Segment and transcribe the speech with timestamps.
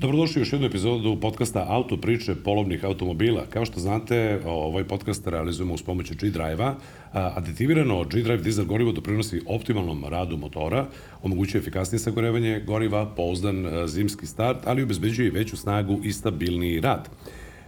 [0.00, 3.46] Dobrodošli u još jednu epizodu podcasta Auto priče polovnih automobila.
[3.50, 6.74] Kao što znate, ovaj podcast realizujemo uz pomoću G-Drive-a.
[7.12, 10.86] Aditivirano G-Drive dizel gorivo doprinosi optimalnom radu motora,
[11.22, 17.08] omogućuje efikasnije sagorevanje goriva, pouzdan zimski start, ali obezbeđuje i veću snagu i stabilniji rad.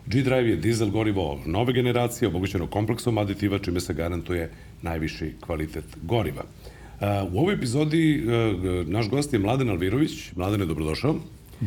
[0.07, 4.51] G-Drive je dizel gorivo nove generacije, omogućeno kompleksom aditiva, čime se garantuje
[4.83, 6.43] najviši kvalitet goriva.
[7.33, 8.23] U ovoj epizodi
[8.87, 10.33] naš gost je Mladen Alvirović.
[10.37, 11.15] Mladen je dobrodošao.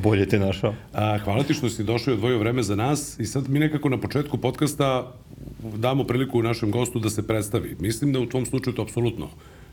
[0.04, 0.74] Bolje te našao.
[0.94, 3.90] A, hvala ti što si došao i odvojio vreme za nas i sad mi nekako
[3.90, 5.14] na početku podcasta
[5.76, 7.76] damo priliku našem gostu da se predstavi.
[7.80, 9.30] Mislim da u tom slučaju to apsolutno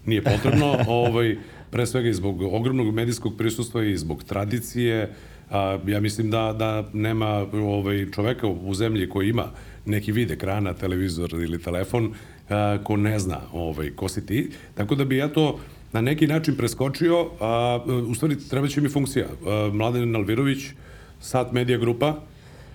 [0.06, 1.36] nije potrebno, ovaj,
[1.70, 5.14] pre svega i zbog ogromnog medijskog prisustva i zbog tradicije.
[5.50, 9.50] A, ja mislim da, da nema ovaj, čoveka u zemlji koji ima
[9.86, 12.14] neki vid ekrana, televizor ili telefon,
[12.48, 14.50] a, ko ne zna ovaj, ko si ti.
[14.74, 15.58] Tako da bi ja to
[15.92, 19.26] na neki način preskočio, a u stvari treba će mi funkcija.
[19.72, 20.58] Mladen Alvirović,
[21.20, 22.14] Sat Media Grupa,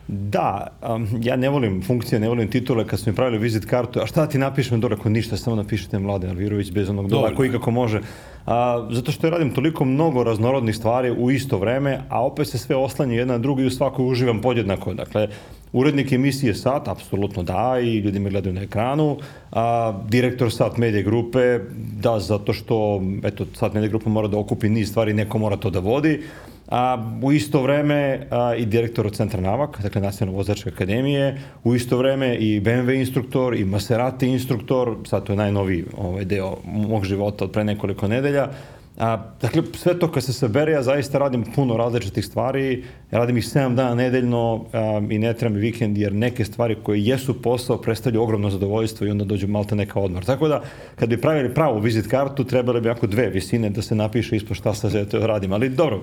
[0.07, 3.99] Da, um, ja ne volim funkcije, ne volim titule kad su mi pravili vizit kartu,
[3.99, 7.45] a šta ti napišem dole ako ništa, samo napišete Mladen Alvirović bez onog dola, ako
[7.45, 8.01] ikako može.
[8.45, 12.57] A, zato što ja radim toliko mnogo raznorodnih stvari u isto vreme, a opet se
[12.57, 14.93] sve oslanje jedna na drugu i u svakoj uživam podjednako.
[14.93, 15.27] Dakle,
[15.73, 19.17] urednik emisije SAT, apsolutno da, i ljudi me gledaju na ekranu,
[19.51, 21.59] a, direktor SAT medije grupe,
[22.01, 25.69] da, zato što, eto, SAT medije grupa mora da okupi niz stvari, neko mora to
[25.69, 26.21] da vodi,
[26.67, 31.75] a, u isto vreme a, i direktor od Centra Navak, dakle Nacionalne vozačke akademije, u
[31.75, 37.05] isto vreme i BMW instruktor i Maserati instruktor, sad to je najnoviji ovaj deo mog
[37.05, 38.49] života od pre nekoliko nedelja,
[38.97, 43.37] A, dakle, sve to kad se sabere, ja zaista radim puno različitih stvari, ja radim
[43.37, 47.77] ih 7 dana nedeljno a, i ne trebam vikend, jer neke stvari koje jesu posao
[47.77, 50.25] predstavljaju ogromno zadovoljstvo i onda dođu malta neka odmor.
[50.25, 50.61] Tako da,
[50.95, 54.57] kad bi pravili pravu vizit kartu, trebalo bi jako dve visine da se napiše ispod
[54.57, 55.53] šta sa radim.
[55.53, 56.01] Ali dobro,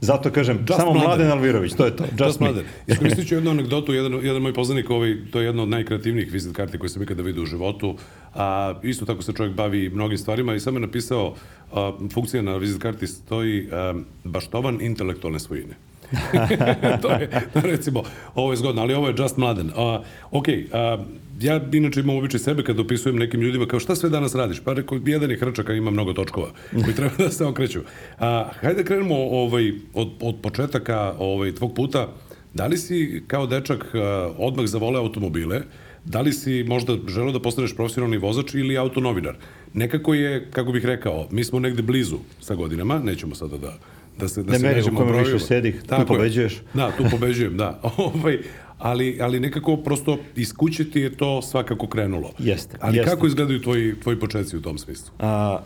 [0.00, 1.08] Zato kažem, Just samo Mladen.
[1.08, 2.04] Mladen Alvirović, to je to.
[2.04, 2.64] Just, Just Mladen.
[2.86, 6.56] Iskoristit ću jednu anegdotu, jedan, jedan moj poznanik, ovaj, to je jedna od najkreativnijih vizit
[6.56, 7.96] karti koje sam ikada vidio u životu,
[8.34, 11.34] a isto tako se čovjek bavi mnogim stvarima i sam je napisao,
[11.72, 13.94] a, funkcija na vizit karti stoji a,
[14.24, 15.89] baštovan intelektualne svojine.
[17.02, 18.02] to je, recimo,
[18.34, 19.70] ovo je zgodno, ali ovo je Just Mladen.
[19.76, 20.98] A, ok, a,
[21.40, 24.60] ja inače imam običaj sebe kad opisujem nekim ljudima kao šta sve danas radiš?
[24.60, 26.48] Pa rekao, jedan je hrčak, a ima mnogo točkova
[26.84, 27.80] koji treba da se okreću.
[28.18, 32.08] A, hajde da krenemo ovaj, od, od početaka ovaj, tvog puta.
[32.54, 35.62] Da li si kao dečak a, odmah zavole automobile?
[36.04, 39.36] Da li si možda želeo da postaneš profesionalni vozač ili autonovinar?
[39.74, 43.78] Nekako je, kako bih rekao, mi smo negde blizu sa godinama, nećemo sada da
[44.20, 46.62] da se da ne se meri u kojem više sedih, tu pobeđuješ.
[46.74, 47.80] Da, tu pobeđujem, da.
[47.96, 48.38] ovaj,
[48.80, 52.30] ali, ali nekako prosto iz kuće ti je to svakako krenulo.
[52.38, 52.76] Jeste.
[52.80, 53.10] Ali jeste.
[53.10, 55.10] kako izgledaju tvoji, tvoji početci u tom smislu?
[55.18, 55.58] A,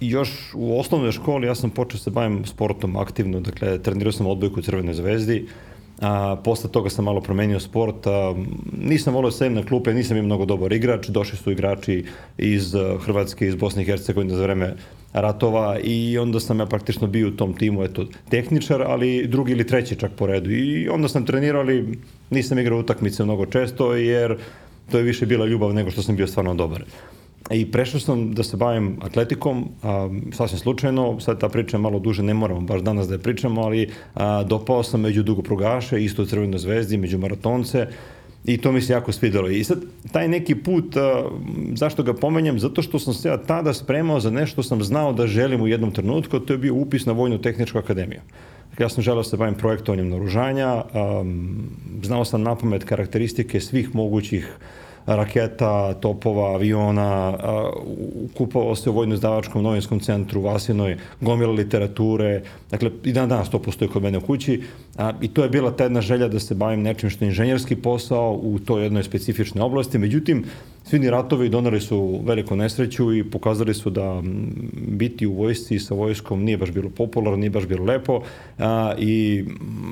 [0.00, 4.60] još u osnovnoj školi ja sam počeo se bavim sportom aktivno, dakle trenirao sam odbojku
[4.60, 5.46] u Crvenoj zvezdi,
[6.00, 8.34] a, posle toga sam malo promenio sport, a,
[8.82, 12.04] nisam volio da sedem na klupe, nisam imao mnogo dobar igrač, došli su igrači
[12.38, 14.74] iz Hrvatske, iz Bosne i Hercegovine za vreme
[15.20, 19.66] ratova i onda sam ja praktično bio u tom timu, eto, tehničar, ali drugi ili
[19.66, 20.50] treći čak po redu.
[20.50, 21.98] I onda sam trenirao, ali
[22.30, 24.36] nisam igrao utakmice mnogo često, jer
[24.90, 26.84] to je više bila ljubav nego što sam bio stvarno dobar.
[27.50, 31.98] I prešao sam da se bavim atletikom, a, sasvim slučajno, sad ta priča je malo
[31.98, 36.22] duže, ne moramo baš danas da je pričamo, ali a, dopao sam među dugoprugaše, isto
[36.22, 37.86] u Crvenoj zvezdi, među maratonce,
[38.46, 39.48] I to mi se jako svidelo.
[39.48, 39.78] I sad,
[40.12, 41.24] taj neki put, a,
[41.74, 42.58] zašto ga pomenjam?
[42.58, 45.90] Zato što sam se ja tada spremao za nešto sam znao da želim u jednom
[45.90, 48.20] trenutku, to je bio upis na Vojnu tehničku akademiju.
[48.70, 50.84] Dakle, ja sam želeo da se bavim projektovanjem naružanja,
[52.02, 54.58] znao sam napamet karakteristike svih mogućih
[55.06, 57.34] raketa, topova, aviona,
[58.36, 63.88] kupovao se u Vojno-izdavačkom novinskom centru Vasinoj, gomila literature, dakle i dan danas to postoji
[63.88, 64.62] kod mene u kući.
[64.98, 67.76] A, i to je bila ta jedna želja da se bavim nečim što je inženjerski
[67.76, 70.44] posao u toj jednoj specifičnoj oblasti, međutim
[70.88, 74.22] Svi ratovi donali su veliku nesreću i pokazali su da
[74.72, 78.22] biti u vojsci sa vojskom nije baš bilo popularno, nije baš bilo lepo
[78.58, 79.44] a, i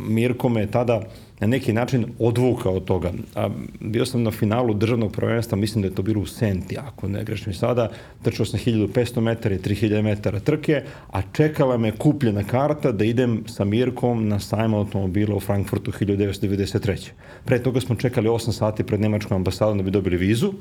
[0.08, 1.02] Mirko me tada
[1.40, 3.12] na neki način odvukao od toga.
[3.34, 3.48] A,
[3.80, 7.24] bio sam na finalu državnog prvenstva, mislim da je to bilo u Senti, ako ne
[7.24, 7.90] grešim sada,
[8.22, 13.44] trčao sam 1500 metara i 3000 metara trke, a čekala me kupljena karta da idem
[13.46, 17.10] sa Mirkom na sajma automobila u Frankfurtu 1993.
[17.44, 20.52] Pre toga smo čekali 8 sati pred Nemačkom ambasadom da bi dobili vizu,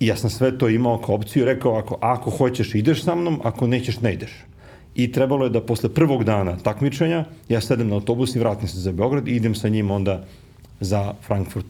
[0.00, 3.40] I ja sam sve to imao kao opciju, rekao ako, ako hoćeš ideš sa mnom,
[3.44, 4.32] ako nećeš ne ideš.
[4.94, 8.80] I trebalo je da posle prvog dana takmičenja ja sedem na autobus i vratim se
[8.80, 10.24] za Beograd i idem sa njim onda
[10.80, 11.66] za Frankfurt.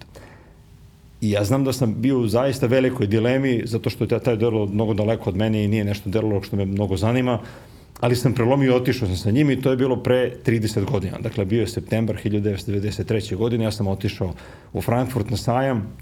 [1.20, 4.66] I ja znam da sam bio u zaista velikoj dilemi, zato što je taj delo
[4.66, 7.38] mnogo daleko od mene i nije nešto delo što me mnogo zanima.
[8.00, 11.18] ali sam prelomio i otišao sam sa njim i to je bilo pre 30 godina.
[11.18, 13.36] Dakle, bio je septembar 1993.
[13.36, 14.32] godine, ja sam otišao
[14.72, 15.92] u Frankfurt na sajam,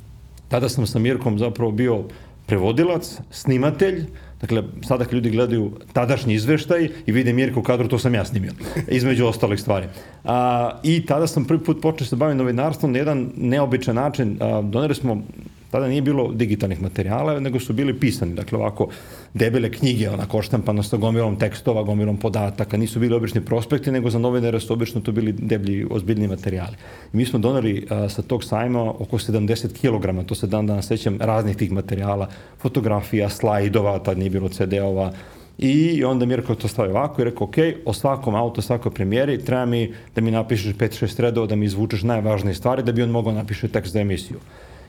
[0.49, 2.05] tada sam sa Mirkom zapravo bio
[2.47, 4.05] prevodilac, snimatelj,
[4.41, 8.25] Dakle, sada kad ljudi gledaju tadašnji izveštaj i vide Mirka u kadru, to sam ja
[8.25, 8.53] snimio,
[8.89, 9.87] između ostalih stvari.
[10.25, 14.39] A, I tada sam prvi put počeo se baviti novinarstvom na jedan neobičan način.
[14.41, 15.23] A, doneli smo
[15.71, 18.89] tada nije bilo digitalnih materijala, nego su bili pisani, dakle ovako
[19.35, 24.19] debele knjige, onako oštampano sa gomilom tekstova, gomilom podataka, nisu bili obični prospekti, nego za
[24.19, 26.77] novinare su obično to bili deblji, ozbiljni materijali.
[27.13, 30.87] I mi smo doneli a, sa tog sajma oko 70 kg, to se dan danas
[30.87, 32.29] sećam, raznih tih materijala,
[32.59, 35.13] fotografija, slajdova, tad nije bilo CD-ova,
[35.59, 39.67] I onda Mirko to stavio ovako i rekao, ok, o svakom auto, svakoj premijeri, treba
[39.67, 43.33] mi da mi napišeš 5-6 redova, da mi izvučeš najvažnije stvari, da bi on mogao
[43.33, 44.39] napiše tekst za emisiju.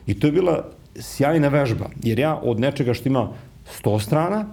[0.06, 0.64] I to je bila
[0.96, 3.28] sjajna vežba, jer ja od nečega što ima
[3.82, 4.44] 100 strana,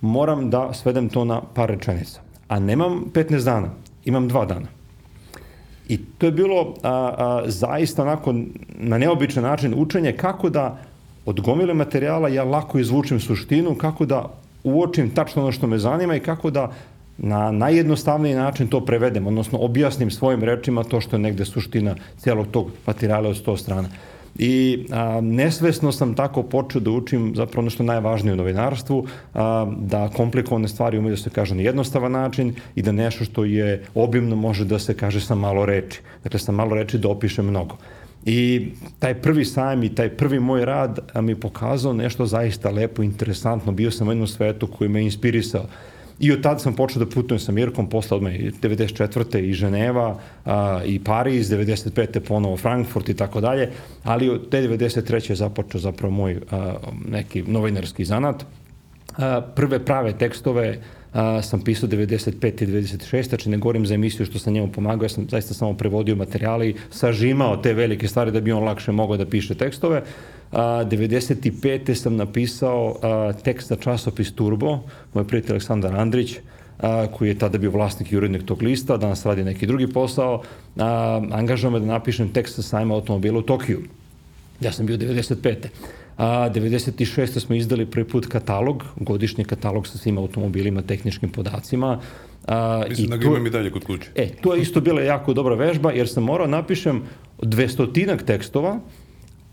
[0.00, 2.20] moram da svedem to na par rečenica.
[2.48, 3.70] A nemam 15 dana,
[4.04, 4.66] imam 2 dana.
[5.88, 8.34] I to je bilo a, a, zaista onako
[8.68, 10.78] na neobičan način učenje kako da
[11.26, 14.30] od gomile materijala ja lako izvučem suštinu, kako da
[14.64, 16.72] uočim tačno ono što me zanima i kako da
[17.18, 22.46] na najjednostavniji način to prevedem, odnosno objasnim svojim rečima to što je negde suština celog
[22.50, 23.88] tog materijala od 100 strana.
[24.38, 29.06] I a, nesvesno sam tako počeo da učim zapravo ono što je najvažnije u novinarstvu,
[29.34, 33.44] a, da komplikovane stvari umeju da se kaže na jednostavan način i da nešto što
[33.44, 36.00] je obimno može da se kaže sa malo reči.
[36.24, 37.76] Dakle, sa malo reči da opiše mnogo.
[38.24, 38.68] I
[38.98, 43.72] taj prvi sajam i taj prvi moj rad mi pokazao nešto zaista lepo, interesantno.
[43.72, 45.64] Bio sam u jednom svetu koji me inspirisao.
[46.20, 49.38] I od tada sam počeo da putujem sa Mirkom, posle odmah 94.
[49.38, 52.20] i Ženeva a, i Pariz, 95.
[52.20, 53.70] ponovo Frankfurt i tako dalje,
[54.02, 55.30] ali od te 93.
[55.30, 56.74] je započeo zapravo moj a,
[57.08, 58.44] neki novinarski zanat.
[59.16, 60.78] A, prve prave tekstove
[61.12, 62.62] a, sam pisao 95.
[62.62, 63.28] i 96.
[63.28, 66.76] Znači ne govorim za emisiju što sam njemu pomagao, ja sam zaista samo prevodio materijali,
[66.90, 70.02] sažimao te velike stvari da bi on lakše mogao da piše tekstove.
[70.52, 71.94] A, 95.
[71.94, 74.78] sam napisao a, tekst za časopis Turbo,
[75.14, 76.36] moj prijatelj Aleksandar Andrić,
[76.78, 80.42] a, koji je tada bio vlasnik i urednik tog lista, danas radi neki drugi posao,
[80.76, 83.82] a, angažao me da napišem tekst sa sajma automobila u Tokiju.
[84.60, 85.54] Ja sam bio 95.
[86.18, 87.40] A, 96.
[87.40, 92.00] smo izdali prvi put katalog, godišnji katalog sa svim automobilima, tehničkim podacima.
[92.46, 94.10] A, Mislim i da ga imam i dalje kod kuće.
[94.14, 97.02] E, to je isto bila jako dobra vežba, jer sam morao napišem
[97.42, 98.80] dvestotinak tekstova,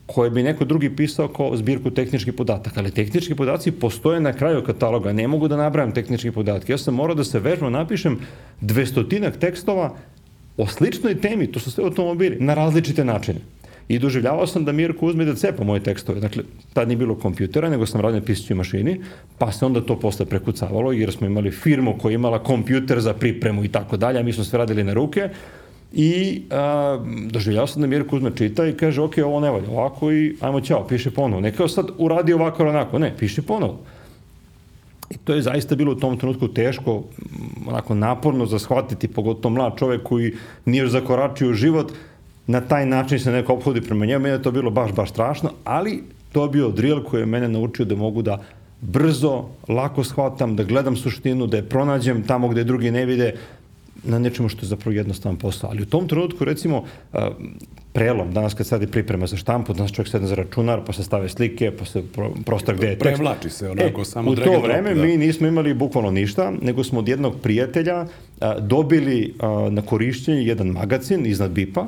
[0.05, 4.63] koje bi neko drugi pisao kao zbirku tehničkih podataka, ali tehnički podaci postoje na kraju
[4.63, 6.73] kataloga, ne mogu da nabrajam tehničke podatke.
[6.73, 8.19] Ja sam morao da se vežbam, napišem
[8.61, 9.95] dvestotinak tekstova
[10.57, 13.39] o sličnoj temi, to su sve automobili, na različite načine.
[13.87, 16.19] I doživljavao sam da Mirko uzme da cepa moje tekstove.
[16.19, 16.43] Dakle,
[16.73, 19.01] tad nije bilo kompjutera, nego sam radio na pisaćoj mašini,
[19.37, 23.13] pa se onda to posle prekucavalo, jer smo imali firmu koja je imala kompjuter za
[23.13, 25.29] pripremu i tako dalje, a mi smo sve radili na ruke.
[25.93, 26.99] I a,
[27.29, 30.61] doživljavao sam da Mirko uzme čita i kaže, ok, ovo ne valja ovako i ajmo
[30.61, 31.41] ćao, piše ponovo.
[31.41, 33.79] Ne kao sad uradi ovako ili onako, ne, piše ponovo.
[35.09, 37.03] I to je zaista bilo u tom trenutku teško,
[37.67, 40.33] onako naporno za shvatiti, pogotovo mlad čovek koji
[40.65, 41.91] nije još zakoračio život,
[42.47, 45.51] na taj način se neko obhodi prema njemu, meni je to bilo baš, baš strašno,
[45.63, 48.39] ali to je bio drill koji je mene naučio da mogu da
[48.81, 53.33] brzo, lako shvatam, da gledam suštinu, da je pronađem tamo gde drugi ne vide,
[54.03, 55.69] na nečemu što je zapravo jednostavan posao.
[55.69, 56.83] Ali u tom trenutku, recimo,
[57.93, 61.03] prelom, danas kad sad je priprema za štampu, danas čovjek sedne za računar, pa se
[61.03, 62.03] stave slike, pa se
[62.45, 63.15] prostor gde je tekst.
[63.15, 65.03] Prevlači se onako, e, samo U to vreme drop, da.
[65.05, 68.05] mi nismo imali bukvalno ništa, nego smo od jednog prijatelja
[68.41, 71.85] a, dobili a, na korišćenje jedan magazin iznad BIP-a,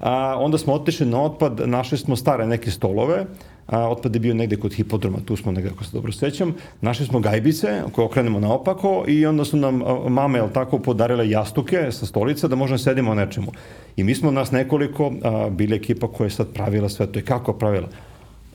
[0.00, 3.26] a, onda smo otišli na otpad, našli smo stare neke stolove,
[3.66, 7.06] a, otpad je bio negde kod hipodroma, tu smo negde, ako se dobro sećam, našli
[7.06, 12.06] smo gajbice koje okrenemo naopako i onda su nam mame, jel tako, podarile jastuke sa
[12.06, 13.52] stolica da možemo da sedimo na nečemu.
[13.96, 17.22] I mi smo nas nekoliko, a, bili ekipa koja je sad pravila sve to i
[17.22, 17.88] kako pravila.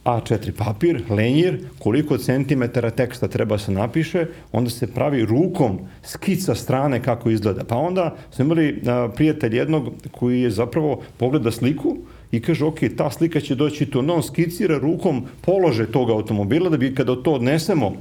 [0.05, 6.55] A4 papir, lenjir, koliko centimetara teksta treba da se napiše, onda se pravi rukom skica
[6.55, 7.63] strane kako izgleda.
[7.63, 11.97] Pa onda smo imali a, prijatelj jednog koji je zapravo pogleda sliku
[12.31, 16.77] i kaže, ok, ta slika će doći tu, on skicira rukom polože tog automobila da
[16.77, 17.93] bi kada to odnesemo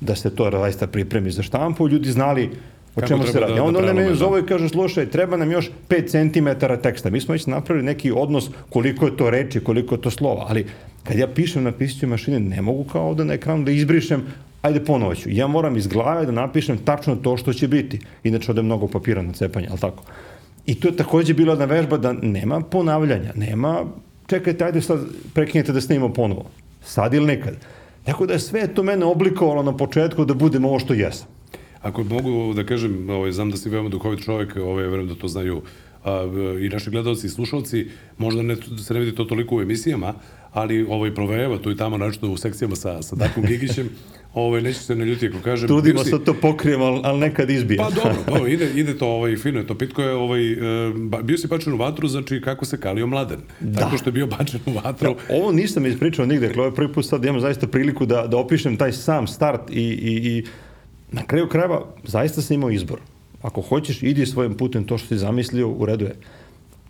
[0.00, 2.50] da se to zaista pripremi za štampu, ljudi znali
[2.96, 3.54] O Kako čemu se radi?
[3.54, 7.10] Da, onda da me zove i kaže, slušaj, treba nam još 5 cm teksta.
[7.10, 10.66] Mi smo već napravili neki odnos koliko je to reči, koliko je to slova, ali
[11.04, 14.22] kad ja pišem na pisaćoj mašini, ne mogu kao ovde na ekranu da izbrišem,
[14.62, 15.30] ajde ponovo ću.
[15.30, 17.98] Ja moram iz glave da napišem tačno to što će biti.
[18.24, 20.04] Inače ode mnogo papira na cepanje, ali tako?
[20.66, 23.84] I to je takođe bila jedna vežba da nema ponavljanja, nema
[24.26, 25.00] čekajte, ajde sad
[25.34, 26.44] prekinjete da snimamo ponovo.
[26.84, 27.54] Sad ili nekad.
[28.04, 31.28] Tako da je sve to mene oblikovalo na početku da budem ovo što jesam.
[31.84, 35.28] ako mogu da kažem, ovaj, znam da si veoma duhovit čovjek, ovaj, verujem da to
[35.28, 35.62] znaju
[36.04, 36.24] a,
[36.60, 37.86] i naši gledalci i slušalci,
[38.18, 40.14] možda ne, se ne vidi to toliko u emisijama,
[40.54, 43.88] ali ovaj provejeva tu i tamo, našto u sekcijama sa, sa Darkom Gigićem,
[44.34, 45.68] ovaj, neću se naljuti ako kažem.
[45.68, 47.78] Trudimo se to pokrijemo, ali, ali nekad izbije.
[47.78, 49.78] Pa dobro, dobro, ide, ide to ovaj, fino je to.
[49.78, 50.56] Pitko je, ovaj, e,
[51.22, 53.40] bio si bačen u vatru, znači kako se kalio mladen.
[53.60, 53.80] Da.
[53.80, 55.16] Tako što je bio bačen u vatru.
[55.30, 58.36] Ovo nisam ispričao nigde, dakle, ovo je prvi put sad imam zaista priliku da, da
[58.36, 60.44] opišem taj sam start i, i, i
[61.12, 62.98] na kraju krajeva zaista sam imao izbor.
[63.42, 66.14] Ako hoćeš, idi svojim putem to što si zamislio, u redu je.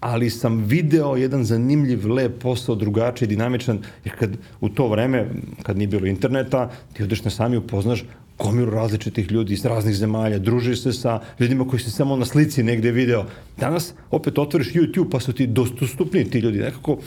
[0.04, 5.26] Ali sam video jedan zanimljiv, lep posao, drugačiji, dinamičan, jer kad u to vreme,
[5.62, 8.04] kad nije bilo interneta, ti odeš na sami upoznaš
[8.38, 12.62] gomilu različitih ljudi iz raznih zemalja, družiš se sa ljudima koji si samo na slici
[12.62, 13.24] negde video.
[13.56, 16.98] Danas opet otvoriš YouTube pa su ti dostupni ti ljudi, nekako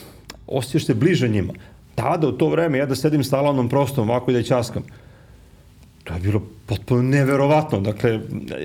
[0.48, 1.54] osjećaš se bliže njima.
[1.96, 4.84] Tada, u to vreme, ja da sedim sa Alanom prostom ovako i da ćaskam,
[6.08, 7.80] to je bilo potpuno neverovatno.
[7.80, 8.20] Dakle,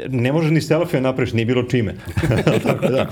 [0.08, 1.94] ne može ni selfie napraviš, nije bilo čime.
[2.66, 3.10] Tako da.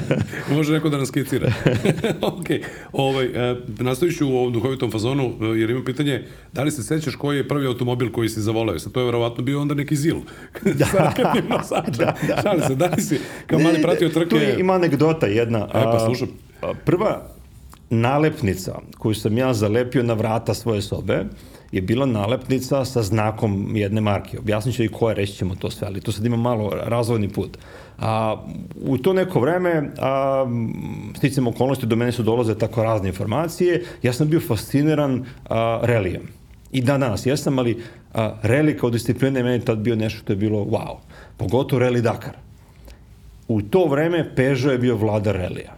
[0.56, 1.52] Može neko da nas skicira.
[2.32, 2.46] ok.
[2.92, 6.82] Ovaj, e, nastavit ću u ovom duhovitom fazonu, e, jer imam pitanje, da li se
[6.82, 8.78] sećaš koji je prvi automobil koji si zavoleo?
[8.78, 10.16] Sad to je verovatno bio onda neki zil.
[10.64, 11.12] Da.
[11.48, 11.94] Nosačem.
[11.98, 12.42] da, da.
[12.42, 14.28] Šalim se, da li si kao mali pratio trke?
[14.28, 15.58] Tu ima anegdota jedna.
[15.58, 16.28] E, pa slušam.
[16.84, 17.28] Prva
[17.90, 21.24] nalepnica koju sam ja zalepio na vrata svoje sobe
[21.72, 24.38] je bila nalepnica sa znakom jedne marke.
[24.38, 27.58] Objasnit ću i koje, reći ćemo to sve, ali to sad ima malo razvojni put.
[27.98, 28.36] A,
[28.80, 30.46] u to neko vreme, a,
[31.16, 36.22] sticam okolnosti, do mene su dolaze tako razne informacije, ja sam bio fasciniran a, relijem.
[36.72, 37.82] I dan danas jesam, ali
[38.14, 40.96] a, reli kao disciplina je meni tad bio nešto što je bilo wow.
[41.36, 42.36] Pogotovo reli Dakar.
[43.48, 45.77] U to vreme Peugeot je bio vladar relija.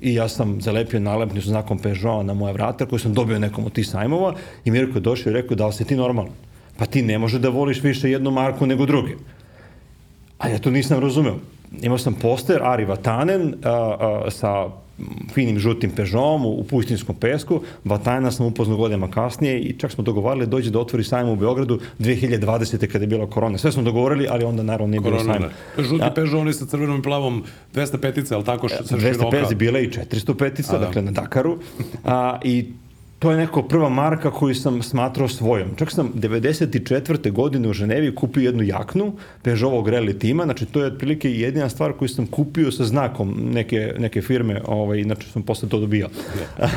[0.00, 3.72] I ja sam zalepio nalepnicu znakom Peugeot na moja vrata koju sam dobio nekom od
[3.72, 4.34] tih sajmova
[4.64, 6.32] i Mirko je došao i rekao da li si ti normalan?
[6.76, 9.12] Pa ti ne može da voliš više jednu marku nego druge.
[10.38, 11.36] A ja to nisam razumeo.
[11.82, 14.68] Imao sam poster Ari Vatanen a, a, sa
[15.34, 17.60] finim žutim Peugeotom u, pustinskom pesku.
[17.84, 21.36] Vatanena sam upoznao godinama kasnije i čak smo dogovarali da dođe da otvori sajam u
[21.36, 22.86] Beogradu 2020.
[22.86, 23.58] kada je bila korona.
[23.58, 25.48] Sve smo dogovorili, ali onda naravno nije bilo sajma.
[25.76, 25.82] da.
[25.82, 29.36] Žuti Peugeot, oni sa crvenom i plavom 205-ice, ali tako što sa široka.
[29.36, 30.86] 250 bila i 405 A, da.
[30.86, 31.58] dakle na Dakaru.
[32.04, 32.64] A, I
[33.24, 35.68] to je neko prva marka koju sam smatrao svojom.
[35.76, 37.32] Čak sam 94.
[37.32, 39.12] godine u Ženevi kupio jednu jaknu
[39.42, 43.94] Peugeotovog rally tima, znači to je otprilike jedina stvar koju sam kupio sa znakom neke,
[43.98, 46.08] neke firme, ovaj, inače sam posle to dobio.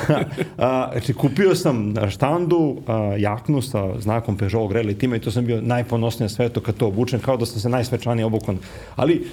[0.58, 5.32] a, znači kupio sam na štandu a, jaknu sa znakom Peugeotovog rally tima i to
[5.32, 8.58] sam bio najponosniji na svetu kad to obučem, kao da sam se najsvečanije obukan.
[8.96, 9.28] Ali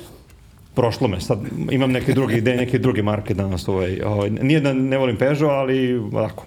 [0.75, 1.38] prošlo me, sad
[1.71, 3.68] imam neke druge ideje, neke druge marke danas.
[3.68, 6.47] Ovaj, ovaj, nije da ne volim Peugeot, ali ovako,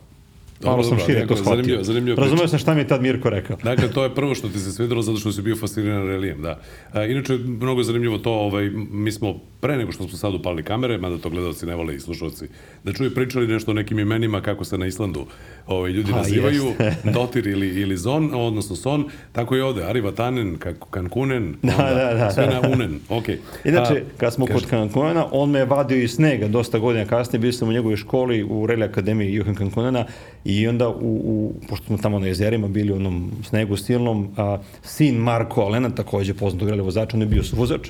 [0.62, 1.54] malo sam dobro, šire to shvatio.
[1.54, 2.24] zanimljivo- zanimljiva priča.
[2.24, 3.58] Razumeo sam šta mi je tad Mirko rekao.
[3.58, 6.60] Dakle, to je prvo što ti se svidelo zato što si bio fasciniran relijem, da.
[6.92, 10.64] A, inače, mnogo je zanimljivo to, ovaj, mi smo pre nego što smo sad upali
[10.64, 12.48] kamere, mada to gledalci ne vole i slušalci,
[12.84, 15.26] da čuju pričali nešto o nekim imenima kako se na Islandu
[15.68, 16.74] ovaj, ljudi Pa, nazivaju.
[17.14, 20.58] Dotir ili, ili Zon, odnosno Son, tako i ovde, Ari Vatanen,
[20.92, 23.24] Kankunen, Da, onda da, da, sve na Unen, ok.
[23.66, 24.60] Inače, A, kad smo kaži.
[24.60, 27.98] kod Cancuna, on me je vadio iz snega dosta godina kasnije, bio sam u njegovoj
[27.98, 30.06] školi u Reli Akademiji Johan Cancunana
[30.46, 34.58] i onda, u, u, pošto smo tamo na jezerima bili u onom snegu silnom, a,
[34.84, 37.90] sin Marko Alena, takođe poznatog reli vozača, on je bio vozač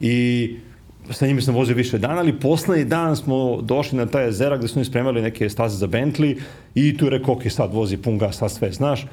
[0.00, 0.56] i
[1.10, 4.68] sa njima sam vozio više dana, ali poslednji dan smo došli na taj jezera gde
[4.68, 6.40] su oni spremali neke staze za Bentley
[6.74, 9.06] i tu je rekao, ok, sad vozi pun gas, sad sve znaš.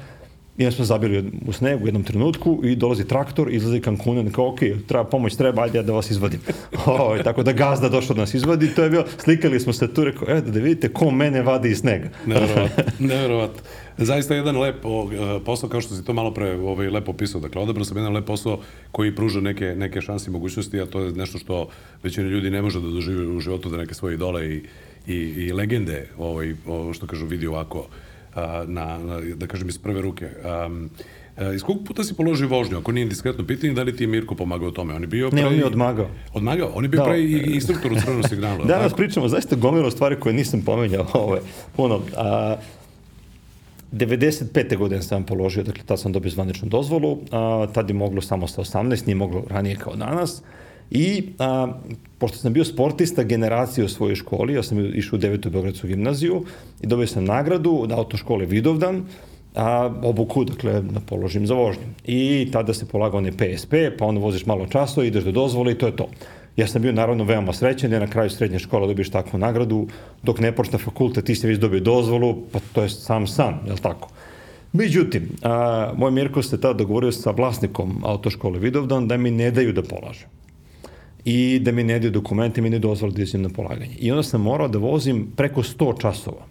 [0.58, 4.48] I onda smo zabili u snegu u jednom trenutku i dolazi traktor, izlazi Cancunan, kao,
[4.48, 6.40] ok, treba pomoć, treba, ajde ja da vas izvadim.
[6.86, 10.04] o, tako da gazda došao da nas izvadi, to je bilo, slikali smo se tu,
[10.04, 12.08] rekao, evo da vidite ko mene vadi iz snega.
[12.26, 13.62] Neverovatno, neverovatno.
[13.98, 17.40] Zaista jedan lep e, posao, kao što si to malo pre ovaj, lepo opisao.
[17.40, 18.60] Dakle, odabrao sam jedan lep posao
[18.92, 21.68] koji pruža neke, neke šanse i mogućnosti, a to je nešto što
[22.02, 24.62] većina ljudi ne može da doživi u životu, da neke svoje idole i,
[25.06, 27.86] i, i legende, ovaj, o, što kažu, vidi ovako,
[28.66, 30.28] na, na, da kažem, iz prve ruke.
[30.66, 30.90] Um,
[31.54, 32.78] iz kog puta si položio vožnju?
[32.78, 34.94] Ako nije indiskretno pitanje, da li ti je Mirko pomagao tome?
[34.94, 36.08] On je bio Ne, pre on mi je odmagao.
[36.34, 36.70] Odmagao?
[36.74, 37.04] On je bio Da.
[37.04, 38.64] pre i instruktor u crvenom signalu.
[38.64, 38.96] Danas tako?
[38.96, 41.06] pričamo zaista gomilo stvari koje nisam pomenjao.
[41.14, 41.40] Ove,
[41.76, 42.00] puno.
[42.16, 42.56] A,
[43.92, 44.76] 95.
[44.76, 48.62] godine sam položio, dakle tad sam dobio zvaničnu dozvolu, a, tad je moglo samo sa
[48.62, 50.42] 18, nije moglo ranije kao danas.
[50.90, 51.72] I a,
[52.18, 56.44] pošto sam bio sportista generacije u svojoj školi, ja sam išao u devetu Beogradsku gimnaziju
[56.82, 59.04] i dobio sam nagradu na autoškole Vidovdan,
[59.54, 61.82] a, obuku, dakle, da položim za vožnju.
[62.04, 65.78] I tada se polagao onaj PSP, pa onda voziš malo časova, ideš do dozvole i
[65.78, 66.08] to je to.
[66.56, 69.88] Ja sam bio naravno veoma srećan jer na kraju srednje škole dobiješ takvu nagradu,
[70.22, 73.72] dok ne počne fakultet ti si već dobio dozvolu, pa to je sam san, je
[73.72, 74.08] li tako?
[74.72, 79.72] Međutim, a, moj Mirko se tada dogovorio sa vlasnikom autoškole Vidovdan da mi ne daju
[79.72, 80.28] da polažem
[81.28, 83.96] i da mi ne daju dokumenti, mi ne dozvoli da izim na polaganje.
[83.98, 86.46] I onda sam morao da vozim preko 100 časova.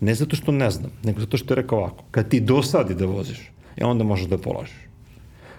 [0.00, 3.06] Ne zato što ne znam, nego zato što je rekao ovako, kad ti dosadi da
[3.06, 4.78] voziš, e onda možeš da polažeš.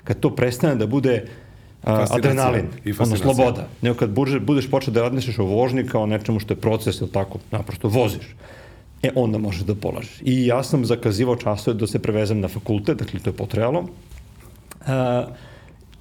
[0.04, 1.26] Kad to prestane da bude
[1.84, 2.66] a, adrenalin,
[3.00, 4.10] ono sloboda, nego kad
[4.42, 8.36] budeš, počeo da radniš o vožnji kao nečemu što je proces ili tako, naprosto voziš,
[9.04, 10.22] e onda možeš da polažeš.
[10.22, 13.86] I ja sam zakazivao časove da se prevezem na fakultet, dakle to je potrebalo.
[14.88, 15.26] A,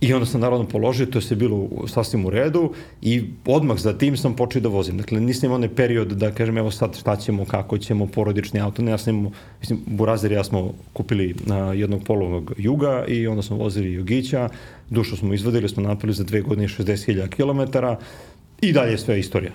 [0.01, 4.17] I onda sam naravno položio, to je bilo sasvim u redu i odmah za tim
[4.17, 4.99] sam počeo da vozim.
[4.99, 8.83] Dakle, nisam imao onaj period da kažem evo sad šta ćemo, kako ćemo, porodični auto.
[8.83, 13.27] Ne, ja sam imao, mislim, Burazir i ja smo kupili na jednog polovnog juga i
[13.27, 14.49] onda smo vozili Jugića,
[14.91, 17.77] dušo smo izvadili, smo napali za dve godine 60.000 km,
[18.63, 19.53] I dalje sve istorija.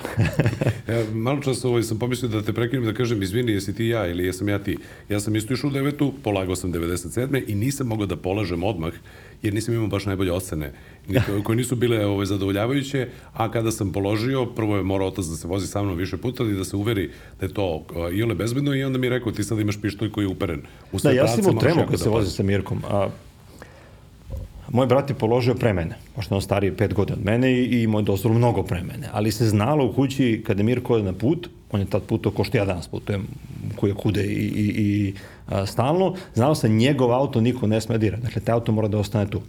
[0.88, 4.08] ja, malo čas ovaj, sam pomislio da te prekinem da kažem izvini jesi ti ja
[4.08, 4.78] ili jesam ja ti.
[5.10, 7.44] Ja sam isto išao u devetu, polagao sam 97.
[7.48, 8.94] i nisam mogao da polažem odmah
[9.46, 10.72] jer nisam imao baš najbolje ocene
[11.44, 15.48] koje nisu bile ovaj, zadovoljavajuće, a kada sam položio, prvo je morao otac da se
[15.48, 18.76] vozi sa mnom više puta i da se uveri da je to i ole bezbedno
[18.76, 20.62] i onda mi je rekao ti sad imaš pištolj koji je uperen
[20.92, 23.10] u Da, ja sam imao tremu kad da se vozi sa Mirkom, a
[24.72, 27.84] moj brat je položio pre mene, pošto on stariji pet godina od mene i, i
[27.84, 31.50] imao je mnogo pre mene, ali se znalo u kući kada je Mirko na put,
[31.76, 33.28] on je tad putao ko što ja danas putujem,
[33.76, 35.14] koje kude i, i, i
[35.48, 38.98] a, stalno, znalo se njegov auto niko ne sme dira, dakle taj auto mora da
[38.98, 39.42] ostane tu.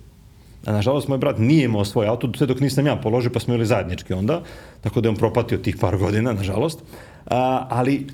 [0.67, 3.55] A nažalost, moj brat nije imao svoj auto, sve dok nisam ja položio, pa smo
[3.55, 4.43] imali zajednički onda,
[4.81, 6.83] tako da je on propatio tih par godina, nažalost.
[7.27, 8.07] A, ali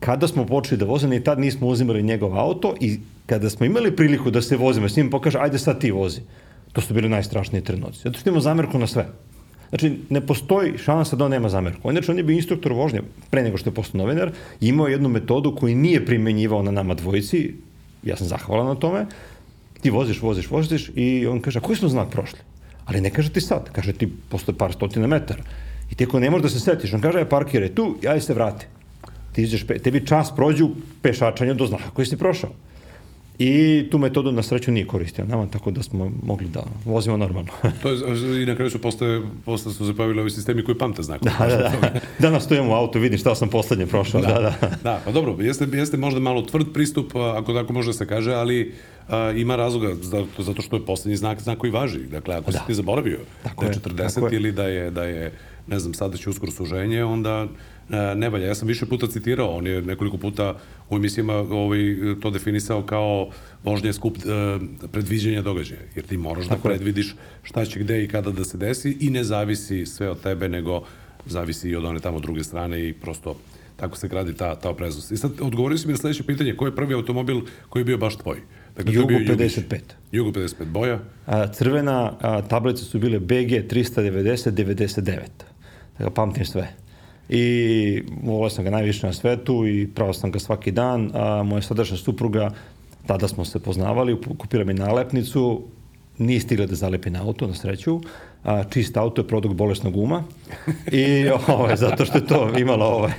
[0.00, 3.96] kada smo počeli da vozimo, i tad nismo uzimali njegov auto i kada smo imali
[3.96, 6.20] priliku da se vozimo, s njim pokaže, ajde sad ti vozi.
[6.72, 8.00] To su bili najstrašniji trenuci.
[8.04, 9.06] Zato što imamo zamerku na sve.
[9.68, 11.90] Znači, ne postoji šansa da on nema zamerku.
[11.90, 14.30] Inače, on je bio instruktor vožnje pre nego što je postao novinar,
[14.60, 17.54] imao jednu metodu koju nije primenjivao na nama dvojici,
[18.02, 19.06] ja sam zahvalan na tome,
[19.82, 22.38] ti voziš, voziš, voziš i on kaže, a koji smo znak prošli?
[22.84, 25.42] Ali ne kaže ti sad, kaže ti posle par stotina metara.
[25.90, 28.34] I ti ako ne možeš da se setiš, on kaže, aj parkiraj tu, ja se
[28.34, 28.66] vrati.
[29.32, 30.70] Ti izađeš, tebi čas prođu
[31.02, 32.50] pešačanja do znaka koji si prošao.
[33.38, 37.52] I tu metodu na sreću nije koristio nama, tako da smo mogli da vozimo normalno.
[37.82, 41.32] to je, I na kraju su posle, posle su zapavili ovi sistemi koji pamte znakove.
[41.38, 42.00] Da, da, da.
[42.18, 44.20] Danas stojimo u auto, vidim šta sam poslednje prošao.
[44.20, 44.70] Da, da, da.
[44.82, 48.32] da pa dobro, jeste, jeste možda malo tvrd pristup, ako tako može da se kaže,
[48.32, 48.74] ali
[49.08, 51.98] a, ima razloga zato, zato što je poslednji znak znak koji važi.
[51.98, 52.58] Dakle, ako da.
[52.58, 54.36] si ti zaboravio tako da je 40 je.
[54.36, 55.32] ili da je, da je
[55.66, 57.46] ne znam, sada će uskoro suženje, onda
[58.14, 58.46] ne valja.
[58.46, 60.54] Ja sam više puta citirao, on je nekoliko puta
[60.90, 61.78] u emisijama ovaj,
[62.22, 63.30] to definisao kao
[63.64, 68.04] vožnje skup uh, predviđanja događaja, jer ti moraš da Tako da predvidiš šta će gde
[68.04, 70.82] i kada da se desi i ne zavisi sve od tebe, nego
[71.26, 73.36] zavisi i od one tamo druge strane i prosto
[73.76, 75.12] tako se gradi ta, ta opreznost.
[75.12, 77.98] I sad odgovorio si mi na sledeće pitanje, koji je prvi automobil koji je bio
[77.98, 78.36] baš tvoj?
[78.76, 79.78] Dakle, Jugo 55.
[80.12, 81.00] Jugo 55, boja?
[81.26, 85.18] A, crvena a, tablice su bile BG 390 99.
[85.98, 86.85] Dakle, pamtim sve.
[87.28, 91.10] I volio sam ga najviše na svetu i pravo sam ga svaki dan.
[91.14, 92.50] A moja sadašnja supruga,
[93.06, 95.62] tada smo se poznavali, kupila mi nalepnicu,
[96.18, 98.00] nije stigla da zalepi na auto, na sreću.
[98.44, 100.24] A, čist auto je produkt bolesnog uma
[100.92, 103.12] i ovaj, zato što je to imalo, ovaj,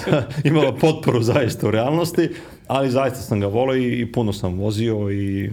[0.44, 2.28] imalo potporu zaista u realnosti,
[2.66, 5.50] ali zaista sam ga volio i, i puno sam vozio i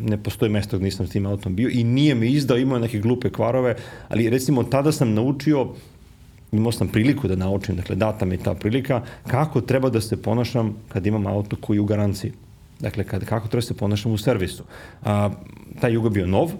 [0.00, 2.98] ne postoji mesto gde nisam s tim autom bio i nije me izdao, imao neke
[2.98, 3.76] glupe kvarove,
[4.08, 5.68] ali recimo tada sam naučio
[6.56, 10.74] imao sam priliku da naučim, dakle data mi ta prilika, kako treba da se ponašam
[10.88, 12.32] kad imam auto koji je u garanciji.
[12.80, 14.64] Dakle, kad, kako treba da se ponašam u servisu.
[15.04, 15.30] A,
[15.80, 16.52] taj jugo bio nov,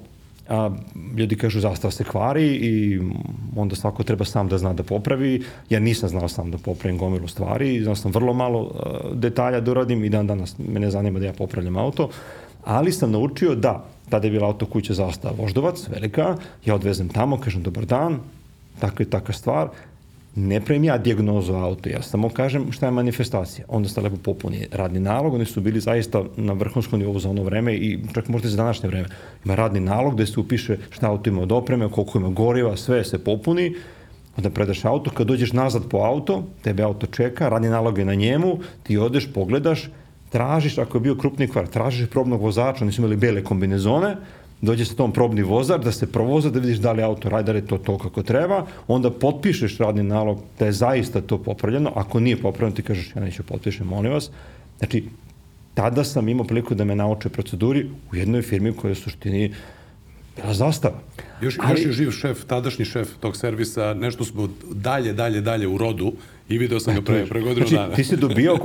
[0.48, 0.70] a,
[1.16, 3.00] ljudi kažu zastava se kvari i
[3.56, 5.42] onda svako treba sam da zna da popravi.
[5.70, 9.70] Ja nisam znao sam da popravim gomilu stvari, znao sam vrlo malo a, detalja da
[9.70, 12.08] uradim i dan danas mene zanima da ja popravljam auto,
[12.64, 17.40] ali sam naučio da tada je bila auto kuća zastava Voždovac, velika, ja odvezem tamo,
[17.40, 18.20] kažem dobar dan,
[18.80, 19.68] takva i takva stvar,
[20.36, 23.64] ne pravim ja diagnozu auto, ja samo kažem šta je manifestacija.
[23.68, 27.42] Onda se lepo popuni radni nalog, oni su bili zaista na vrhunskom nivou za ono
[27.42, 29.08] vreme i čak možda za današnje vreme.
[29.44, 33.04] Ima radni nalog gde se upiše šta auto ima od opreme, koliko ima goriva, sve
[33.04, 33.74] se popuni,
[34.36, 38.14] onda predaš auto, kad dođeš nazad po auto, tebe auto čeka, radni nalog je na
[38.14, 39.88] njemu, ti odeš, pogledaš,
[40.30, 44.16] tražiš, ako je bio krupni kvar, tražiš probnog vozača, oni su imali bele kombinezone,
[44.60, 47.66] dođe sa tom probni vozar, da se provoza, da vidiš da li auto da je
[47.66, 52.40] to to kako treba, onda potpišeš radni nalog da je zaista to popravljeno, ako nije
[52.42, 54.30] popravljeno ti kažeš ja neću potpišem, molim vas.
[54.78, 55.04] Znači,
[55.74, 59.52] tada sam imao priliku da me nauče proceduri u jednoj firmi koja je u suštini
[60.36, 60.98] bila zastava.
[61.40, 61.70] Još, Ali...
[61.70, 66.12] još je živ šef, tadašnji šef tog servisa, nešto smo dalje, dalje, dalje u rodu
[66.48, 67.94] i video sam ga pre, pre godinu znači, dana.
[67.94, 68.56] ti si dobio,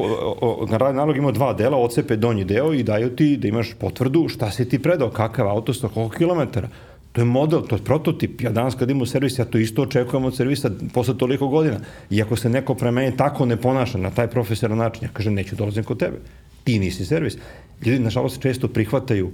[0.69, 4.27] na radni nalog ima dva dela, ocepe donji deo i daju ti da imaš potvrdu
[4.29, 6.69] šta si ti predao, kakav auto, sto koliko kilometara.
[7.11, 8.41] To je model, to je prototip.
[8.41, 11.79] Ja danas kad imam servis, ja to isto očekujem od servisa posle toliko godina.
[12.09, 15.33] I ako se neko pre mene tako ne ponaša na taj profesionalan način, ja kažem,
[15.33, 16.17] neću dolazim kod tebe.
[16.63, 17.37] Ti nisi servis.
[17.85, 19.31] Ljudi, nažalost, često prihvataju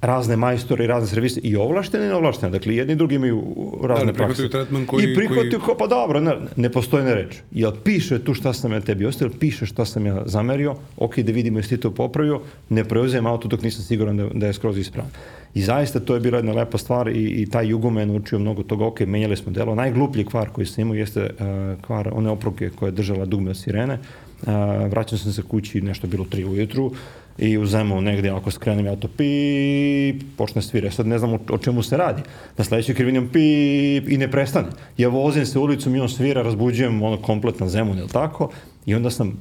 [0.00, 2.52] razne majstore i razne servise i ovlaštene i neovlaštene.
[2.52, 3.42] Dakle, jedni i drugi imaju
[3.82, 4.48] razne da, prakse.
[4.48, 5.04] tretman koji...
[5.04, 5.78] I prihvataju koji...
[5.78, 7.36] pa dobro, ne, ne postoji ne reč.
[7.50, 11.32] Jel piše tu šta sam ja tebi ostavio, piše šta sam ja zamerio, ok, da
[11.32, 14.78] vidimo jesi ti to popravio, ne preuzem auto dok nisam siguran da, da je skroz
[14.78, 15.10] ispravan.
[15.54, 18.62] I zaista to je bila jedna lepa stvar i, i taj jugo me naučio mnogo
[18.62, 19.74] toga, ok, menjali smo delo.
[19.74, 23.56] Najgluplji kvar koji sam imao jeste uh, kvar one opruge koje je držala dugme od
[23.56, 23.98] sirene.
[24.42, 26.92] Uh, vraćam sam se kući, nešto bilo tri ujutru,
[27.40, 30.90] i u Zemunu negde, ako skrenem ja to pip, počne svira.
[30.90, 32.22] Sad ne znam o, čemu se radi.
[32.56, 34.68] Na sledećoj krivini pip i ne prestane.
[34.96, 38.50] Ja vozim se ulicom i on svira, razbuđujem ono kompletno Zemun, je tako?
[38.86, 39.40] I onda sam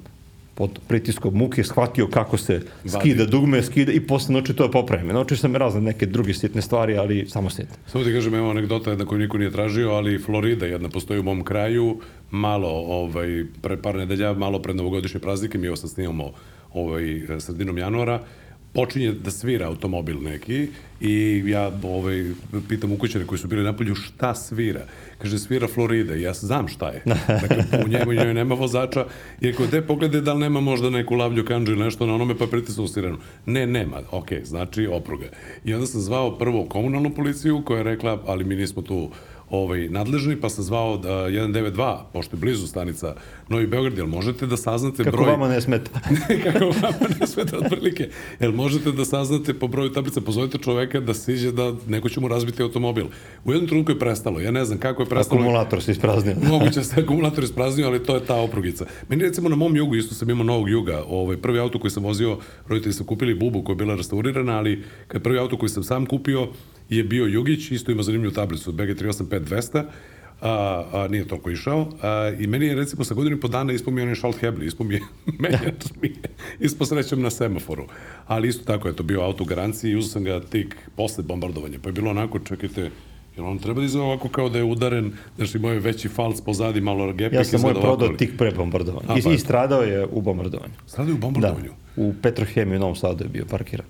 [0.60, 2.62] pod pritiskom muke shvatio kako se
[3.00, 5.08] skida dugme, skida i posle naučio to da popravim.
[5.08, 7.78] Naučio sam razne neke druge sitne stvari, ali samo sitne.
[7.88, 11.24] Samo ti kažem, evo anegdota jedna koju niko nije tražio, ali Florida jedna postoji u
[11.24, 16.32] mom kraju, malo, ovaj, pre par nedelja, malo pred novogodišnje praznike, mi ovo sad snimamo
[16.74, 18.20] ovaj, sredinom januara,
[18.74, 20.68] počinje da svira automobil neki
[21.02, 22.32] i ja ovaj,
[22.70, 24.86] pitam ukućane koji su bili na polju šta svira.
[25.18, 27.02] Kaže, svira Florida i ja znam šta je.
[27.28, 29.06] Dakle, u njemu njoj nema vozača
[29.42, 32.38] i rekao, de poglede da li nema možda neku lavlju kanđu ili nešto na onome
[32.38, 33.18] pa pritisao sirenu.
[33.46, 34.02] Ne, nema.
[34.12, 35.26] Ok, znači opruga.
[35.66, 39.10] I onda sam zvao prvo komunalnu policiju koja je rekla, ali mi nismo tu
[39.50, 43.16] ovaj, nadležni, pa sam zvao da 192, pošto je blizu stanica
[43.50, 45.26] Novi Beograd, jel možete da saznate Kako broj...
[45.26, 45.92] Kako vama ne smeta?
[46.44, 48.10] Kako vama ne smeta, otprilike.
[48.40, 52.28] Jel možete da saznate po broju tablica, pozovite čoveka da siđe da neko će mu
[52.28, 53.06] razbiti automobil.
[53.46, 55.42] U jednom trenutku je prestalo, ja ne znam kako je prestalo.
[55.42, 56.36] Akumulator se ispraznio.
[56.52, 58.86] Moguće se akumulator ispraznio, ali to je ta oprugica.
[59.10, 62.04] Meni recimo na mom jugu, isto sam imao novog juga, ovaj, prvi auto koji sam
[62.04, 65.84] vozio, roditelji su kupili bubu koja je bila restaurirana, ali kad prvi auto koji sam
[65.84, 66.48] sam kupio,
[66.90, 69.84] je bio Jugić, isto ima zanimljivu tablicu, BG 385-200,
[70.42, 71.88] a, a, nije toliko išao.
[72.02, 74.88] A, I meni je recimo sa godinu po dana ispao mi onaj Schalt Hebli, ispao
[74.88, 75.02] mi je
[75.40, 77.86] menjač mi je, ispao srećem na semaforu.
[78.28, 81.80] Ali isto tako je to bio auto garanciji i uzao sam ga tik posle bombardovanja.
[81.84, 82.82] Pa je bilo onako, čekajte,
[83.38, 86.42] jer on treba da izgleda ovako kao da je udaren, da što imao veći falc
[86.42, 87.38] pozadi, malo gepik.
[87.38, 89.20] Ja sam moj prodao tik pre bombardovanja.
[89.20, 89.32] I, pa.
[89.32, 90.74] I stradao je u bombardovanju.
[90.88, 91.70] Stradao je u bombardovanju?
[91.96, 93.86] Da, u Petrohemiju u Novom Sadu je bio parkiran.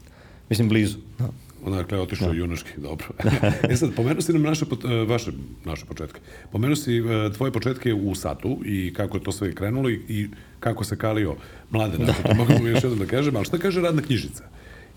[0.49, 0.97] Mislim, blizu.
[1.19, 1.29] Da.
[1.65, 2.37] Onakle, otišao da.
[2.37, 3.07] junaški, dobro.
[3.69, 5.31] e sad, pomenuo si nam naše, e, vaše,
[5.65, 6.19] naše početke.
[6.51, 10.27] Pomenuo si e, tvoje početke u Satu i kako je to sve krenulo i, i
[10.59, 11.35] kako se kalio
[11.71, 12.13] mlade, da.
[12.13, 14.43] to mogu još jednom da kažem, ali šta kaže radna knjižica?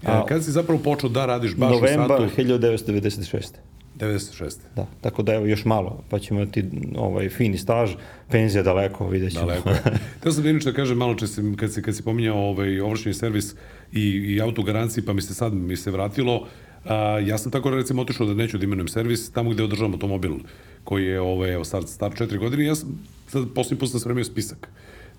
[0.03, 1.99] E, A, Kada si zapravo počeo da radiš baš u Satu?
[1.99, 3.43] Novembar 1996.
[3.99, 4.57] 96.
[4.77, 6.65] Da, tako da evo još malo, pa ćemo imati
[6.97, 7.91] ovaj fini staž,
[8.31, 9.47] penzija daleko, vidjet ćemo.
[9.47, 9.71] Daleko.
[10.23, 13.15] Teo sam da inače kažem malo če si, kad, si, kad si pominjao ovaj, ovršeni
[13.15, 13.55] servis
[13.93, 16.47] i, i auto garanciji, pa mi se sad mi se vratilo,
[16.85, 20.33] a, ja sam tako recimo otišao da neću da imenujem servis, tamo gde održavam automobil
[20.85, 24.25] koji je ovaj, evo, star, star četiri godine, ja sam sad posljednji put sam spremio
[24.25, 24.69] spisak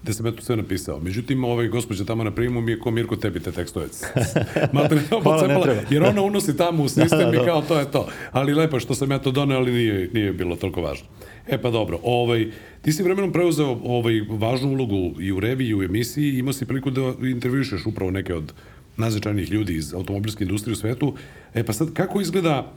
[0.03, 0.99] gde sam ja to sve napisao.
[0.99, 3.87] Međutim, ovaj gospođa tamo na primu mi je ko Mirko tebi te tekstove.
[4.73, 7.91] Malte to pocepala, jer ona unosi tamo u sistem da, da, i kao to je
[7.91, 8.07] to.
[8.31, 11.07] Ali lepo što sam ja to doneo, ali nije, nije bilo toliko važno.
[11.47, 15.75] E pa dobro, ovaj, ti si vremenom preuzeo ovaj, važnu ulogu i u reviji i
[15.75, 18.53] u emisiji i imao si priliku da intervjušeš upravo neke od
[18.97, 21.13] najznačajnijih ljudi iz automobilske industrije u svetu.
[21.53, 22.71] E pa sad, kako izgleda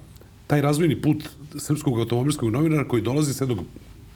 [0.47, 3.65] taj razvojni put srpskog automobilskog novinara koji dolazi sa jednog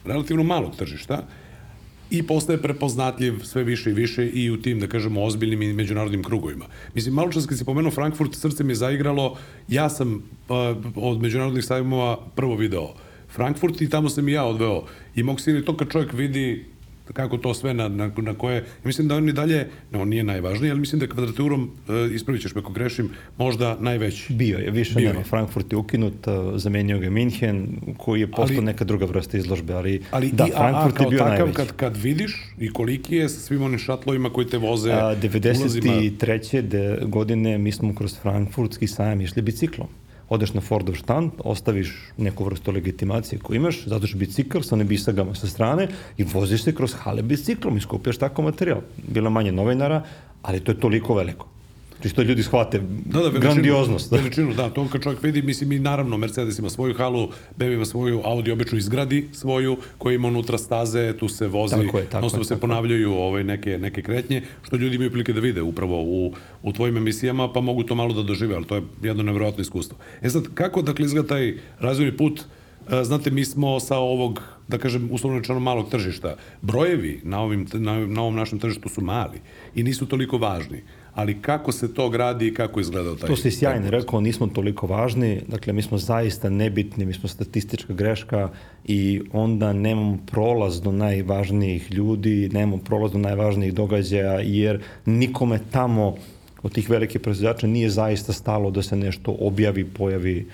[0.05, 1.27] relativno malog tržišta,
[2.11, 6.23] i postaje prepoznatljiv sve više i više i u tim, da kažemo, ozbiljnim i međunarodnim
[6.23, 6.65] krugovima.
[6.93, 10.21] Mislim, malo čas kad si pomenuo Frankfurt, srce mi je zaigralo, ja sam uh,
[10.95, 12.93] od međunarodnih sajmova prvo video
[13.35, 14.83] Frankfurt i tamo sam i ja odveo.
[15.15, 16.65] I mogu si to kad čovjek vidi
[17.13, 20.23] kako to sve na, na, na koje, mislim da on i dalje, no, on nije
[20.23, 24.33] najvažniji, ali mislim da je kvadraturom, uh, ispravit ćeš me ako grešim, možda najveći.
[24.33, 25.23] Bio je, više Bio nema.
[25.23, 29.73] Frankfurt je ukinut, uh, zamenio ga Minhen, koji je postao ali, neka druga vrsta izložbe,
[29.73, 31.57] ali, ali da, i, Frankfurt a, a, je bio takav, najveći.
[31.57, 36.61] Kad, kad vidiš i koliki je sa svim onim šatlovima koji te voze a, 93.
[36.61, 39.87] De, godine mi smo kroz Frankfurtski sajam išli biciklom
[40.31, 45.47] odeš na Fordov štand, ostaviš neku vrstu legitimacije koju imaš, zatoš bicikl sa nebisagama sa
[45.47, 48.81] strane i voziš se kroz hale biciklom i skupljaš tako materijal.
[49.07, 50.03] Bilo manje novinara,
[50.41, 51.47] ali to je toliko veliko.
[52.01, 54.11] Čisto ljudi shvate da, da, veličinu, grandioznost.
[54.11, 54.17] Da.
[54.21, 57.85] Veličinu, da, to kad čovjek vidi, mislim i naravno Mercedes ima svoju halu, BMW ima
[57.85, 62.25] svoju, Audi obično izgradi svoju, koja ima unutra staze, tu se vozi, tako je, tako
[62.25, 62.61] je, se tako.
[62.61, 66.33] ponavljaju ovaj, neke, neke kretnje, što ljudi imaju prilike da vide upravo u,
[66.63, 69.97] u tvojim emisijama, pa mogu to malo da dožive, ali to je jedno nevjerojatno iskustvo.
[70.21, 72.41] E sad, kako dakle izgleda taj razvojni put
[72.89, 76.35] E, znate, mi smo sa ovog, da kažem, uslovno rečeno malog tržišta.
[76.61, 79.41] Brojevi na, ovim, na, na ovom našem tržištu su mali
[79.75, 80.83] i nisu toliko važni.
[81.13, 83.27] Ali kako se to gradi i kako izgleda taj...
[83.27, 87.93] To si sjajno rekao, nismo toliko važni, dakle mi smo zaista nebitni, mi smo statistička
[87.93, 88.49] greška
[88.85, 96.15] i onda nemamo prolaz do najvažnijih ljudi, nemamo prolaz do najvažnijih događaja, jer nikome tamo
[96.63, 100.47] od tih velikih proizvođača nije zaista stalo da se nešto objavi, pojavi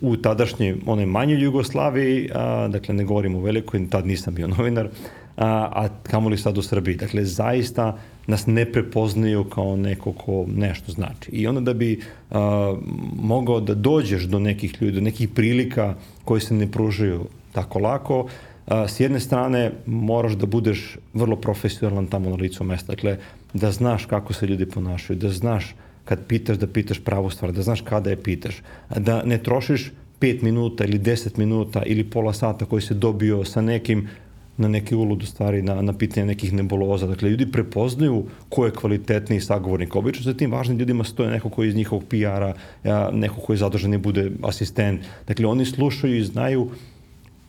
[0.00, 4.88] u tadašnjoj onoj manjoj Jugoslaviji, a, dakle ne govorim o velikoj, tad nisam bio novinar,
[5.36, 6.96] a, a kamoli sad u Srbiji.
[6.96, 11.30] Dakle, zaista nas ne prepoznaju kao neko ko nešto znači.
[11.30, 12.76] I onda da bi a,
[13.22, 18.26] mogao da dođeš do nekih ljudi, do nekih prilika koji se ne pružaju tako lako,
[18.66, 22.92] a, s jedne strane moraš da budeš vrlo profesionalan tamo na licu mesta.
[22.92, 23.16] Dakle,
[23.54, 27.62] da znaš kako se ljudi ponašaju, da znaš kad pitaš da pitaš pravu stvar, da
[27.62, 28.62] znaš kada je pitaš,
[28.96, 33.60] da ne trošiš 5 minuta ili 10 minuta ili pola sata koji se dobio sa
[33.60, 34.08] nekim
[34.58, 37.06] na neke uludu stvari, na, na pitanje nekih nebuloza.
[37.06, 39.96] Dakle, ljudi prepoznaju ko je kvalitetniji sagovornik.
[39.96, 42.52] Obično za tim važnim ljudima stoje neko koji iz njihovog PR-a,
[43.12, 45.00] neko koji je zadržan i bude asistent.
[45.26, 46.70] Dakle, oni slušaju i znaju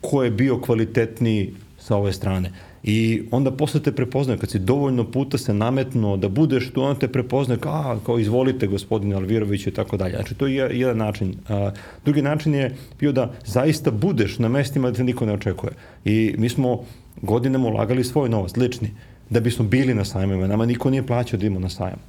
[0.02, 2.52] ko je bio kvalitetniji sa ove strane.
[2.84, 7.00] I onda posle te prepoznaju, kad si dovoljno puta se nametno da budeš tu, onda
[7.00, 10.16] te prepoznaju kao, a, kao izvolite gospodine Alvirović i tako dalje.
[10.16, 11.36] Znači, to je jedan način.
[11.50, 11.72] A,
[12.06, 15.72] drugi način je bio da zaista budeš na mestima da te niko ne očekuje.
[16.06, 16.84] I mi smo
[17.22, 18.92] godinama ulagali svoj novac, lični,
[19.30, 20.48] da bismo bili na sajmima.
[20.48, 22.00] Nama niko nije plaćao da idemo na sajam.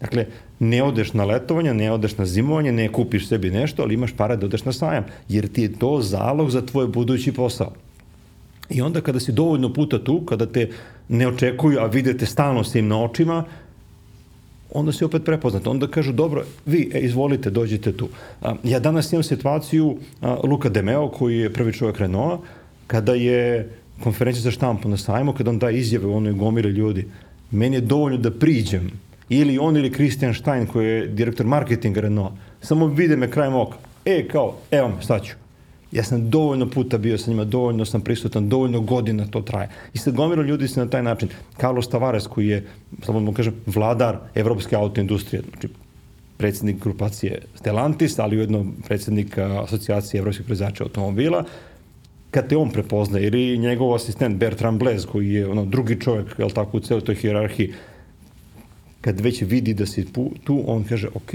[0.00, 0.26] Dakle,
[0.58, 4.36] ne odeš na letovanje, ne odeš na zimovanje, ne kupiš sebi nešto, ali imaš para
[4.36, 7.72] da odeš na sajam, jer ti je to zalog za tvoj budući posao.
[8.70, 10.68] I onda kada si dovoljno puta tu, kada te
[11.08, 13.44] ne očekuju, a vidite stalno s im na očima,
[14.70, 15.66] onda si opet prepoznat.
[15.66, 18.08] Onda kažu, dobro, vi, e, izvolite, dođite tu.
[18.42, 22.42] A, ja danas imam situaciju a, Luka Demeo, koji je prvi čovjek Renaulta,
[22.86, 23.70] kada je
[24.02, 27.06] konferencija za štampu na sajmu, kada on da izjave onoj gomire ljudi,
[27.50, 28.90] meni je dovoljno da priđem,
[29.28, 33.76] ili on ili Christian Stein, koji je direktor marketinga Renault, samo vide me krajem oka.
[34.04, 35.45] E, kao, evo me, staću
[35.92, 39.68] Ja sam dovoljno puta bio sa njima, dovoljno sam prisutan, dovoljno godina to traje.
[39.94, 41.28] I sad gomilo ljudi se na taj način.
[41.60, 42.66] Carlos Tavares koji je,
[43.02, 45.68] slobodno kažem, vladar evropske autoindustrije, znači
[46.36, 51.44] predsednik grupacije Stellantis, ali ujedno predsednik asocijacije evropskih proizvođača automobila,
[52.30, 56.48] kad te on prepozna, ili njegov asistent Bertrand Blaise, koji je ono, drugi čovjek, je
[56.48, 57.72] tako, u celoj toj hierarhiji,
[59.00, 60.04] kad već vidi da si
[60.44, 61.32] tu, on kaže, ok,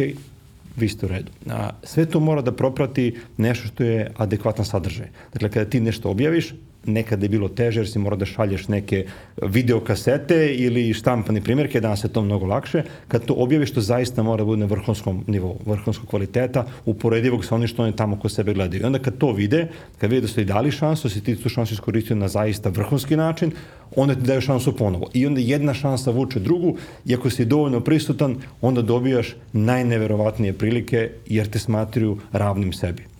[0.81, 1.31] vi ste u redu.
[1.49, 5.07] A, sve to mora da proprati nešto što je adekvatan sadržaj.
[5.33, 6.53] Dakle, kada ti nešto objaviš,
[6.85, 9.05] nekada je bilo teže jer si mora da šalješ neke
[9.41, 12.83] videokasete ili štampane primjerke, danas je to mnogo lakše.
[13.07, 17.55] Kad to objaviš, to zaista mora da bude na vrhunskom nivou, vrhunskog kvaliteta, uporedivog sa
[17.55, 18.81] onim što oni tamo ko sebe gledaju.
[18.81, 19.67] I onda kad to vide,
[19.97, 23.15] kad vide da su i dali šansu, si ti tu šansu iskoristio na zaista vrhunski
[23.15, 23.51] način,
[23.95, 25.09] onda ti daju šansu ponovo.
[25.13, 31.09] I onda jedna šansa vuče drugu i ako si dovoljno prisutan, onda dobijaš najneverovatnije prilike
[31.27, 33.10] jer te smatruju ravnim sebi.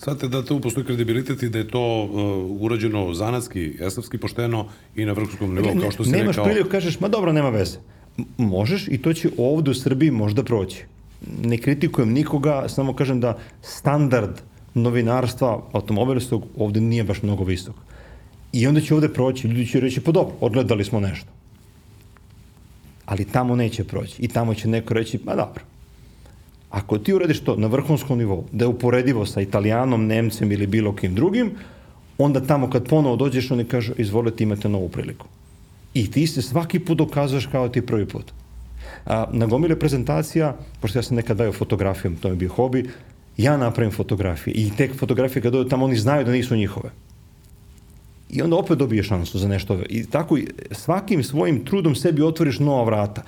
[0.00, 5.04] Svate da tu postoji kredibilitet i da je to uh, urađeno zanatski, esavski, pošteno i
[5.04, 6.44] na vrhunskom nivou, kao što si nemaš rekao.
[6.44, 7.78] Nemaš priliku, kažeš, ma dobro, nema veze.
[8.38, 10.84] Možeš i to će ovde u Srbiji možda proći.
[11.44, 14.40] Ne kritikujem nikoga, samo kažem da standard
[14.74, 17.74] novinarstva automobilistog ovde nije baš mnogo visok.
[18.52, 21.28] I onda će ovde proći, ljudi će reći, pa dobro, odgledali smo nešto.
[23.06, 24.22] Ali tamo neće proći.
[24.22, 25.62] I tamo će neko reći, ma dobro,
[26.70, 30.94] Ako ti uradiš to na vrhunskom nivou, da je uporedivo sa Italijanom, Nemcem ili bilo
[30.96, 31.50] kim drugim,
[32.18, 35.26] onda tamo kad ponovo dođeš, oni kažu, izvolite, imate novu priliku.
[35.94, 38.32] I ti se svaki put dokazuješ kao ti prvi put.
[39.06, 42.90] A, na gomile prezentacija, pošto ja sam nekad dao fotografijom, to mi je bio hobi,
[43.36, 46.90] ja napravim fotografije i te fotografije kad dođu tamo oni znaju da nisu njihove.
[48.30, 49.78] I onda opet dobije šansu za nešto.
[49.88, 50.38] I tako
[50.72, 53.22] svakim svojim trudom sebi otvoriš nova vrata.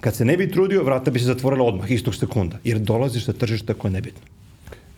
[0.00, 3.32] Kad se ne bi trudio, vrata bi se zatvorila odmah, istog sekunda, jer dolaziš sa
[3.32, 4.20] tržišta koje je nebitno.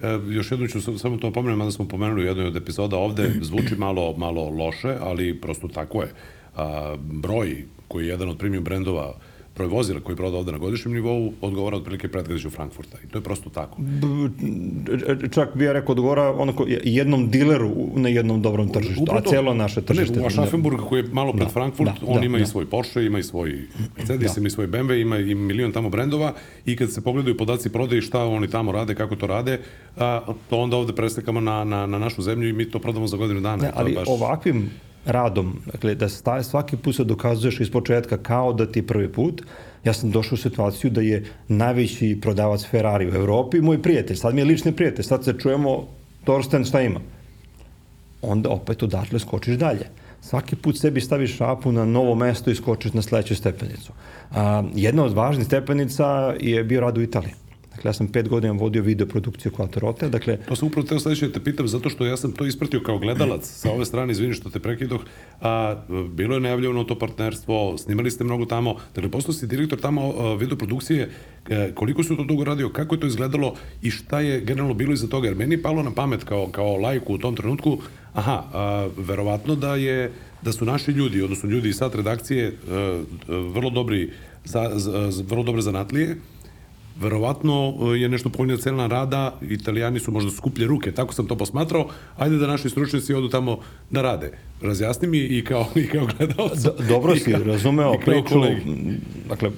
[0.02, 3.32] E, još jednu ću samo to pomenuti, mada smo pomenuli u jednoj od epizoda ovde,
[3.40, 6.08] zvuči malo, malo loše, ali prosto tako je.
[6.56, 9.14] A, broj koji je jedan od premium brendova
[9.60, 12.98] broj vozila koji proda ovde na godišnjem nivou odgovara otprilike predgrađu Frankfurta.
[13.04, 13.76] I to je prosto tako.
[15.30, 19.54] Čak bi ja rekao odgovara onako jednom dileru na jednom dobrom tržištu, Upravo a celo
[19.54, 20.16] naše tržište.
[20.16, 22.44] Ne, u Aschaffenburg koji je malo pred da, Frankfurt, da, on da, ima da.
[22.44, 23.58] i svoj Porsche, ima i svoj
[23.96, 24.40] Mercedes, da.
[24.40, 26.32] ima i svoj BMW, ima i milion tamo brendova
[26.66, 29.58] i kad se pogledaju podaci prodaje šta oni tamo rade, kako to rade,
[29.96, 30.20] a,
[30.50, 33.40] to onda ovde preslikamo na, na, na našu zemlju i mi to prodamo za godinu
[33.40, 33.62] dana.
[33.62, 34.08] Ne, ali baš...
[34.08, 34.70] ovakvim
[35.04, 39.42] radom, dakle da staje, svaki put se dokazuješ iz početka kao da ti prvi put,
[39.84, 44.34] ja sam došao u situaciju da je najveći prodavac Ferrari u Evropi moj prijatelj, sad
[44.34, 45.86] mi je lični prijatelj, sad se čujemo
[46.24, 47.00] Torsten šta ima.
[48.22, 49.86] Onda opet odatle skočiš dalje.
[50.20, 53.92] Svaki put sebi staviš šapu na novo mesto i skočiš na sledeću stepenicu.
[54.30, 57.32] A, jedna od važnih stepenica je bio rad u Italiji.
[57.80, 60.36] Dakle, ja sam pet godina vodio video produkciju Quattro dakle...
[60.36, 62.98] To sam upravo teo sledeće da te pitam, zato što ja sam to ispratio kao
[62.98, 65.00] gledalac sa ove strane, izvini što te prekidoh,
[65.40, 65.76] a
[66.08, 70.58] bilo je najavljeno to partnerstvo, snimali ste mnogo tamo, dakle, postao si direktor tamo video
[70.58, 71.10] produkcije,
[71.48, 74.92] e, koliko su to dugo radio, kako je to izgledalo i šta je generalno bilo
[74.92, 77.78] iza toga, jer meni je palo na pamet kao, kao lajku u tom trenutku,
[78.12, 80.12] aha, a, verovatno da je
[80.42, 84.10] da su naši ljudi, odnosno ljudi iz sad redakcije, e, e, vrlo dobri,
[84.44, 86.16] za, za, vrlo dobre zanatlije,
[87.00, 91.36] verovatno e, je nešto povoljnija cena rada, italijani su možda skuplje ruke, tako sam to
[91.36, 93.58] posmatrao, ajde da naši stručnjaci odu tamo
[93.90, 94.32] da rade.
[94.62, 96.58] Razjasni mi i kao, i kao gledalac.
[96.58, 98.40] Do, dobro si razumeo priču,
[99.28, 99.50] dakle,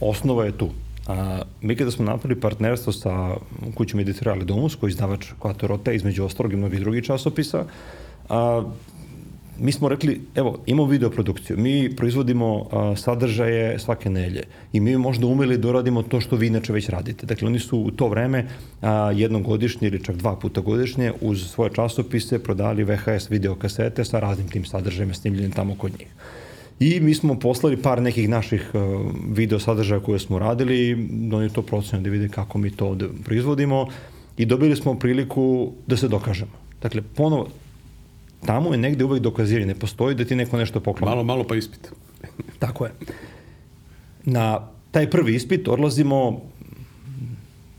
[0.00, 0.70] osnova je tu.
[1.06, 3.36] A, mi kada smo napravili partnerstvo sa
[3.74, 7.64] kućom Editoriale Domus, koji je izdavač Quattro između ostalog i mnogih drugih časopisa,
[8.28, 8.64] a,
[9.62, 14.96] mi smo rekli, evo, imamo video produkciju, mi proizvodimo a, sadržaje svake nelje i mi
[14.96, 17.26] možda umeli da uradimo to što vi inače već radite.
[17.26, 18.46] Dakle, oni su u to vreme
[18.80, 24.20] a, jednom godišnje ili čak dva puta godišnje uz svoje časopise prodali VHS videokasete sa
[24.20, 26.08] raznim tim sadržajima snimljenim tamo kod njih.
[26.80, 28.80] I mi smo poslali par nekih naših uh,
[29.30, 30.92] video sadržaja koje smo radili i
[31.34, 33.86] oni to procenio da vide kako mi to ovde proizvodimo
[34.36, 36.52] i dobili smo priliku da se dokažemo.
[36.82, 37.48] Dakle, ponovo,
[38.46, 41.10] tamo je negde uvek dokazivanje, ne postoji da ti neko nešto pokloni.
[41.10, 41.92] Malo, malo pa ispit.
[42.58, 42.92] Tako je.
[44.24, 46.40] Na taj prvi ispit odlazimo,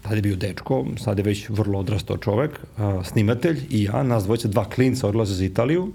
[0.01, 4.23] tada je bio dečko, sad je već vrlo odrastao čovek, a, snimatelj i ja, nas
[4.23, 5.91] dvojica, dva klinca odlaze za Italiju,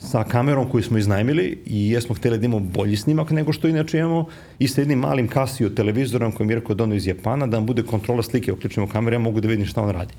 [0.00, 3.98] sa kamerom koju smo iznajmili i jesmo hteli da imamo bolji snimak nego što inače
[3.98, 4.26] imamo
[4.58, 7.66] i sa jednim malim Casio televizorom koji mi je rekao da iz Japana, da nam
[7.66, 10.14] bude kontrola slike, uključimo kameru, ja mogu da vidim šta on radi.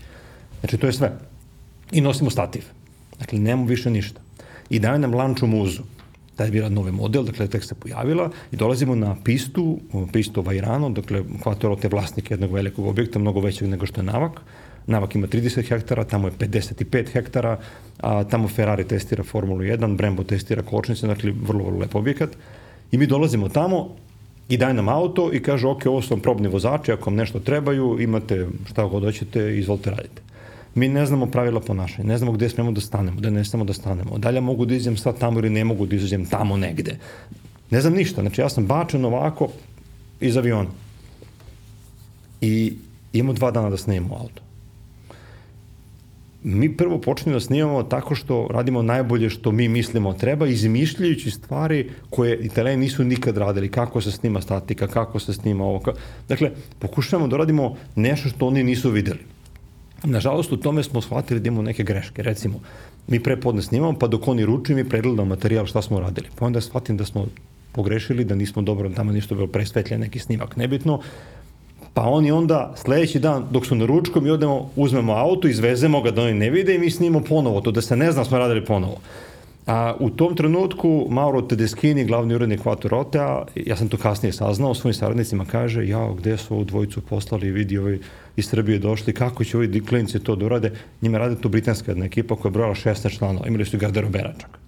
[0.60, 1.12] Znači, to je sve.
[1.92, 2.64] I nosimo stativ.
[3.22, 4.22] Dakle, nemamo više ništa.
[4.70, 5.84] I daju nam lanču muzu.
[6.36, 9.80] Taj je bila novi model, dakle, tek se pojavila i dolazimo na pistu,
[10.14, 14.42] pistu Vajrano, dakle, Quattro je vlasnik jednog velikog objekta, mnogo većeg nego što je Navak.
[14.88, 17.60] Navak ima 30 hektara, tamo je 55 hektara,
[18.00, 22.30] a tamo Ferrari testira Formulu 1, Brembo testira kočnice, dakle, vrlo, vrlo lep objekat.
[22.92, 23.96] I mi dolazimo tamo
[24.50, 27.40] i daje nam auto i kaže, ok, ovo su vam probni vozači, ako vam nešto
[27.40, 30.31] trebaju, imate šta god hoćete, izvolite radite
[30.76, 33.74] mi ne znamo pravila ponašanja, ne znamo gde smemo da stanemo, da ne smemo da
[33.74, 36.98] stanemo, da li mogu da izađem sad tamo ili ne mogu da izađem tamo negde.
[37.70, 39.48] Ne znam ništa, znači ja sam bačen ovako
[40.20, 40.70] iz aviona.
[42.42, 42.74] I
[43.14, 44.42] imamo dva dana da snimamo auto.
[46.44, 51.90] Mi prvo počnemo da snimamo tako što radimo najbolje što mi mislimo treba, izmišljajući stvari
[52.10, 55.82] koje italijani nisu nikad radili, kako se snima statika, kako se snima ovo.
[56.28, 59.20] Dakle, pokušavamo da radimo nešto što oni nisu videli.
[60.04, 62.24] Nažalost, u tome smo shvatili da imamo neke greške.
[62.24, 62.60] Recimo,
[63.08, 66.28] mi pre podne snimamo, pa dok oni ručuju, mi pregledamo materijal šta smo radili.
[66.40, 67.26] Pa onda shvatim da smo
[67.72, 71.02] pogrešili, da nismo dobro, tamo ništo bilo presvetljen neki snimak, nebitno.
[71.94, 76.12] Pa oni onda sledeći dan dok su na ručku mi odemo, uzmemo auto, izvezemo ga
[76.12, 78.66] da oni ne vide i mi snimamo ponovo, to da se ne zna smo radili
[78.66, 78.98] ponovo.
[79.66, 84.94] A u tom trenutku Mauro Tedeschini, glavni urednik Vatorotea, ja sam to kasnije saznao, svojim
[84.94, 88.00] saradnicima kaže, ja, gde su ovu dvojicu poslali, vidi ovi
[88.36, 90.72] iz Srbije došli, kako će ovi klinci to da urade,
[91.02, 94.60] njima rade to britanska jedna ekipa koja je brojala 16 članova, imali su garderobera čak.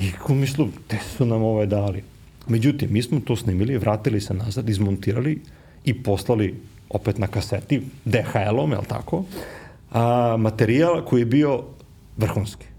[0.00, 2.02] I ko mislu, gde su nam ovaj dali?
[2.48, 5.40] Međutim, mi smo to snimili, vratili se nazad, izmontirali
[5.84, 6.54] i poslali
[6.90, 9.24] opet na kaseti, DHL-om, je li tako,
[9.92, 11.62] a, materijal koji je bio
[12.16, 12.73] vrhunski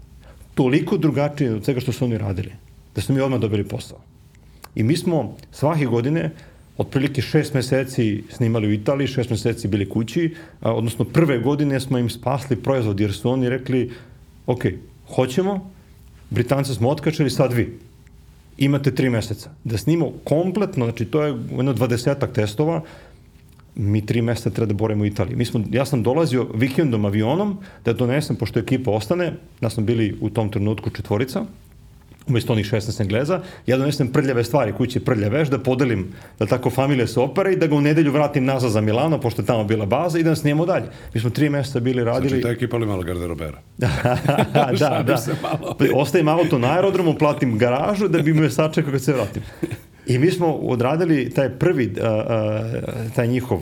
[0.56, 2.52] toliko drugačije od svega što su oni radili,
[2.94, 3.98] da su mi odmah dobili posao.
[4.74, 6.30] I mi smo svake godine
[6.78, 11.98] otprilike šest meseci snimali u Italiji, šest meseci bili kući, a, odnosno prve godine smo
[11.98, 13.90] im spasli proizvod jer su oni rekli,
[14.46, 14.64] ok,
[15.14, 15.70] hoćemo,
[16.30, 17.78] Britance smo otkačali, sad vi.
[18.58, 19.50] Imate tri meseca.
[19.64, 22.82] Da snimo kompletno, znači to je jedno dvadesetak testova,
[23.76, 25.36] mi tri mesta treba da borimo u Italiji.
[25.36, 30.16] Mi smo, ja sam dolazio vikendom avionom da donesem, pošto ekipa ostane, ja smo bili
[30.20, 31.44] u tom trenutku četvorica,
[32.28, 36.08] umesto onih 16 Engleza, ja donesem prljave stvari, kući prljaveš, da podelim,
[36.38, 39.42] da tako familija se opere i da ga u nedelju vratim nazad za Milano, pošto
[39.42, 40.86] je tamo bila baza i da snijemo dalje.
[41.14, 42.28] Mi smo tri meseca bili radili...
[42.28, 43.58] Znači, ta ekipa ali malo garderobera.
[43.76, 43.88] da,
[44.78, 45.22] da, da.
[45.42, 45.76] Malo.
[45.94, 49.42] Ostavim auto na aerodromu, platim garažu da bi me sačekao kad se vratim.
[50.06, 51.94] I mi smo odradili taj prvi,
[53.14, 53.60] taj njihov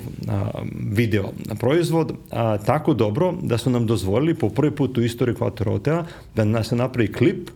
[0.91, 1.25] video
[1.61, 2.13] proizvod
[2.67, 6.71] tako dobro da su nam dozvolili po prvi put u istoriji Quattro Hotea da nas
[6.71, 7.51] napravi klip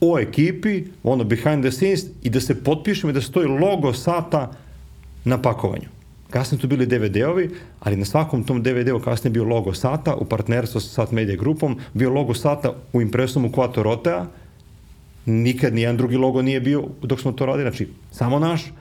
[0.00, 4.52] o ekipi, ono behind the scenes i da se potpišemo i da stoji logo sata
[5.24, 5.88] na pakovanju.
[6.30, 10.80] Kasnije tu bili DVD-ovi, ali na svakom tom DVD-u kasnije bio logo sata u partnerstvu
[10.80, 14.26] sa Sat Media grupom, bio logo sata u impresumu Quattro Rotea,
[15.28, 18.72] nikad nijedan drugi logo nije bio dok smo to radili, znači samo naš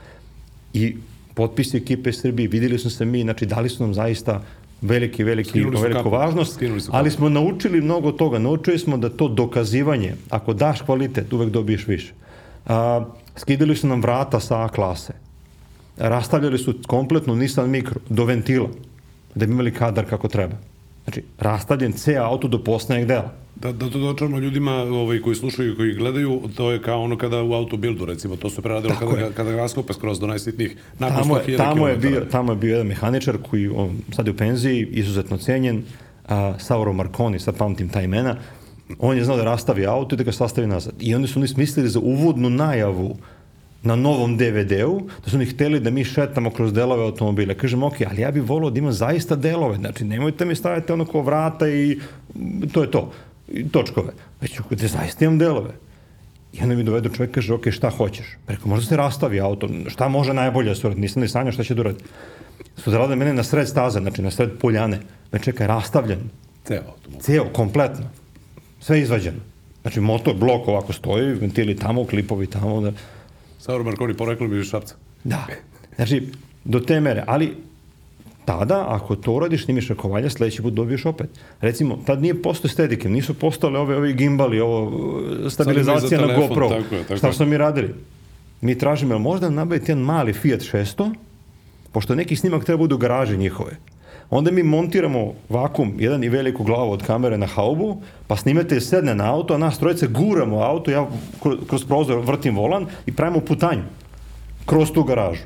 [0.74, 0.96] i
[1.34, 4.42] potpisi ekipe Srbije, videli smo se mi, znači dali su nam zaista
[4.82, 6.10] veliki, veliki, veliku kapu.
[6.10, 6.60] važnost,
[6.92, 8.40] ali smo naučili mnogo toga.
[8.40, 12.14] Naučili smo da to dokazivanje, ako daš kvalitet, uvek dobiješ više.
[12.66, 15.14] A, skidali su nam vrata sa A klase.
[15.98, 18.70] Rastavljali su kompletno Nissan Micro do ventila,
[19.36, 20.56] da bi imali kadar kako treba.
[21.04, 23.34] Znači, rastavljen C auto do poslednjeg dela.
[23.62, 27.18] Da, da to dočaramo ljudima ovaj, koji slušaju i koji gledaju, to je kao ono
[27.18, 29.32] kada u autobildu, recimo, to se preradilo Tako kada, je.
[29.34, 32.72] kada ga raskope skroz do najsitnijih nakon tamo, je, tamo, je bio, tamo je bio
[32.72, 35.84] jedan mehaničar koji on, sad je u penziji, izuzetno cenjen,
[36.28, 38.36] a, Sauro Marconi, sad pamtim ta imena,
[39.00, 40.94] on je znao da rastavi auto i da ga sastavi nazad.
[41.00, 43.18] I onda su oni smislili za uvodnu najavu
[43.84, 47.54] na novom DVD-u, da su oni hteli da mi šetamo kroz delove automobila.
[47.54, 51.06] Kažem, ok, ali ja bih volao da imam zaista delove, znači nemojte mi staviti ono
[51.06, 52.00] ko vrata i
[52.72, 53.12] to je to
[53.72, 55.72] točkove, već da zaista imam delove.
[56.54, 58.26] I onda mi dovedu čovjek kaže, ok, šta hoćeš?
[58.46, 61.02] Preko, možda se rastavi auto, šta može najbolje da se uradi?
[61.02, 62.04] Nisam ni sanjao šta će da uradi.
[62.78, 65.00] Su da mene na sred staze, znači na sred poljane.
[65.32, 66.20] Me čeka, rastavljen.
[66.64, 67.22] Ceo automobil.
[67.22, 68.06] Ceo, kompletno.
[68.80, 69.38] Sve izvađeno.
[69.82, 72.82] Znači, motor, blok ovako stoji, ventili tamo, klipovi tamo.
[72.82, 72.92] Da...
[73.60, 74.96] Sauro Marconi, poreklo bi Šapca.
[75.24, 75.48] Da.
[75.96, 76.32] Znači,
[76.64, 77.24] do te mere.
[77.28, 77.58] Ali,
[78.48, 81.30] tada, ako to uradiš, snimiš rakovalja, sledeći put dobiješ opet.
[81.62, 84.92] Recimo, tad nije postoje stedike, nisu postale ove, ove gimbali, ovo,
[85.50, 86.70] stabilizacija telefon, na GoPro.
[86.70, 87.94] Tako je, tako Šta smo mi radili?
[88.62, 91.12] Mi tražimo, jel možda nabaviti jedan mali Fiat 600,
[91.92, 93.72] pošto neki snimak treba budu u garaži njihove.
[94.30, 99.16] Onda mi montiramo vakum, jedan i veliku glavu od kamere na haubu, pa snimatelj sedne
[99.16, 101.08] na auto, a nas trojice guramo auto, ja
[101.68, 103.84] kroz prozor vrtim volan i pravimo putanju
[104.66, 105.44] kroz tu garažu.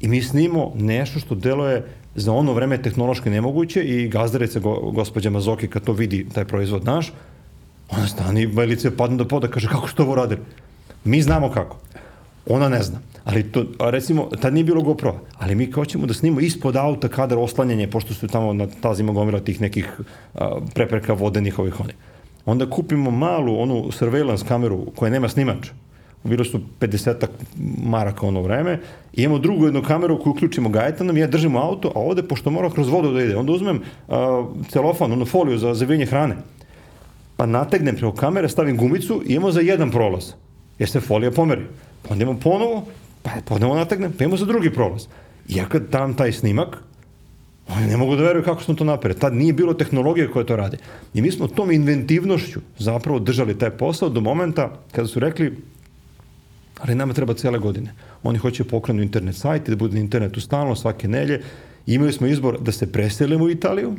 [0.00, 5.30] I mi snimo nešto što deluje za ono vreme tehnološki nemoguće i gazdarica go, gospođa
[5.30, 7.12] Mazoki kad to vidi taj proizvod naš,
[7.90, 10.40] ona stani, velice padne do poda, kaže kako što ovo radili?
[11.04, 11.76] Mi znamo kako.
[12.46, 12.98] Ona ne zna.
[13.24, 17.08] Ali to, recimo, tad nije bilo GoPro, ali mi kao ćemo da snimamo ispod auta
[17.08, 20.00] kadar oslanjanje, pošto su tamo na tazima gomila tih nekih
[20.34, 21.94] a, prepreka vodenih ovih onih.
[22.46, 25.68] Onda kupimo malu onu surveillance kameru koja nema snimač,
[26.24, 27.26] bilo su 50
[27.84, 28.78] maraka ono vreme,
[29.12, 32.70] i imamo drugu jednu kameru koju uključimo gajetanom, ja držimo auto, a ovde, pošto mora
[32.70, 33.76] kroz vodu da ide, onda uzmem
[34.08, 34.16] uh,
[34.68, 36.36] celofan, onu foliju za zavijenje hrane,
[37.36, 40.32] pa nategnem preko kamere, stavim gumicu i imamo za jedan prolaz,
[40.78, 41.64] jer se folija pomeri.
[42.02, 42.84] Pa onda imamo ponovo,
[43.22, 45.06] pa ponovo nategnem, pa imamo za drugi prolaz.
[45.48, 46.76] I ja kad dam taj snimak,
[47.68, 49.20] oni ne mogu da veruju kako smo to napravili.
[49.20, 50.76] Tad nije bilo tehnologije koja to radi.
[51.14, 55.56] I mi smo tom inventivnošću zapravo držali taj posao do momenta kada su rekli
[56.80, 57.92] ali nama treba cele godine.
[58.22, 61.40] Oni hoće pokrenu internet sajt i da bude na internetu stalno svake nelje.
[61.86, 63.96] Imali smo izbor da se preselimo u Italiju,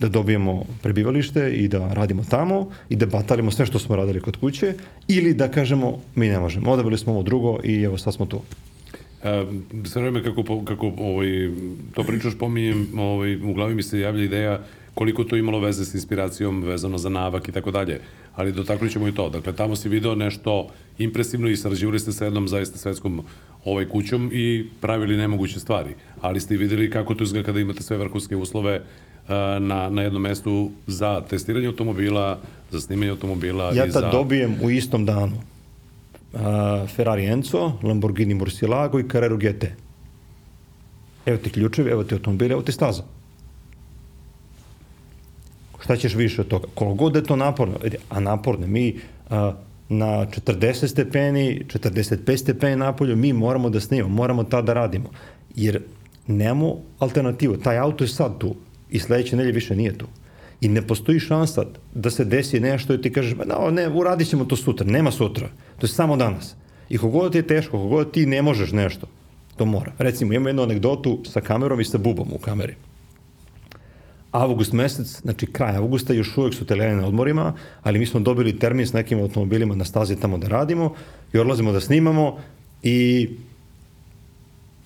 [0.00, 4.36] da dobijemo prebivalište i da radimo tamo i da batalimo sve što smo radili kod
[4.36, 4.74] kuće
[5.08, 6.70] ili da kažemo mi ne možemo.
[6.70, 8.40] Odabrali smo ovo drugo i evo sad smo tu.
[9.24, 9.44] E,
[9.84, 11.50] sve vreme kako, kako ovaj,
[11.94, 14.60] to pričaš pominjem, ovaj, u glavi mi se javlja ideja
[14.94, 18.00] koliko to imalo veze s inspiracijom vezano za navak i tako dalje.
[18.34, 19.30] Ali dotaknut ćemo i to.
[19.30, 20.68] Dakle, tamo si video nešto
[20.98, 23.22] impresivno i sarađivali ste sa jednom zaista svetskom
[23.64, 25.94] ovaj kućom i pravili nemoguće stvari.
[26.20, 28.82] Ali ste videli kako to izgleda kada imate sve vrhunske uslove
[29.60, 32.38] na, na jednom mestu za testiranje automobila,
[32.70, 33.98] za snimanje automobila ja i za...
[33.98, 35.36] Ja tad dobijem u istom danu
[36.32, 36.40] uh,
[36.96, 39.64] Ferrari Enzo, Lamborghini Murcielago i Carrera GT.
[41.26, 43.02] Evo ti ključevi, evo ti automobil, evo ti staza
[45.82, 46.66] šta ćeš više od toga?
[46.74, 47.78] Koliko god je to naporno,
[48.10, 48.98] a naporno, mi
[49.30, 49.52] a,
[49.88, 55.10] na 40 stepeni, 45 stepeni napolju, mi moramo da snimamo, moramo tada da radimo.
[55.54, 55.82] Jer
[56.26, 57.56] nemamo alternativu.
[57.56, 58.54] Taj auto je sad tu
[58.90, 60.06] i sledeće nelje više nije tu.
[60.60, 61.64] I ne postoji šansa
[61.94, 64.86] da se desi nešto i ti kažeš, no, ne, uradit ćemo to sutra.
[64.86, 65.48] Nema sutra.
[65.78, 66.54] To je samo danas.
[66.88, 69.06] I kogod ti je teško, kogod ti ne možeš nešto,
[69.56, 69.92] to mora.
[69.98, 72.74] Recimo, imamo jednu anegdotu sa kamerom i sa bubom u kameri
[74.32, 77.52] avgust mesec, znači kraj avgusta, još uvek su teljeni na odmorima,
[77.82, 80.94] ali mi smo dobili termin s nekim automobilima na stazi tamo da radimo
[81.32, 82.38] i odlazimo da snimamo
[82.82, 83.28] i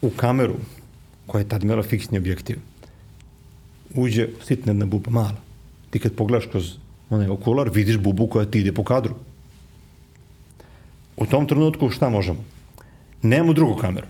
[0.02, 0.54] u kameru,
[1.26, 2.58] koja je tad imala fiksni objektiv,
[3.94, 5.40] uđe sitna jedna buba, mala.
[5.90, 6.72] Ti kad pogledaš kroz
[7.10, 9.14] onaj okular, vidiš bubu koja ti ide po kadru.
[11.16, 12.44] U tom trenutku šta možemo?
[13.22, 14.06] Nemamo drugu kameru.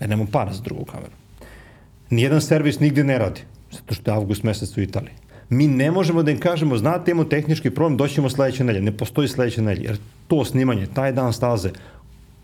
[0.00, 1.12] Jer nemamo para za drugu kameru.
[2.10, 3.40] Nijedan servis nigde ne radi,
[3.76, 5.14] zato što je avgust mesec u Italiji.
[5.48, 8.84] Mi ne možemo da im kažemo, znate, imamo tehnički problem, doćemo sledeće nedelje.
[8.84, 9.98] Ne postoji sledeće nedelje, jer
[10.28, 11.70] to snimanje, taj dan staze,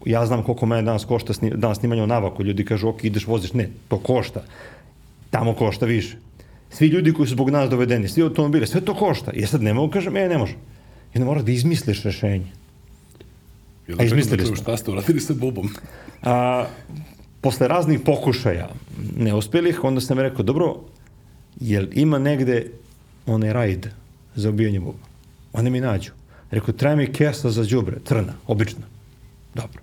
[0.07, 3.27] ja znam koliko mene danas košta snim, dan snimanja u navaku, ljudi kažu, ok, ideš,
[3.27, 4.45] voziš, ne, to košta.
[5.31, 6.17] Tamo košta više.
[6.71, 9.33] Svi ljudi koji su zbog nas dovedeni, svi automobile, sve to košta.
[9.33, 10.53] I sad ne mogu kažem, e, ne može.
[11.15, 12.47] I onda moraš da izmisliš rešenje.
[13.99, 14.57] A izmislili smo.
[14.57, 15.69] Šta ste uradili sa bubom?
[16.23, 16.67] A,
[17.41, 18.69] posle raznih pokušaja
[19.17, 20.77] neuspelih, onda sam rekao, dobro,
[21.63, 22.67] jel ima negde
[23.27, 23.89] onaj rajd
[24.35, 24.99] za ubijanje buba?
[25.53, 26.11] Oni mi nađu.
[26.51, 28.83] Rekao, treba mi kesa za đubre, crna, obična.
[29.55, 29.81] Dobro.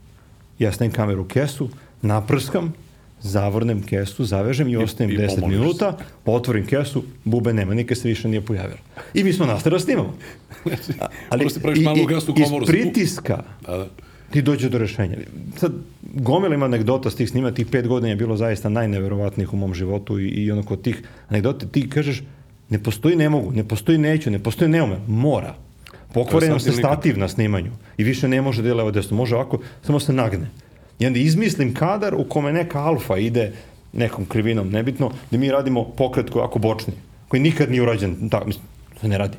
[0.60, 1.70] Ja stavim kameru u kesu,
[2.02, 2.74] naprskam,
[3.22, 8.08] zavrnem kesu, zavežem i ostavim i 10 pomožeš minuta, otvorim kesu, bube nema, nikad se
[8.08, 8.80] više nije pojavila.
[9.14, 10.14] I mi smo nastavili da snimamo.
[11.30, 11.44] Ali,
[11.76, 12.04] i- i-
[12.36, 13.88] iz pritiska Da, da.
[14.32, 15.18] Ti dođe do rešenja.
[15.58, 15.72] Sad,
[16.14, 19.74] gomila ima anegdota s tih snima, tih pet godina je bilo zaista najneverovatnijih u mom
[19.74, 22.24] životu i, i ono kod tih anegdota ti kažeš
[22.70, 25.56] ne postoji ne mogu, ne postoji neću, ne postoji ne umem, mora.
[26.40, 29.60] Sad se stativ na snimanju i više ne može da je levo desno, može ovako,
[29.82, 30.50] samo se nagne.
[31.00, 33.52] I onda izmislim kadar u kome neka alfa ide
[33.94, 36.94] nekom krivinom, nebitno, da mi radimo pokret koji ako bočni,
[37.28, 38.66] koji nikad nije urađen, tako, mislim,
[39.02, 39.38] to ne radi.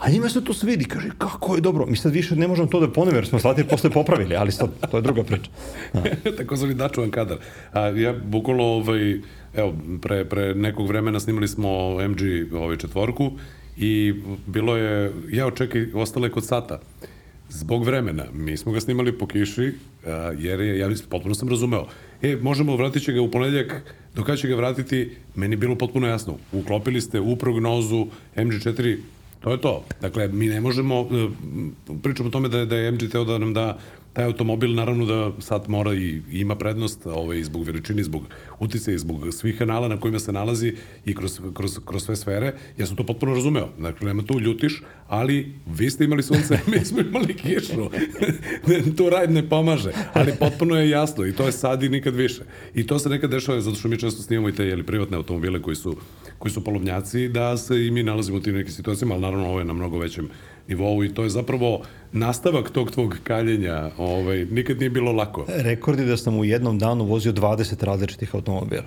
[0.00, 1.86] A njima se to sve vidi, kaže, kako je dobro.
[1.86, 4.70] Mi sad više ne možemo to da ponove, jer smo slatir posle popravili, ali sad,
[4.90, 5.50] to je druga priča.
[6.38, 7.38] takozvani dačuvan kadar.
[7.72, 9.20] A, ja bukvalno, ovaj,
[9.54, 13.30] evo, pre, pre nekog vremena snimali smo MG ovaj, četvorku
[13.76, 14.14] i
[14.46, 16.80] bilo je, ja očekaj, ostale kod sata.
[17.48, 19.72] Zbog vremena, mi smo ga snimali po kiši,
[20.06, 21.86] a, jer je, ja mislim, potpuno sam razumeo.
[22.22, 25.74] E, možemo, vratit će ga u ponedljak, do kada će ga vratiti, meni je bilo
[25.74, 26.38] potpuno jasno.
[26.52, 28.98] Uklopili ste u prognozu MG4,
[29.40, 29.84] to je to.
[30.00, 31.28] Dakle, mi ne možemo, e,
[32.02, 33.78] pričamo o tome da je, da je MG teo da nam da
[34.12, 38.22] taj automobil naravno da sad mora i, ima prednost ovaj, zbog veličine, zbog
[38.58, 42.54] utice zbog svih kanala na kojima se nalazi i kroz, kroz, kroz sve sfere.
[42.78, 43.68] Ja sam to potpuno razumeo.
[43.78, 47.90] Dakle, nema tu ljutiš, ali vi ste imali sunce, mi smo imali kišu.
[48.96, 52.42] tu rajd ne pomaže, ali potpuno je jasno i to je sad i nikad više.
[52.74, 55.62] I to se nekad dešava, zato što mi često snimamo i te jeli, privatne automobile
[55.62, 55.96] koji su,
[56.38, 59.58] koji su polovnjaci, da se i mi nalazimo u tim nekim situacijama, ali naravno ovo
[59.58, 60.28] je na mnogo većem
[60.70, 63.90] nivou i to je zapravo nastavak tog tvog kaljenja.
[63.98, 65.44] Ovaj, nikad nije bilo lako.
[65.48, 68.86] Rekord je da sam u jednom danu vozio 20 različitih automobila.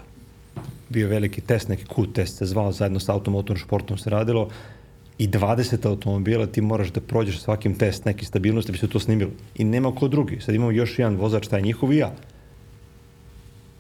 [0.89, 4.49] Bio veliki test, neki Q test se zvao, zajedno sa automotornom športom se radilo
[5.17, 8.99] i 20 automobila ti moraš da prođeš svakim test neki stabilnosti da bi se to
[8.99, 9.31] snimilo.
[9.55, 10.39] I nema ko drugi.
[10.41, 12.11] Sad imamo još jedan vozač, taj njihov i ja.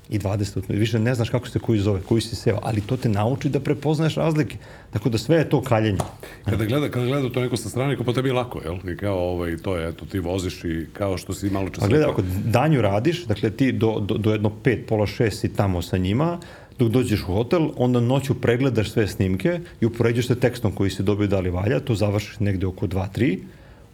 [0.09, 0.79] I 20 automobila.
[0.79, 3.59] Više ne znaš kako se koji zove, koji si seo, ali to te nauči da
[3.59, 4.57] prepoznaješ razlike.
[4.91, 5.97] Tako da sve je to kaljenje.
[6.45, 8.93] Kada gleda, kada gleda to neko sa strane, kao pa tebi je lako, jel?
[8.93, 11.87] I kao, ovaj, to je, eto, ti voziš i kao što si malo čas Pa
[11.87, 12.11] rekao.
[12.11, 15.97] ako danju radiš, dakle ti do, do, do jedno pet, pola šest si tamo sa
[15.97, 16.39] njima,
[16.79, 21.03] dok dođeš u hotel, onda noću pregledaš sve snimke i upoređuješ sa tekstom koji si
[21.03, 23.37] dobio da li valja, to završiš negde oko 2-3,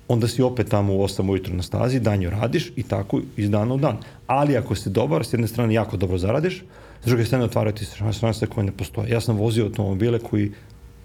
[0.10, 3.74] onda si opet tamo u 8 ujutro na stazi, danju radiš i tako iz dana
[3.74, 3.97] u dan.
[4.28, 6.64] Ali ako si dobar, s jedne strane jako dobro zaradiš,
[7.03, 9.10] s druge strane otvaraju ti se šanse koje ne postoje.
[9.10, 10.51] Ja sam vozio automobile koji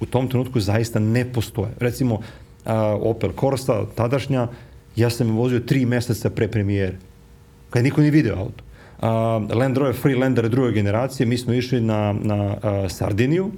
[0.01, 1.71] u tom trenutku zaista ne postoje.
[1.79, 2.21] Recimo,
[2.65, 4.49] a, Opel Corsa, tadašnja,
[4.97, 6.97] ja sam je vozio tri meseca pre premijere,
[7.71, 8.65] kad niko nije video auto.
[9.01, 13.51] A, Land Rover Freelander druge generacije, mi smo išli na, na a, Sardiniju,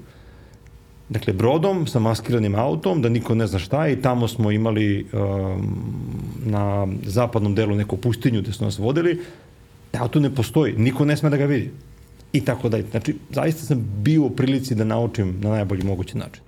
[1.08, 5.06] dakle brodom sa maskiranim autom, da niko ne zna šta je i tamo smo imali
[5.12, 5.76] um,
[6.44, 9.20] na zapadnom delu neku pustinju gde su nas vodili,
[9.92, 11.70] da auto ne postoji, niko ne sme da ga vidi.
[12.32, 12.84] I tako dalje.
[12.90, 16.42] Znači, zaista sam bio u prilici da naučim na najbolji mogući način.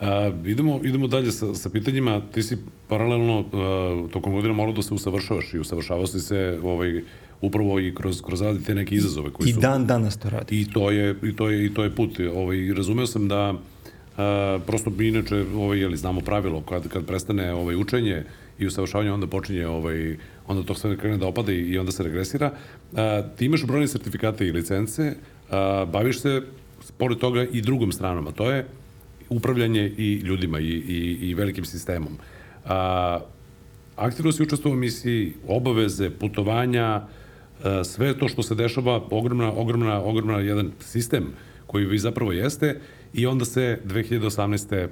[0.00, 2.20] A, idemo, idemo dalje sa, sa pitanjima.
[2.34, 2.58] Ti si
[2.88, 7.02] paralelno a, tokom godina morao da se usavršavaš i usavršavao si se ovaj,
[7.40, 9.60] upravo i kroz, kroz radi te neke izazove koji I su...
[9.60, 10.60] dan danas to radi.
[10.60, 12.20] I to je, i to je, i to je put.
[12.34, 13.54] Ovaj, razumeo sam da
[14.18, 18.24] a, prosto inače, ovaj, jeli, znamo pravilo, kad, kad prestane ovaj, učenje
[18.58, 20.16] i usavršavanje, onda počinje, ovaj,
[20.46, 22.50] onda to sve krene da opada i, onda se regresira.
[22.96, 25.14] A, ti imaš brojne sertifikate i licence,
[25.50, 26.42] a, baviš se,
[26.98, 28.66] pored toga, i drugom stranom, a to je
[29.28, 32.18] upravljanje i ljudima i, i, i velikim sistemom.
[32.64, 33.20] A,
[33.98, 37.02] aktivno si učestvovao u misiji, obaveze, putovanja,
[37.64, 41.26] e, sve to što se dešava, ogromna, ogromna, ogromna jedan sistem
[41.66, 42.80] koji vi zapravo jeste
[43.14, 44.88] i onda se 2018.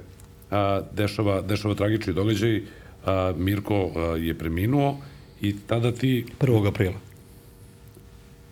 [0.51, 2.61] A, dešava, dešava tragični događaj,
[3.05, 4.97] a, Mirko a, je preminuo
[5.41, 6.67] i tada ti 1.
[6.67, 6.99] aprila.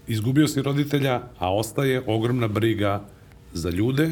[0.07, 3.05] izgubio si roditelja, a ostaje ogromna briga
[3.53, 4.11] za ljude,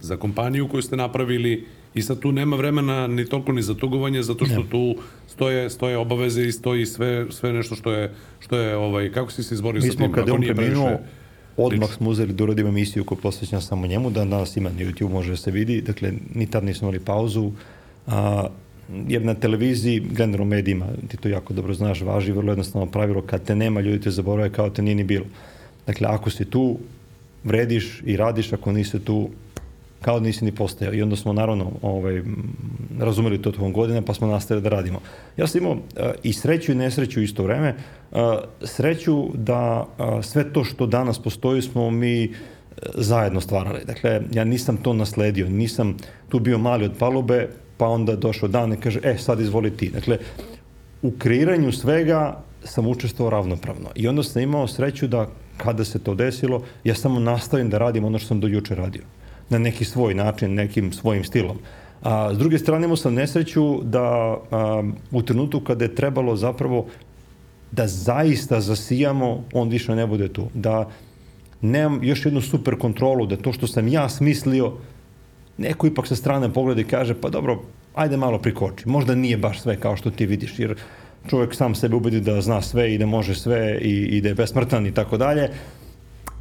[0.00, 4.22] za kompaniju koju ste napravili i sad tu nema vremena ni toliko ni za tugovanje
[4.22, 4.94] zato što tu
[5.26, 9.42] stoje stoje obaveze i stoji sve sve nešto što je što je ovaj kako si
[9.42, 11.19] se izborio Mi sa smo tim kada ako on nije preminuo, previše
[11.64, 14.78] odmah smo uzeli da uradimo emisiju koja je posvećena samo njemu, da danas ima na
[14.78, 17.50] YouTube, može da se vidi, dakle, ni tad nismo imali pauzu,
[18.06, 18.48] a,
[19.08, 23.44] jer na televiziji, generalno medijima, ti to jako dobro znaš, važi vrlo jednostavno pravilo, kad
[23.44, 25.24] te nema, ljudi te zaborave kao te nije ni bilo.
[25.86, 26.78] Dakle, ako si tu,
[27.44, 29.30] vrediš i radiš, ako nisi tu,
[30.00, 30.94] kao da nisi ni postojao.
[30.94, 32.22] I onda smo naravno ovaj,
[32.98, 35.00] razumeli to tokom godine, pa smo nastavili da radimo.
[35.36, 35.78] Ja sam imao uh,
[36.22, 37.74] i sreću i nesreću u isto vreme.
[38.10, 38.18] Uh,
[38.62, 42.34] sreću da uh, sve to što danas postoji smo mi
[42.94, 43.80] zajedno stvarali.
[43.86, 45.96] Dakle, ja nisam to nasledio, nisam
[46.28, 49.90] tu bio mali od palube, pa onda došao dan i kaže, e, sad izvoli ti.
[49.90, 50.18] Dakle,
[51.02, 53.88] u kreiranju svega sam učestvovao ravnopravno.
[53.94, 58.04] I onda sam imao sreću da kada se to desilo, ja samo nastavim da radim
[58.04, 59.02] ono što sam do juče radio.
[59.50, 61.58] Na neki svoj način, nekim svojim stilom.
[62.02, 64.02] A, s druge strane imao sam nesreću da
[64.50, 66.86] a, u trenutku kada je trebalo zapravo
[67.72, 70.48] da zaista zasijamo, on više ne bude tu.
[70.54, 70.88] Da
[71.60, 74.72] nemam još jednu super kontrolu, da to što sam ja smislio,
[75.58, 77.60] neko ipak sa strane pogleda i kaže, pa dobro,
[77.94, 78.88] ajde malo prikoči.
[78.88, 80.74] Možda nije baš sve kao što ti vidiš, jer
[81.28, 84.34] čovjek sam sebe ubedi da zna sve i da može sve i, i da je
[84.34, 85.50] besmrtan i tako dalje.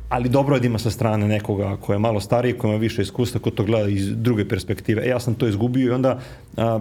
[0.09, 3.01] Ali dobro je da ima sa strane nekoga ko je malo stariji, ko ima više
[3.01, 5.03] iskustva, ko to gleda iz druge perspektive.
[5.05, 6.19] E, ja sam to izgubio i onda
[6.57, 6.79] a,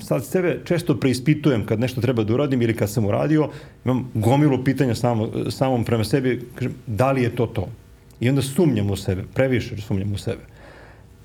[0.00, 3.48] sad sebe često preispitujem kad nešto treba da uradim ili kad sam uradio,
[3.84, 7.68] imam gomilu pitanja samo, samom prema sebi, kažem, da li je to to?
[8.20, 10.56] I onda sumnjam u sebe, previše sumnjam u sebe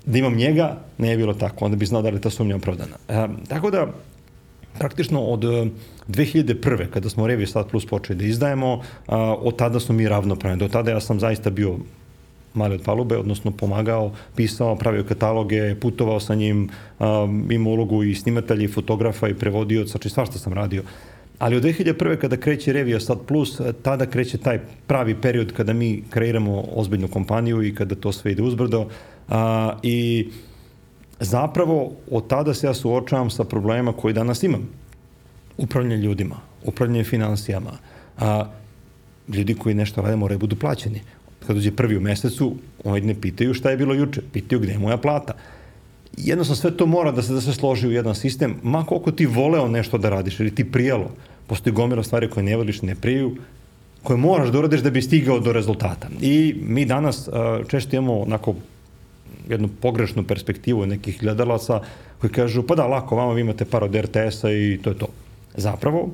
[0.06, 2.56] da imam njega, ne je bilo tako, onda bi znao da li je ta sumnja
[2.56, 2.96] opravdana.
[3.08, 3.86] E, tako da,
[4.78, 5.66] praktično od e,
[6.08, 6.86] 2001.
[6.90, 8.82] kada smo Revi Sat Plus počeli da izdajemo,
[9.38, 10.58] od tada smo mi ravnopravni.
[10.58, 11.78] Do tada ja sam zaista bio
[12.54, 16.68] mali od palube, odnosno pomagao, pisao, pravio kataloge, putovao sa njim,
[17.50, 20.82] imao ulogu i snimatelja i fotografa i prevodioca, znači svašta sam radio.
[21.38, 22.16] Ali od 2001.
[22.16, 27.62] kada kreće Revija Sad Plus, tada kreće taj pravi period kada mi kreiramo ozbiljnu kompaniju
[27.62, 28.88] i kada to sve ide uzbrdo.
[29.28, 30.28] A, I
[31.24, 34.68] zapravo od tada se ja suočavam sa problemima koji danas imam.
[35.58, 37.70] Upravljanje ljudima, upravljanje finansijama,
[38.18, 38.44] a,
[39.28, 41.00] ljudi koji nešto rade moraju budu plaćeni.
[41.46, 44.78] Kad dođe prvi u mesecu, oni ne pitaju šta je bilo juče, pitaju gde je
[44.78, 45.32] moja plata.
[46.16, 49.26] Jednostavno sve to mora da se da se složi u jedan sistem, ma koliko ti
[49.26, 51.10] voleo nešto da radiš ili ti prijelo.
[51.46, 53.36] Postoji gomila stvari koje ne voliš, ne priju,
[54.02, 56.08] koje moraš da uradiš da bi stigao do rezultata.
[56.20, 57.28] I mi danas
[57.68, 58.54] često imamo onako
[59.48, 61.80] jednu pogrešnu perspektivu nekih gledalaca
[62.20, 65.06] koji kažu, pa da, lako, vama vi imate par od RTS-a i to je to.
[65.54, 66.08] Zapravo,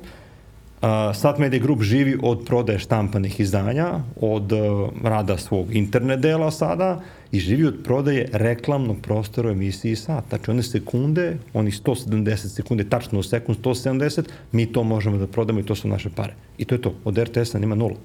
[0.79, 6.51] Uh, Sat Media Group živi od prodaje štampanih izdanja, od uh, rada svog internet dela
[6.51, 7.01] sada
[7.31, 10.23] i živi od prodaje reklamnog prostora u emisiji Sat.
[10.29, 15.59] Znači one sekunde, oni 170 sekunde, tačno u sekund 170, mi to možemo da prodamo
[15.59, 16.33] i to su naše pare.
[16.57, 16.93] I to je to.
[17.03, 17.95] Od RTS-a nima nula.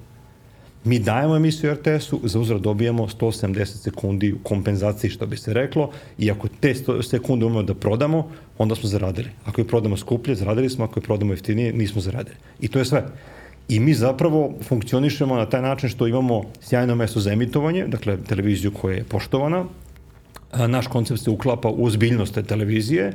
[0.84, 5.90] Mi dajemo emisiju RTS-u, za uzrad dobijemo 170 sekundi u kompenzaciji, što bi se reklo,
[6.18, 9.28] i ako te 100 sekunde umemo da prodamo, onda smo zaradili.
[9.44, 12.36] Ako je prodamo skuplje, zaradili smo, ako je prodamo jeftinije, nismo zaradili.
[12.60, 13.04] I to je sve.
[13.68, 18.70] I mi zapravo funkcionišemo na taj način što imamo sjajno mesto za emitovanje, dakle televiziju
[18.70, 19.64] koja je poštovana,
[20.68, 23.12] naš koncept se uklapa u ozbiljnost te televizije,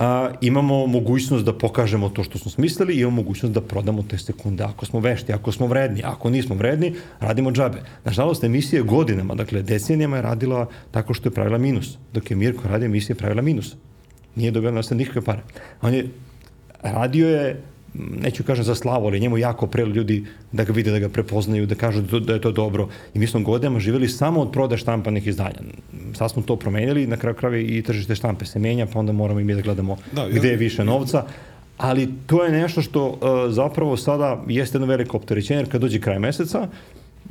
[0.00, 4.18] a, imamo mogućnost da pokažemo to što smo smislili i imamo mogućnost da prodamo te
[4.18, 7.82] sekunde ako smo vešti, ako smo vredni, ako nismo vredni, radimo džabe.
[8.04, 12.68] Nažalost, emisija godinama, dakle decenijama je radila tako što je pravila minus, dok je Mirko
[12.68, 13.76] radio emisije pravila minus.
[14.34, 15.42] Nije dobio na nikakve pare.
[15.82, 16.08] On je
[16.82, 17.62] radio je
[17.94, 21.66] neću kažem za slavu, ali njemu jako prelo ljudi da ga vide, da ga prepoznaju,
[21.66, 22.88] da kažu da, da je to dobro.
[23.14, 25.60] I mi smo godinama živjeli samo od prodaje štampanih izdanja.
[26.14, 29.40] Sad smo to promenili, na kraju krave i tržište štampe se menja, pa onda moramo
[29.40, 31.24] i mi da gledamo Da, ja- gde je više novca.
[31.76, 33.16] Ali to je nešto što uh,
[33.48, 36.68] zapravo sada jeste jedno veliko opterećenje, jer kad dođe kraj meseca,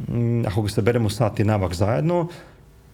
[0.09, 2.27] m, ako ga saberemo sat i navak zajedno,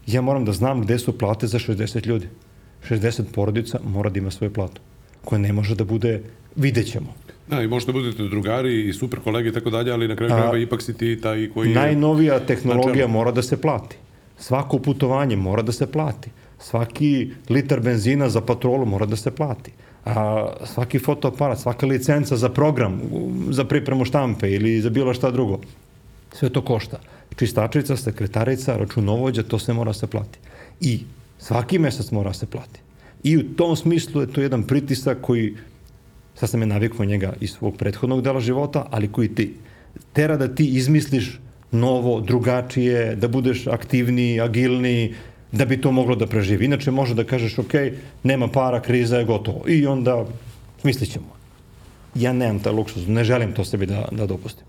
[0.08, 2.28] ja moram da znam gde su plate za 60 ljudi.
[2.90, 4.82] 60 porodica mora da ima svoju platu,
[5.24, 6.22] koja ne može da bude,
[6.56, 7.14] vidjet ćemo.
[7.48, 10.58] Da, i možete budete drugari i super kolege i tako dalje, ali na kraju krajeva
[10.58, 11.76] ipak si ti taj koji je...
[11.76, 13.96] Najnovija tehnologija mora da se plati.
[14.38, 16.30] Svako putovanje mora da se plati.
[16.60, 19.72] Svaki litar benzina za patrolu mora da se plati.
[20.06, 23.02] A, svaki fotoaparat, svaka licenca za program,
[23.50, 25.60] za pripremu štampe ili za bilo šta drugo.
[26.34, 27.00] Sve to košta.
[27.36, 30.40] Čistačica, sekretarica, računovođa, to sve mora da se plati.
[30.82, 31.00] I
[31.40, 32.80] svaki mesec mora se plati.
[33.24, 35.56] I u tom smislu je to jedan pritisak koji,
[36.36, 39.54] sad sam je navikao njega iz svog prethodnog dela života, ali koji ti
[40.14, 41.40] tera da ti izmisliš
[41.72, 45.14] novo, drugačije, da budeš aktivniji, agilniji,
[45.52, 46.66] da bi to moglo da preživi.
[46.66, 47.74] Inače može da kažeš, ok,
[48.24, 49.64] nema para, kriza je gotovo.
[49.68, 50.26] I onda
[50.82, 51.36] smislit ćemo.
[52.16, 54.64] Ja nemam taj luksuz, ne želim to sebi da, da dopustim.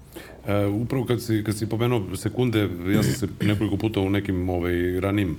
[0.46, 4.48] E, upravo kad si, kad si pomenuo sekunde, ja sam se nekoliko puta u nekim
[4.48, 5.36] ovaj, ranim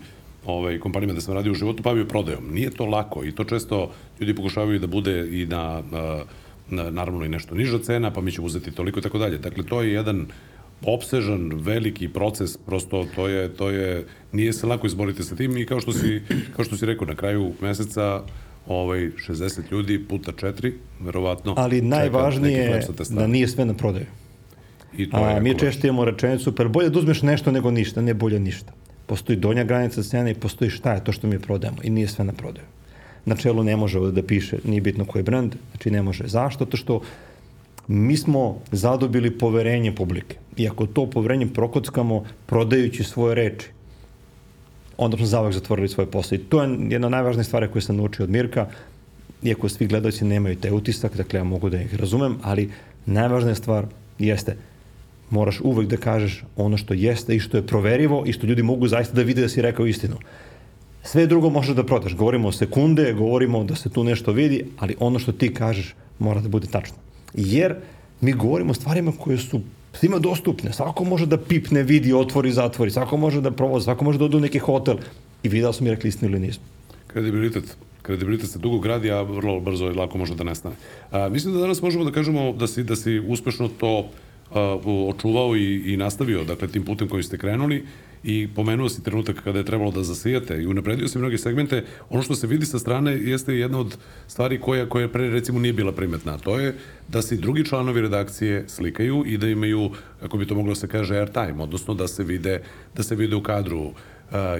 [0.48, 2.44] ovaj, kompanijama da sam radio u životu bavio prodajom.
[2.52, 5.84] Nije to lako i to često ljudi pokušavaju da bude i na,
[6.70, 9.38] na naravno i nešto niža cena, pa mi ćemo uzeti toliko i tako dalje.
[9.38, 10.26] Dakle, to je jedan
[10.86, 15.66] opsežan, veliki proces, prosto to je, to je, nije se lako izboriti sa tim i
[15.66, 16.22] kao što si,
[16.56, 18.22] kao što si rekao, na kraju meseca
[18.68, 21.54] ovaj, 60 ljudi puta 4, verovatno.
[21.58, 24.06] Ali najvažnije je da nije sve na prodaju.
[24.98, 28.14] I to A, mi često imamo rečenicu, per bolje da uzmeš nešto nego ništa, ne
[28.14, 28.74] bolje ništa.
[29.08, 32.26] Postoji donja granica cene i postoji šta je to što mi prodajemo i nije sve
[32.26, 32.66] na prodaju.
[33.26, 36.28] Na čelu ne može ovde da piše, nije bitno koji je brand, znači ne može.
[36.28, 36.66] Zašto?
[36.66, 37.02] To što
[37.88, 40.38] mi smo zadobili poverenje publike.
[40.58, 43.68] I ako to poverenje prokockamo prodajući svoje reči,
[44.98, 46.36] onda smo zavak zatvorili svoj posao.
[46.36, 48.68] I to je jedna od najvažnijih stvari koje sam naučio od Mirka,
[49.44, 52.72] iako svi gledalci nemaju te utisak, dakle ja mogu da ih razumem, ali
[53.06, 53.86] najvažnija stvar
[54.20, 54.58] jeste
[55.30, 58.88] moraš uvek da kažeš ono što jeste i što je proverivo i što ljudi mogu
[58.88, 60.16] zaista da vide da si rekao istinu.
[61.04, 62.16] Sve drugo možeš da prodaš.
[62.16, 66.42] Govorimo o sekunde, govorimo da se tu nešto vidi, ali ono što ti kažeš mora
[66.42, 66.98] da bude tačno.
[67.34, 67.76] Jer
[68.22, 69.62] mi govorimo o stvarima koje su
[69.94, 70.74] svima dostupne.
[70.74, 72.92] Svako može da pipne, vidi, otvori, zatvori.
[72.92, 74.98] Svako može da provozi, svako može da ode u neki hotel.
[75.44, 76.64] I vidi da su mi rekli istinu ili nismo.
[77.08, 80.76] Kredibilitet kredibilitet se dugo gradi, a vrlo brzo i lako može da nestane.
[81.12, 84.10] A, mislim da danas možemo da kažemo da si, da si uspešno to
[85.08, 87.86] očuvao i, i nastavio, dakle, tim putem koji ste krenuli
[88.24, 91.84] i pomenuo si trenutak kada je trebalo da zasijate i unapredio si mnoge segmente.
[92.10, 95.74] Ono što se vidi sa strane jeste jedna od stvari koja, koja pre recimo nije
[95.74, 96.38] bila primetna.
[96.38, 96.76] To je
[97.08, 100.88] da se drugi članovi redakcije slikaju i da imaju, kako bi to moglo da se
[100.88, 102.62] kaže, airtime, odnosno da se vide,
[102.96, 103.94] da se vide u kadru uh,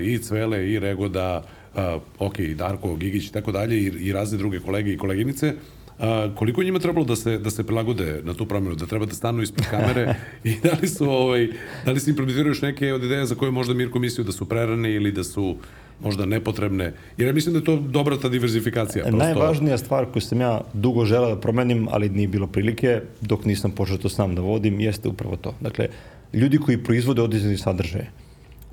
[0.02, 1.44] i Cvele i Regoda,
[1.76, 1.82] uh,
[2.20, 5.54] ok, Darko, Gigić i tako dalje i, i razne druge kolege i koleginice
[6.00, 9.14] A, koliko njima trebalo da se, da se prilagode na tu promjenu, da treba da
[9.14, 11.48] stanu ispred kamere i da li su, ovaj,
[11.86, 14.46] da li se implementiraju još neke od ideja za koje možda Mirko mislio da su
[14.46, 15.56] prerane ili da su
[16.04, 19.04] možda nepotrebne, jer ja mislim da je to dobra ta diverzifikacija.
[19.04, 19.18] Prosto...
[19.18, 23.72] Najvažnija stvar koju sam ja dugo želeo da promenim, ali nije bilo prilike, dok nisam
[23.72, 25.54] počeo to sam da vodim, jeste upravo to.
[25.62, 25.88] Dakle,
[26.34, 28.12] ljudi koji proizvode određeni sadržaje,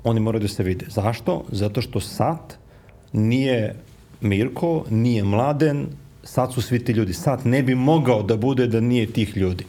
[0.03, 0.85] oni moraju da se vide.
[0.89, 1.43] Zašto?
[1.51, 2.57] Zato što sat
[3.13, 3.75] nije
[4.21, 5.87] Mirko, nije Mladen,
[6.25, 7.13] sad su svi ti ljudi.
[7.13, 9.65] Sad ne bi mogao da bude da nije tih ljudi.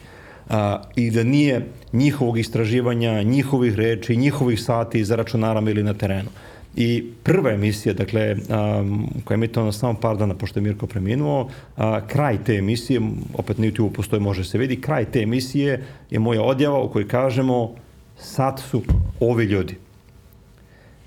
[0.48, 6.28] A, I da nije njihovog istraživanja, njihovih reči, njihovih sati za računarama ili na terenu.
[6.76, 11.48] I prva emisija, dakle, um, koja je na samo par dana pošto je Mirko preminuo,
[11.76, 13.00] a, kraj te emisije,
[13.34, 17.08] opet na YouTube postoji, može se vidi, kraj te emisije je moja odjava u kojoj
[17.08, 17.74] kažemo
[18.18, 18.82] sad su
[19.20, 19.76] ovi ljudi.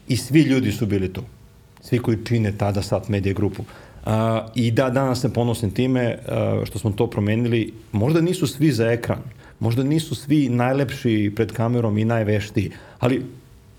[0.07, 1.21] I svi ljudi su bili tu.
[1.81, 3.63] Svi koji čine tada Sat Media grupu.
[4.05, 4.11] Uh,
[4.55, 7.73] I da, danas se ponosim time uh, što smo to promenili.
[7.91, 9.19] Možda nisu svi za ekran,
[9.59, 13.23] možda nisu svi najlepši pred kamerom i najveštiji, ali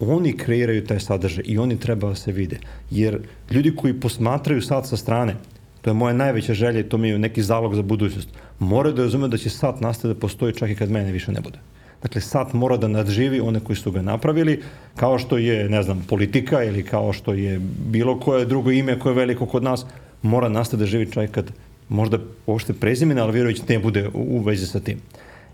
[0.01, 2.59] oni kreiraju taj sadržaj i oni treba da se vide.
[2.91, 3.19] Jer
[3.51, 5.37] ljudi koji posmatraju sat sa strane,
[5.83, 9.03] to je moja najveća želja i to mi je neki zalog za budućnost, moraju da
[9.03, 11.59] razume da će sat nastaviti da postoji čak i kad mene više ne bude.
[12.03, 14.63] Dakle, sat mora da nadživi one koji su ga napravili,
[14.97, 19.11] kao što je, ne znam, politika ili kao što je bilo koje drugo ime koje
[19.11, 19.87] je veliko kod nas,
[20.23, 21.53] mora nastati da živi čovjek kad
[21.89, 24.99] možda uopšte prezimena Alvirović ne bude u, vezi sa tim.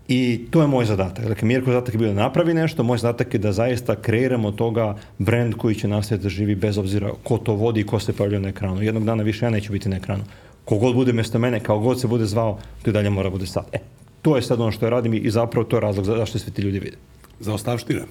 [0.07, 1.25] I to je moj zadatak.
[1.25, 4.95] Dakle, Mirko zadatak je bio da napravi nešto, moj zadatak je da zaista kreiramo toga
[5.17, 8.39] brend koji će nastaviti da živi bez obzira ko to vodi i ko se pojavlja
[8.39, 8.81] na ekranu.
[8.81, 10.23] Jednog dana više ja neću biti na ekranu.
[10.65, 13.65] Kogod bude mesto mene, kao god se bude zvao, to i dalje mora bude sad.
[13.71, 13.79] E,
[14.21, 16.61] to je sad ono što ja radim i zapravo to je razlog zašto svi ti
[16.61, 16.97] ljudi vide.
[17.39, 18.05] Za ostavština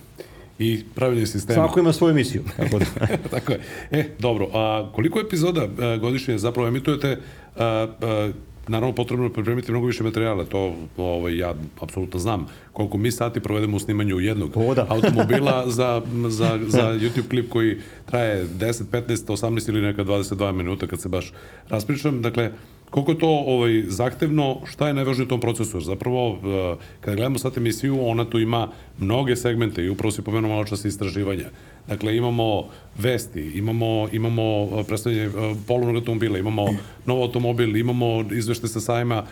[0.58, 1.54] i pravilni sistem.
[1.54, 2.42] Svako ima svoju emisiju.
[2.56, 3.06] Tako, da.
[3.38, 3.60] tako je.
[3.90, 7.18] E, dobro, a koliko epizoda a, e, godišnje zapravo emitujete?
[7.56, 8.30] A, a,
[8.68, 13.40] naravno potrebno je pripremiti mnogo više materijala, to ovaj, ja apsolutno znam koliko mi sati
[13.40, 14.86] provedemo u snimanju jednog o, da.
[14.88, 20.86] automobila za, za, za YouTube klip koji traje 10, 15, 18 ili neka 22 minuta
[20.86, 21.32] kad se baš
[21.68, 22.22] raspričam.
[22.22, 22.52] Dakle,
[22.96, 25.80] koliko je to ovaj, zahtevno, šta je najvažnije u tom procesu?
[25.80, 28.68] Zapravo, eh, kada gledamo sad emisiju, ona tu ima
[28.98, 31.44] mnoge segmente i upravo si pomenuo malo čas istraživanja.
[31.88, 32.64] Dakle, imamo
[32.98, 36.66] vesti, imamo, imamo eh, predstavljanje eh, polovnog automobila, imamo
[37.06, 39.24] nov automobil, imamo izvešte sa sajma,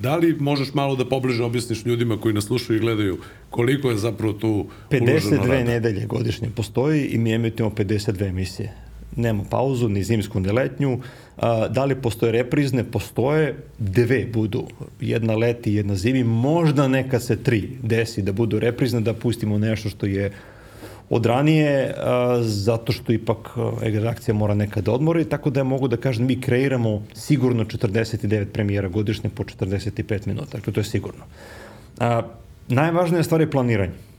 [0.00, 3.18] da li možeš malo da pobliže objasniš ljudima koji nas slušaju i gledaju
[3.50, 8.72] koliko je zapravo tu 52 nedelje godišnje postoji i mi emitujemo 52 emisije.
[9.16, 10.98] Nema pauzu, ni zimsku, ni letnju.
[11.40, 12.84] A, da li postoje reprizne?
[12.84, 14.66] Postoje dve budu.
[15.00, 16.24] Jedna leti, jedna zimi.
[16.24, 20.32] Možda neka se tri desi da budu reprizne, da pustimo nešto što je
[21.10, 23.48] od ranije, a, zato što ipak
[23.80, 28.44] redakcija mora nekad da odmori, tako da ja mogu da kažem, mi kreiramo sigurno 49
[28.44, 31.24] premijera godišnje po 45 minuta, dakle to je sigurno.
[31.98, 32.22] A,
[32.68, 34.09] najvažnija stvar je planiranje.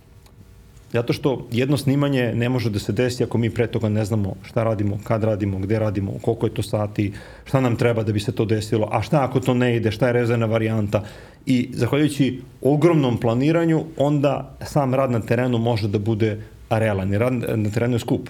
[0.94, 4.36] Zato što jedno snimanje ne može da se desi ako mi pre toga ne znamo
[4.44, 7.14] šta radimo, kad radimo, gde radimo, koliko je to sati,
[7.46, 10.08] šta nam treba da bi se to desilo, a šta ako to ne ide, šta
[10.08, 11.04] je rezervna varijanta.
[11.46, 17.14] I zahvaljujući ogromnom planiranju, onda sam rad na terenu može da bude realan.
[17.14, 18.30] Rad na terenu je skup.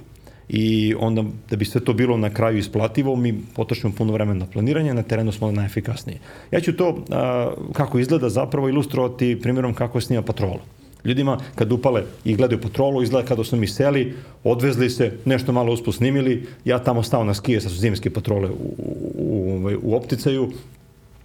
[0.50, 4.46] I onda, da bi sve to bilo na kraju isplativo, mi potrošimo puno vremena na
[4.46, 6.20] planiranje, na terenu smo najefikasniji.
[6.52, 10.60] Ja ću to, a, kako izgleda, zapravo ilustrovati primjerom kako snima patrola.
[11.06, 15.74] Ljudima kad upale i gledaju patrolu, izgleda kada su mi seli, odvezli se, nešto malo
[15.74, 19.76] usput snimili, ja tamo stao na skije, sa su zimske patrole u, u, u, ovaj,
[19.82, 20.52] u opticaju,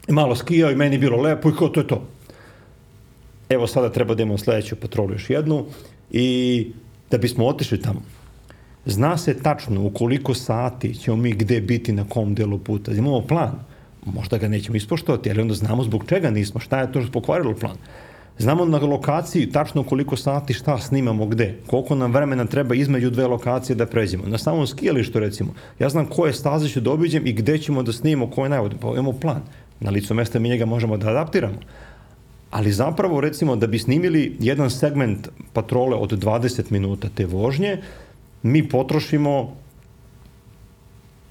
[0.08, 2.02] malo skijao i meni bilo lepo i kao to je to.
[3.48, 5.64] Evo sada treba da imamo sledeću patrolu još jednu
[6.10, 6.70] i
[7.10, 8.02] da bismo otišli tamo,
[8.86, 12.92] zna se tačno u koliko sati ćemo mi gde biti na kom delu puta.
[12.92, 13.58] Imamo plan.
[14.04, 17.54] Možda ga nećemo ispoštovati, ali onda znamo zbog čega nismo, šta je to što pokvarilo
[17.54, 17.76] plan.
[18.38, 23.26] Znamo na lokaciji tačno koliko sati šta snimamo gde, koliko nam vremena treba između dve
[23.26, 24.24] lokacije da pređemo.
[24.26, 27.92] Na samom skijalištu recimo, ja znam koje staze ću da obiđem i gde ćemo da
[27.92, 29.42] snimamo, koje najvode, pa imamo plan.
[29.80, 31.58] Na licu mesta mi njega možemo da adaptiramo.
[32.50, 37.82] Ali zapravo recimo da bi snimili jedan segment patrole od 20 minuta te vožnje,
[38.42, 39.56] mi potrošimo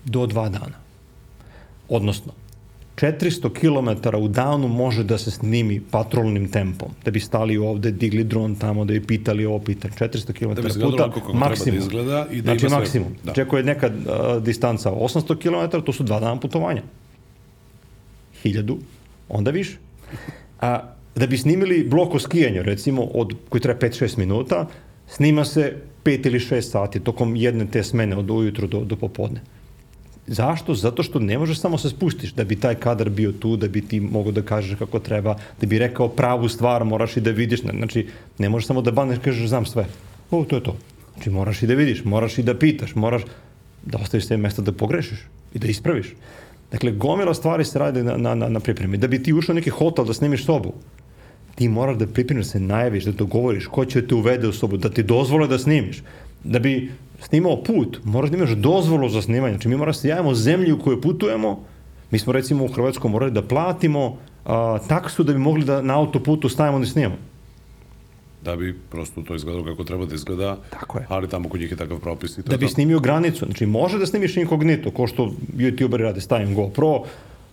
[0.06, 0.78] do dva dana.
[1.90, 2.34] Odnosno,
[2.96, 6.90] 400 km u danu može da se snimi patrolnim tempom.
[7.06, 9.94] Da bi stali ovde, digli dron tamo, da bi pitali ovo pitanje.
[10.00, 11.80] 400 km da puta, maksimum.
[11.80, 13.14] Da izgleda i da znači, ima maksimum.
[13.14, 13.24] Da.
[13.24, 16.82] Znači, ako je neka a, distanca 800 km, to su dva dana putovanja.
[18.44, 18.78] 1000,
[19.30, 19.78] onda više.
[20.62, 24.68] A, da bi snimili blok o skijanju, recimo, od, koji treba 5-6 minuta,
[25.08, 29.42] snima se 5 ili 6 sati tokom jedne te smene od ujutru do, do popodne.
[30.28, 30.74] Zašto?
[30.74, 33.82] Zato što ne možeš samo se spustiš da bi taj kadar bio tu, da bi
[33.82, 37.62] ti mogo da kažeš kako treba, da bi rekao pravu stvar, moraš i da vidiš.
[37.62, 38.08] Znači,
[38.38, 39.86] ne možeš samo da baneš kažeš znam sve.
[40.32, 40.78] O, to je to.
[41.14, 43.22] Znači, moraš i da vidiš, moraš i da pitaš, moraš
[43.86, 45.20] da ostaviš sve mesta da pogrešiš
[45.54, 46.14] i da ispraviš.
[46.72, 48.98] Dakle, gomila stvari se radi na, na, na, na pripremi.
[48.98, 50.74] Da bi ti ušao neki hotel da snimiš sobu,
[51.56, 54.78] ti moraš da pripremiš, da se najaviš, da dogovoriš ko će te uvede u sobu,
[54.78, 56.04] da ti dozvole da snimiš.
[56.44, 56.92] Da bi
[57.28, 59.54] snimao put, moraš da imaš dozvolu za snimanje.
[59.54, 61.64] Znači mi moramo da se javimo zemlji u kojoj putujemo.
[62.12, 66.00] Mi smo recimo u Hrvatskoj morali da platimo a, taksu da bi mogli da na
[66.00, 67.16] autoputu stavimo da snimamo.
[68.44, 70.58] Da bi prosto to izgledalo kako treba da izgleda.
[70.70, 71.06] Tako je.
[71.10, 72.38] Ali tamo kod njih je takav propis.
[72.38, 73.46] I to da bi snimio granicu.
[73.46, 77.04] Znači može da snimiš inkognito, ko što youtuberi rade, stavim GoPro,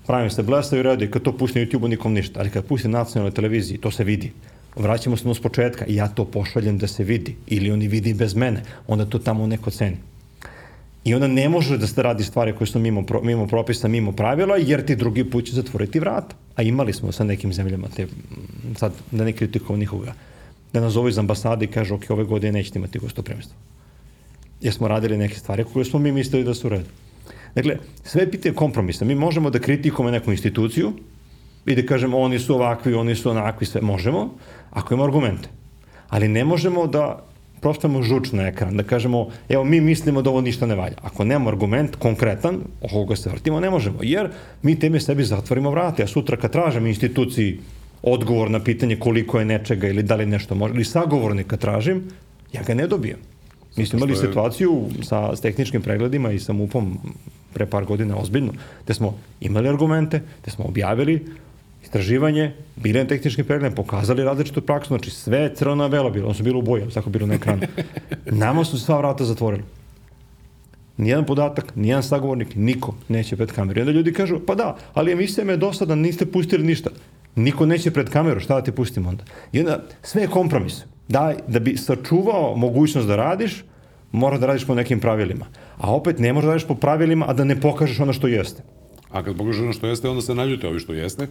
[0.06, 2.88] pravim se blesa i radi, kad to pusti na YouTube-u nikom ništa, ali kad pusti
[2.88, 4.32] na nacionalnoj televiziji, to se vidi.
[4.76, 8.34] Vraćamo se nos početka i ja to pošaljem da se vidi, ili oni vidi bez
[8.34, 9.96] mene, onda to tamo neko ceni.
[11.04, 14.12] I onda ne može da se radi stvari koje su mimo, pro, mimo propisa, mimo
[14.12, 16.36] pravila, jer ti drugi put će zatvoriti vrata.
[16.56, 18.06] A imali smo sa nekim zemljama, te,
[18.76, 20.14] sad da ne kritikujem nikoga,
[20.72, 23.56] da nas zove iz ambasade i kaže, ok, ove godine nećete imati gostopremstvo.
[24.60, 26.88] Jer smo radili neke stvari koje smo mi mislili da su u redu.
[27.54, 29.04] Dakle, sve pitanje kompromisa.
[29.04, 30.92] Mi možemo da kritikujemo neku instituciju
[31.66, 34.30] i da kažemo oni su ovakvi, oni su onakvi, sve možemo,
[34.70, 35.48] ako imamo argumente.
[36.08, 37.24] Ali ne možemo da
[37.60, 40.96] prostavimo žuč na ekran, da kažemo, evo mi mislimo da ovo ništa ne valja.
[41.02, 44.30] Ako nemamo argument konkretan, oko koga se vrtimo, ne možemo, jer
[44.62, 47.58] mi teme sebi zatvorimo vrate, a sutra kad tražem instituciji
[48.02, 52.02] odgovor na pitanje koliko je nečega ili da li nešto može, ili sagovornika tražim,
[52.52, 53.18] ja ga ne dobijem.
[53.76, 56.98] Mi smo imali situaciju sa, s tehničkim pregledima i sa MUP-om
[57.54, 58.52] pre par godina ozbiljno,
[58.84, 61.26] gde smo imali argumente, gde smo objavili
[61.92, 63.44] istraživanje, bili na tehničkim
[63.76, 67.26] pokazali različitu praksu, znači sve crveno belo bilo, ono su bilo u boji, tako bilo
[67.26, 67.62] na ekranu.
[68.26, 69.62] Nama su sva vrata zatvorili.
[70.96, 73.78] Nijedan podatak, nijedan sagovornik, niko neće pred kameru.
[73.78, 76.90] I onda ljudi kažu, pa da, ali emisija me je dosadan, niste pustili ništa.
[77.36, 79.24] Niko neće pred kameru, šta da ti pustimo onda?
[79.52, 80.84] I onda sve je kompromis.
[81.08, 83.64] Da, da bi sačuvao mogućnost da radiš,
[84.12, 85.46] mora da radiš po nekim pravilima.
[85.78, 88.62] A opet ne možeš da radiš po pravilima, a da ne pokažeš ono što jeste.
[89.12, 91.26] A kad pokažeš ono što jeste, onda se naljute ovi što jeste.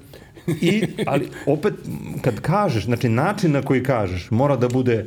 [0.47, 1.73] I, ali opet,
[2.21, 5.05] kad kažeš, znači način na koji kažeš, mora da bude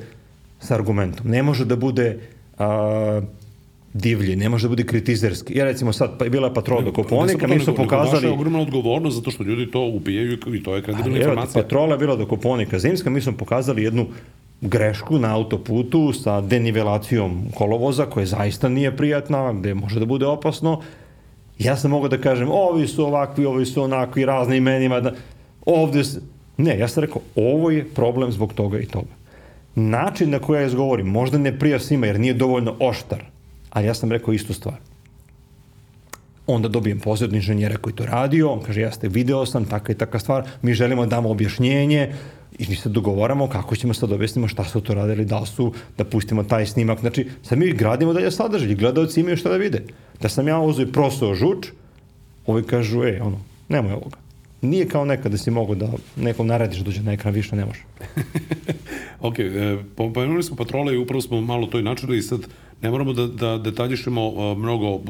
[0.60, 1.30] sa argumentom.
[1.30, 2.18] Ne može da bude
[2.58, 3.20] a,
[3.94, 5.58] divlji, ne može da bude kritizerski.
[5.58, 8.26] Ja recimo sad, pa, bila je patrola do Koponika, mi smo pokazali...
[8.26, 11.62] Je ogromna odgovornost zato što ljudi to upijaju i to je kredibilna informacija.
[11.62, 14.06] Patrola je bila do Koponika zimska, mi smo pokazali jednu
[14.60, 20.80] grešku na autoputu sa denivelacijom kolovoza koja zaista nije prijatna, gde može da bude opasno.
[21.58, 25.00] Ja sam mogao da kažem, ovi su ovakvi, ovi su onakvi, razne imenima.
[25.00, 25.12] Da,
[25.66, 26.02] ovde...
[26.56, 29.10] Ne, ja sam rekao, ovo je problem zbog toga i toga.
[29.74, 33.24] Način na koji ja izgovorim, možda ne prija svima jer nije dovoljno oštar,
[33.70, 34.74] ali ja sam rekao istu stvar.
[36.46, 39.94] Onda dobijem poziv od inženjera koji to radio, on kaže, jeste, video sam, taka i
[39.94, 42.12] taka stvar, mi želimo da damo objašnjenje
[42.58, 46.04] i mi se dogovaramo kako ćemo sad objasnimo šta su to radili, da su, da
[46.04, 47.00] pustimo taj snimak.
[47.00, 49.84] Znači, sad mi gradimo dalje sadržaj, gledalci imaju šta da vide.
[50.20, 51.66] Da sam ja uzeo i prosao žuč,
[52.46, 54.16] ovi kažu, e, ono, nemoj ovoga.
[54.62, 57.64] Nije kao nekad da si mogu da nekom narediš da dođe na ekran, više ne
[57.64, 57.82] može.
[59.20, 62.40] Ok, e, pomenuli smo patrole i upravo smo malo to i načeli i sad
[62.82, 65.02] ne moramo da, da detaljišemo uh, mnogo uh,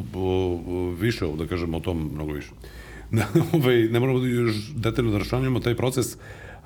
[1.01, 2.51] više, da kažemo o tom mnogo više.
[3.11, 6.17] Da, ovaj, ne moramo da još detaljno da rašanjamo taj proces,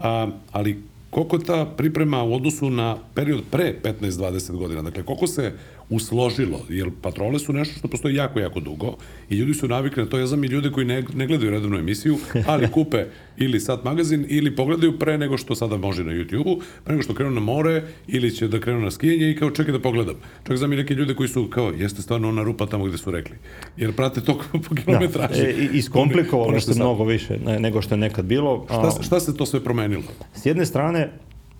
[0.01, 5.53] a, ali koliko ta priprema u odnosu na period pre 15-20 godina, dakle koliko se
[5.91, 8.97] usložilo, jer patrole su nešto što postoji jako, jako dugo
[9.31, 11.79] i ljudi su navikli na to, ja znam i ljude koji ne, ne gledaju redovnu
[11.79, 13.05] emisiju, ali kupe
[13.37, 17.15] ili sat magazin ili pogledaju pre nego što sada može na YouTube-u, pre nego što
[17.15, 20.15] krenu na more ili će da krenu na skijenje i kao čekaj da pogledam.
[20.47, 23.11] Čak znam i neke ljude koji su kao, jeste stvarno ona rupa tamo gde su
[23.11, 23.37] rekli.
[23.77, 25.43] Jer prate to po kilometraži.
[25.43, 28.67] Da, e, iskomplikovalo se mnogo više ne- nego što je nekad bilo.
[28.69, 30.03] A, Šta, šta se to sve promenilo?
[30.35, 31.11] S jedne strane,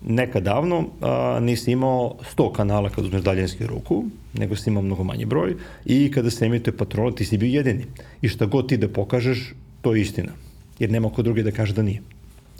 [0.05, 5.03] nekad davno a, nisi imao 100 kanala kad uzmeš daljinski ruku, nego si imao mnogo
[5.03, 7.85] manji broj i kada se emituje patrol, ti si bio jedini.
[8.21, 10.31] I šta god ti da pokažeš, to je istina.
[10.79, 12.01] Jer nema ko drugi da kaže da nije.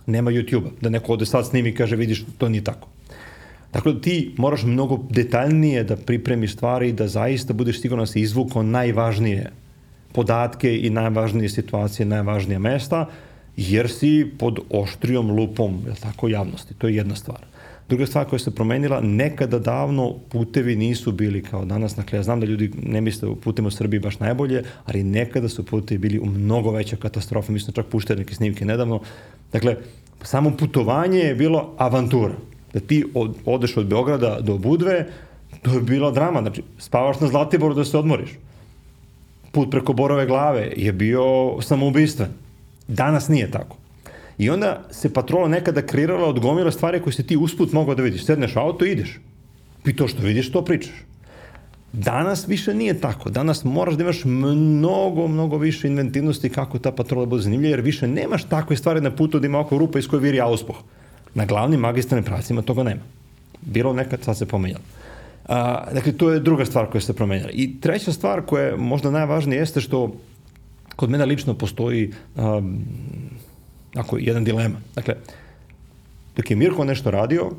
[0.05, 2.87] Nema YouTube-a, da neko ode sad snimi i kaže vidiš, to nije tako.
[3.73, 8.21] Dakle, ti moraš mnogo detaljnije da pripremiš stvari i da zaista budeš siguran da si
[8.21, 9.51] izvukao najvažnije
[10.11, 13.05] podatke i najvažnije situacije, najvažnija mesta,
[13.59, 16.73] jer si pod oštrijom lupom, je tako, javnosti.
[16.73, 17.39] To je jedna stvar.
[17.89, 22.39] Druga stvar koja se promenila, nekada davno putevi nisu bili kao danas, dakle ja znam
[22.39, 26.19] da ljudi ne misle o putevima u Srbiji baš najbolje, ali nekada su putevi bili
[26.19, 29.01] u mnogo veća katastrofa, mi smo čak puštali neke snimke nedavno.
[29.51, 29.75] Dakle,
[30.21, 32.35] samo putovanje je bilo avantura.
[32.73, 35.07] Da ti od, odeš od Beograda do Budve,
[35.61, 38.29] to je bila drama, znači spavaš na Zlatiboru da se odmoriš
[39.51, 42.29] put preko Borove glave je bio samoubistven.
[42.89, 43.77] Danas nije tako.
[44.37, 48.03] I onda se patrola nekada kreirala od gomila stvari koje se ti usput mogao da
[48.03, 48.25] vidiš.
[48.25, 49.19] Sedneš u auto i ideš.
[49.85, 50.93] I to što vidiš, to pričaš.
[51.93, 53.29] Danas više nije tako.
[53.29, 58.07] Danas moraš da imaš mnogo, mnogo više inventivnosti kako ta patrola bude zanimljiva, jer više
[58.07, 60.75] nemaš takve stvari na putu da ima oko rupa iz koje viri auspuh.
[61.33, 63.01] Na glavnim magistralnim pravcima toga nema.
[63.61, 64.83] Bilo nekad, sad se pomenjalo.
[65.45, 67.51] A, dakle, to je druga stvar koja se promenjala.
[67.53, 70.15] I treća stvar koja je možda najvažnija jeste što
[70.99, 72.79] kod mene lično postoji um,
[73.95, 74.81] ako, jedan dilema.
[74.95, 75.15] Dakle,
[76.35, 77.51] dok je Mirko nešto radio,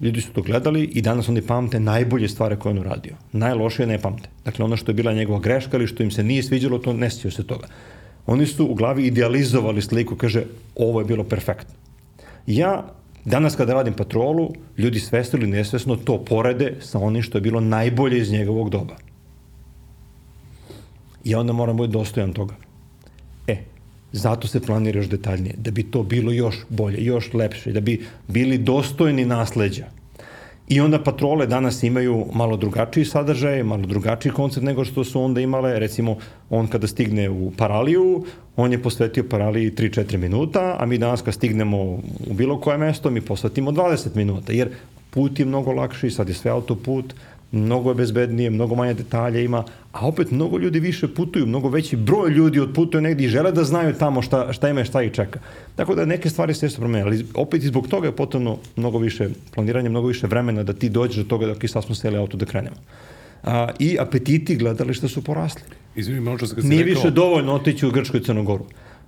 [0.00, 3.16] ljudi su to gledali i danas oni pamte najbolje stvari koje je on uradio.
[3.32, 4.28] Najlošije ne pamte.
[4.44, 7.10] Dakle, ono što je bila njegova greška ili što im se nije sviđalo, to ne
[7.10, 7.66] sjećaju se toga.
[8.26, 10.44] Oni su u glavi idealizovali sliku, kaže,
[10.76, 11.74] ovo je bilo perfektno.
[12.46, 12.92] Ja
[13.24, 17.60] Danas kada radim patrolu, ljudi svesno ili nesvesno to porede sa onim što je bilo
[17.60, 18.96] najbolje iz njegovog doba.
[21.24, 22.54] I onda moram biti dostojan toga.
[23.46, 23.56] E,
[24.12, 28.00] zato se planira još detaljnije, da bi to bilo još bolje, još lepše, da bi
[28.28, 29.86] bili dostojni nasleđa.
[30.68, 35.40] I onda patrole danas imaju malo drugačiji sadržaj, malo drugačiji koncept nego što su onda
[35.40, 35.78] imale.
[35.78, 36.16] Recimo,
[36.50, 38.24] on kada stigne u Paraliju,
[38.56, 43.10] on je posvetio Paraliji 3-4 minuta, a mi danas kad stignemo u bilo koje mesto,
[43.10, 44.70] mi posvetimo 20 minuta, jer
[45.10, 47.14] put je mnogo lakši, sad je sve autoput,
[47.52, 51.96] mnogo je bezbednije, mnogo manje detalja ima, a opet mnogo ljudi više putuju, mnogo veći
[51.96, 55.12] broj ljudi odputuje negdje i žele da znaju tamo šta, šta ima i šta ih
[55.12, 55.40] čeka.
[55.76, 58.98] Tako da neke stvari se jesu promenile, ali opet i zbog toga je potrebno mnogo
[58.98, 62.16] više planiranja, mnogo više vremena da ti dođeš do toga da ok, sad smo seli
[62.16, 62.76] auto da krenemo.
[63.42, 65.62] A, I apetiti gledališta su porasli.
[65.96, 67.02] Izvini, malo čas kad si Nije rekao...
[67.02, 68.64] više dovoljno otići u Grčku i Crnogoru.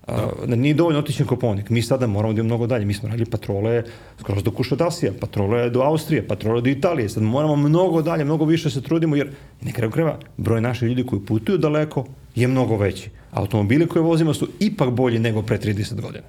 [0.06, 0.56] Da.
[0.56, 1.70] nije dovoljno otići na Koponik.
[1.70, 2.84] Mi sada moramo da idemo mnogo dalje.
[2.84, 3.82] Mi smo radili patrole
[4.20, 7.08] skroz do Kušadasija, patrole do Austrije, patrole do Italije.
[7.08, 9.30] Sad moramo mnogo dalje, mnogo više se trudimo, jer
[9.60, 13.10] na kraju kreva broj naših ljudi koji putuju daleko je mnogo veći.
[13.30, 16.24] Automobili koje vozimo su ipak bolji nego pre 30 godina.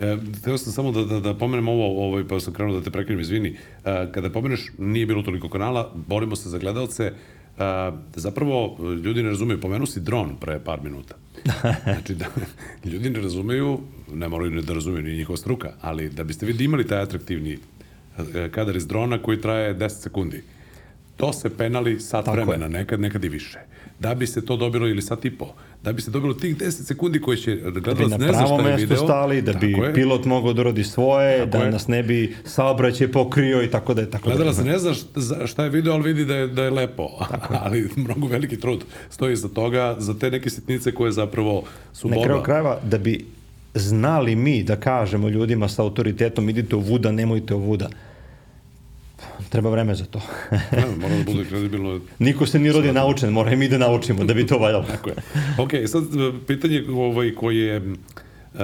[0.00, 2.90] E, teo sam samo da, da, da pomenem ovo, ovaj, pa sam krenuo da te
[2.90, 3.56] prekinem, izvini.
[3.84, 7.12] E, kada pomeneš, nije bilo toliko kanala, borimo se za gledalce,
[7.60, 11.14] e, zapravo ljudi ne razumeju, pomenu si dron pre par minuta.
[11.84, 12.26] Znači, da,
[12.84, 13.78] ljudi ne razumeju,
[14.12, 17.58] ne moraju ne da razumeju ni njihova struka, ali da biste vi imali taj atraktivni
[18.34, 20.42] e, kadar iz drona koji traje 10 sekundi,
[21.16, 23.58] to se penali sat Tako vremena, nekad, nekad i više.
[23.98, 26.70] da bi se to dobilo ili sat i po, da bi se dobilo tih 10
[26.70, 28.96] sekundi koje će da bi gledalac na ne zna šta je mesto video.
[28.98, 29.94] stali, da bi Tako je.
[29.94, 31.70] pilot mogao da uradi svoje, Tako da je.
[31.70, 34.34] nas ne bi saobraćaj pokrio i tako da je tako da.
[34.36, 34.94] Gledalac ne zna
[35.46, 37.08] šta, je video, ali vidi da je, da je lepo.
[37.64, 41.62] ali mnogo veliki trud stoji za toga, za te neke sitnice koje zapravo
[41.92, 43.24] su Na kraju krajeva, da bi
[43.74, 47.88] znali mi da kažemo ljudima sa autoritetom idite u vuda, nemojte u vuda.
[49.50, 50.20] Treba vreme za to.
[50.50, 52.00] Ne, mora da bude kredibilno.
[52.18, 54.84] Niko se ni rodi naučen, mora i mi da naučimo da bi to valjalo.
[54.84, 55.16] Tako je.
[55.58, 57.82] Ok, sad e, pitanje ovaj, koje
[58.54, 58.60] Uh,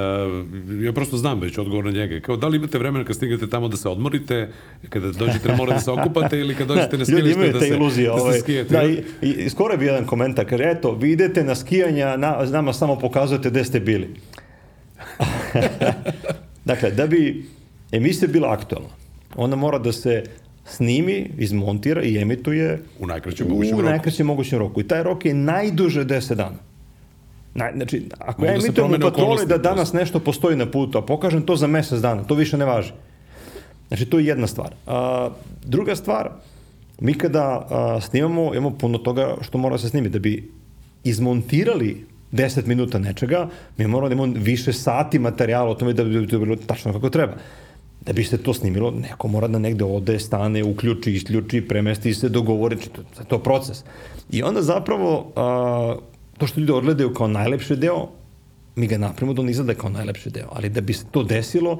[0.84, 2.20] ja prosto znam već odgovor na njega.
[2.20, 4.48] Kao, da li imate vremena kad stignete tamo da se odmorite,
[4.88, 8.08] kada dođete na more da se okupate ili kad dođete na skijalište da se, iluzije.
[8.08, 8.74] da se Ovaj, skijete?
[8.74, 12.16] da, i, i, i skoro je bio jedan komentar, kaže, eto, vi idete na skijanja,
[12.16, 14.08] na, nama samo pokazujete gde ste bili.
[16.64, 17.44] dakle, da bi
[17.92, 18.88] emisija bila aktualna,
[19.36, 20.24] ona mora da se
[20.66, 23.90] snimi, izmontira i emituje U najkraćem mogućem u roku.
[23.90, 24.80] najkraćem mogućem roku.
[24.80, 26.56] I taj rok je najduže 10 dana.
[27.54, 30.98] Naj, znači, ako Mogu ja da emitujem u patroli da danas nešto postoji na putu,
[30.98, 32.92] a pokažem to za mesec dana, to više ne važi.
[33.88, 34.74] Znači, to je jedna stvar.
[34.86, 35.30] A,
[35.64, 36.30] druga stvar,
[37.00, 40.08] mi kada a, snimamo, imamo puno toga što mora se snimi.
[40.08, 40.50] Da bi
[41.04, 46.26] izmontirali 10 minuta nečega, mi moramo da imamo više sati materijala o tome da bi
[46.26, 47.32] to bilo tačno kako treba.
[48.06, 52.28] Da bi se to snimilo, neko mora da negde ode, stane, uključi, isključi, premesti se,
[52.28, 53.84] dogovori, znači, to, to je to proces.
[54.30, 55.96] I onda zapravo, a,
[56.38, 58.08] to što ljudi odgledaju kao najlepši deo,
[58.76, 60.48] mi ga napravimo da on izgleda kao najlepši deo.
[60.52, 61.78] Ali da bi se to desilo,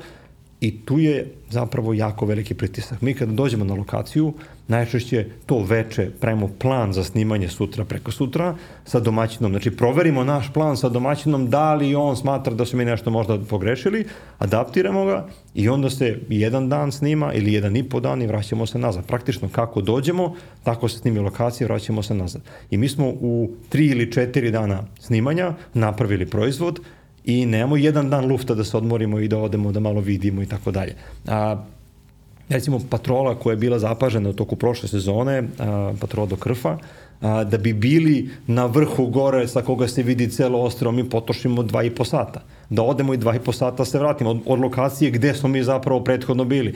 [0.61, 3.03] i tu je zapravo jako veliki pritisak.
[3.03, 4.33] Mi kada dođemo na lokaciju,
[4.69, 9.53] najčešće to veče pravimo plan za snimanje sutra preko sutra sa domaćinom.
[9.53, 13.39] Znači, proverimo naš plan sa domaćinom, da li on smatra da su mi nešto možda
[13.39, 14.05] pogrešili,
[14.39, 18.67] adaptiramo ga i onda se jedan dan snima ili jedan i po dan i vraćamo
[18.67, 19.07] se nazad.
[19.07, 22.43] Praktično kako dođemo, tako se snimi lokacija, vraćamo se nazad.
[22.71, 26.81] I mi smo u tri ili četiri dana snimanja napravili proizvod
[27.27, 30.47] i nemamo jedan dan lufta da se odmorimo i da odemo da malo vidimo i
[30.47, 30.95] tako dalje.
[31.27, 31.65] A,
[32.49, 36.79] recimo patrola koja je bila zapažena u toku prošle sezone, a, patrola do Krfa,
[37.21, 41.63] a, da bi bili na vrhu gore sa koga se vidi celo ostrovo, mi potrošimo
[41.63, 42.43] dva i po sata.
[42.71, 45.63] Da odemo i dva i po sata se vratimo od, od lokacije gde smo mi
[45.63, 46.75] zapravo prethodno bili.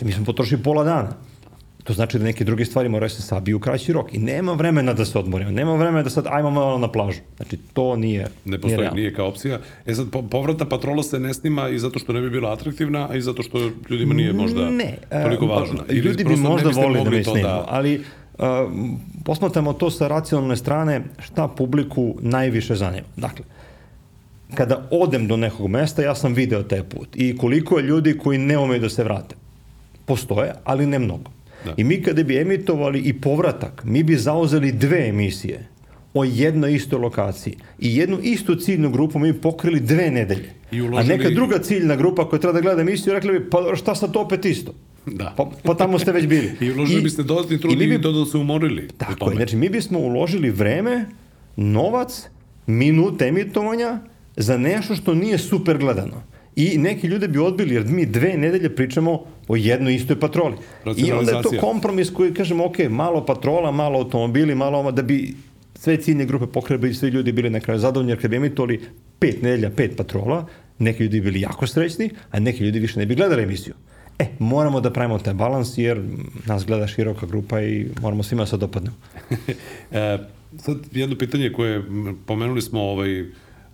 [0.00, 1.16] Mi smo potrošili pola dana.
[1.88, 4.14] To znači da neke druge stvari moraju se sabiju u kraći rok.
[4.14, 5.50] I nema vremena da se odmorimo.
[5.50, 7.20] Nema vremena da sad ajmo malo na plažu.
[7.36, 8.96] Znači, to nije Ne nije postoji, realno.
[8.96, 9.58] nije kao opcija.
[9.86, 13.08] E sad, po- povratna patrola se ne snima i zato što ne bi bila atraktivna,
[13.10, 15.84] a i zato što ljudima nije možda ne, toliko e, važna.
[15.88, 18.00] Ili Ljudi bi možda volili da mi snimamo, ali
[18.38, 18.44] uh,
[19.24, 23.06] posmatramo to sa racionalne strane šta publiku najviše zanima.
[23.16, 23.44] Dakle,
[24.54, 28.38] kada odem do nekog mesta, ja sam video taj put i koliko je ljudi koji
[28.38, 29.36] ne umeju da se vrate.
[30.04, 31.37] Postoje, ali ne mnogo.
[31.64, 31.74] Da.
[31.76, 35.66] I mi kada bi emitovali i povratak, mi bi zauzeli dve emisije
[36.14, 40.50] o jednoj istoj lokaciji i jednu istu ciljnu grupu mi bi pokrili dve nedelje.
[40.72, 43.76] I A uložili- neka druga ciljna grupa koja treba da gleda emisiju rekli bi, pa
[43.76, 44.74] šta sad to opet isto?
[45.06, 45.34] Da.
[45.36, 46.50] Pa, pa tamo ste već bili.
[46.60, 48.88] I uložili biste dodatni trud i, bi- dodatno se umorili.
[48.88, 51.06] Tako je, znači mi bismo uložili vreme,
[51.56, 52.26] novac,
[52.66, 53.98] minute emitovanja
[54.36, 56.22] za nešto što nije super gledano.
[56.58, 60.56] I neki ljude bi odbili, jer mi dve nedelje pričamo o jednoj istoj patroli.
[60.96, 65.02] I onda je to kompromis koji kažemo, ok, malo patrola, malo automobili, malo ovo, da
[65.02, 65.34] bi
[65.74, 68.80] sve ciljne grupe pokrebe i svi ljudi bili na kraju zadovoljni, jer kad bi emitovali
[69.18, 70.46] pet nedelja, pet patrola,
[70.78, 73.74] neki ljudi bili jako srećni, a neki ljudi više ne bi gledali emisiju.
[74.18, 76.02] E, moramo da pravimo taj balans, jer
[76.46, 78.96] nas gleda široka grupa i moramo svima da se dopadnemo.
[79.92, 80.18] E,
[80.58, 81.82] sad jedno pitanje koje
[82.26, 83.24] pomenuli smo ovaj,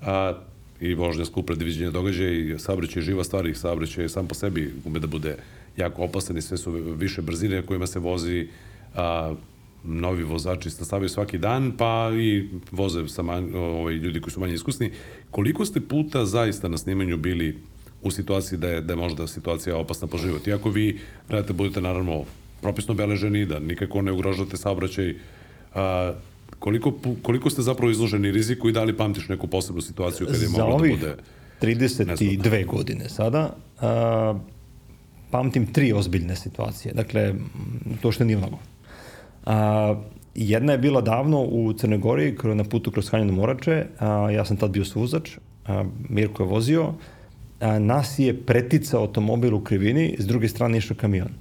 [0.02, 0.32] a,
[0.80, 4.98] i vožnja skup predviđenja događaja i saobraćaj živa stvar i saobraćaj sam po sebi ume
[4.98, 5.36] da bude
[5.76, 8.48] jako opasan i sve su više brzine kojima se vozi
[8.94, 9.34] a,
[9.84, 14.54] novi vozači nastavaju svaki dan, pa i voze sa man, ovaj, ljudi koji su manje
[14.54, 14.90] iskusni.
[15.30, 17.58] Koliko ste puta zaista na snimanju bili
[18.02, 20.46] u situaciji da je, da je možda situacija opasna po život?
[20.46, 20.98] Iako vi
[21.28, 22.24] gledate, budete naravno
[22.62, 25.14] propisno beleženi, da nikako ne ugrožate saobraćaj,
[25.74, 26.12] a,
[26.64, 26.92] koliko,
[27.22, 30.66] koliko ste zapravo izloženi riziku i da li pamtiš neku posebnu situaciju kada je moglo
[30.66, 31.16] da ovih bude...
[31.60, 34.38] 32 godine sada, a,
[35.30, 36.94] pamtim tri ozbiljne situacije.
[36.94, 37.34] Dakle,
[38.02, 38.58] to što nije mnogo.
[39.46, 40.00] A,
[40.34, 43.84] jedna je bila davno u Crnoj Gori, na putu kroz Hanjeno Morače.
[43.98, 45.36] A, ja sam tad bio suvozač,
[45.66, 46.92] a, Mirko je vozio.
[47.60, 51.36] A, nas je preticao automobil u krivini, s druge strane išao kamion.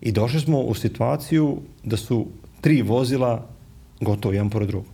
[0.00, 2.26] I došli smo u situaciju da su
[2.60, 3.57] tri vozila
[4.00, 4.88] gotovo jedan pored drugog.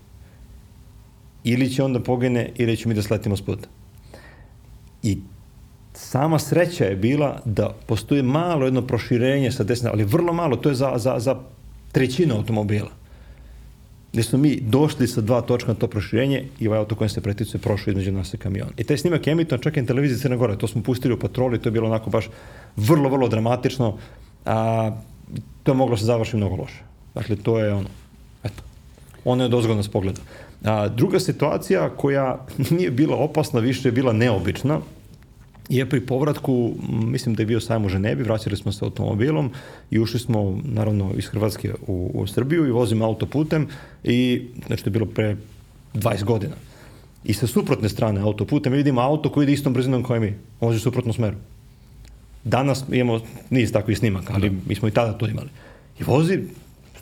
[1.44, 3.68] Ili će onda pogine, ili ćemo mi da sletimo s puta.
[5.02, 5.18] I
[5.94, 10.68] sama sreća je bila da postoji malo jedno proširenje sa desne, ali vrlo malo, to
[10.68, 11.36] je za, za, za
[11.92, 12.90] trećinu automobila.
[14.12, 17.20] gde smo mi došli sa dva točka na to proširenje i ovaj auto kojem se
[17.20, 18.70] preticuje prošao između nas i kamiona.
[18.76, 21.18] I taj snimak je emitovan čak i na televiziji Crne Gore, to smo pustili u
[21.18, 22.28] patroli, to je bilo onako baš
[22.76, 23.98] vrlo, vrlo dramatično,
[24.44, 24.90] a
[25.62, 26.82] to je moglo se završiti mnogo loše.
[27.14, 27.88] Dakle, to je ono,
[29.24, 30.20] ono je dozgodno s pogleda.
[30.64, 32.46] A, druga situacija koja
[32.76, 34.80] nije bila opasna, više je bila neobična,
[35.68, 39.50] je pri povratku, mislim da je bio sajam u Ženevi, vraćali smo se automobilom
[39.90, 43.68] i ušli smo, naravno, iz Hrvatske u, u Srbiju i vozimo autoputem
[44.04, 45.36] i, znači, to je bilo pre
[45.94, 46.54] 20 godina.
[47.24, 50.76] I sa suprotne strane autoputem vidimo auto koji ide istom brzinom kao i mi, vozi
[50.76, 51.36] u suprotnom smeru.
[52.44, 53.20] Danas imamo
[53.50, 54.56] niz takvih snimaka, ali da.
[54.68, 55.48] mi smo i tada to imali.
[56.00, 56.42] I vozi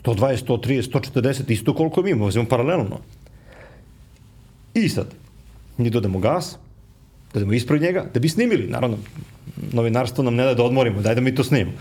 [0.03, 2.99] 120, 130, 140, isto koliko mi, vozimo paralelno.
[4.73, 5.07] I sad,
[5.77, 6.57] mi dodamo gas,
[7.33, 8.97] da idemo ispred njega, da bi snimili, naravno,
[9.71, 11.77] novinarstvo nam ne da da odmorimo, daj da mi to snimimo.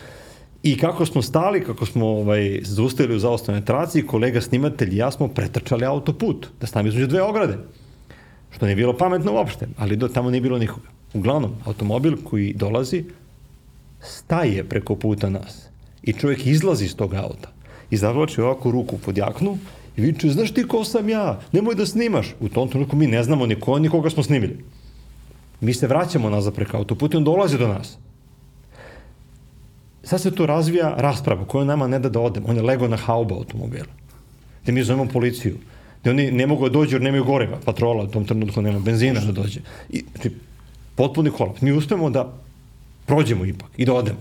[0.62, 5.10] I kako smo stali, kako smo ovaj, zaustavili u zaostavnoj traci, kolega snimatelj i ja
[5.10, 7.58] smo pretrčali autoput, da stavimo između dve ograde.
[8.50, 10.88] Što nije bilo pametno uopšte, ali do, tamo nije bilo nikoga.
[11.14, 13.04] Uglavnom, automobil koji dolazi
[14.00, 15.68] staje preko puta nas
[16.02, 17.61] i čovjek izlazi iz tog auta
[17.92, 19.58] i zavlači ovako ruku pod jaknu
[19.96, 22.34] i viče, znaš ti ko sam ja, nemoj da snimaš.
[22.40, 24.64] U tom trenutku mi ne znamo ni ko, ni koga smo snimili.
[25.60, 27.98] Mi se vraćamo nazad preko autoputa i on dolazi do nas.
[30.02, 32.44] Sad se tu razvija rasprava koja nama ne da da odem.
[32.48, 33.92] On je lego na hauba automobila.
[34.62, 35.58] Gde mi zovemo policiju.
[36.00, 37.60] Gde oni ne mogu da dođu jer nemaju goriva.
[37.64, 39.60] Patrola u tom trenutku nema benzina da dođe.
[39.90, 40.32] I, znači,
[40.96, 41.60] potpuni kolaps.
[41.60, 42.32] Mi uspemo da
[43.06, 44.18] prođemo ipak i da odemo.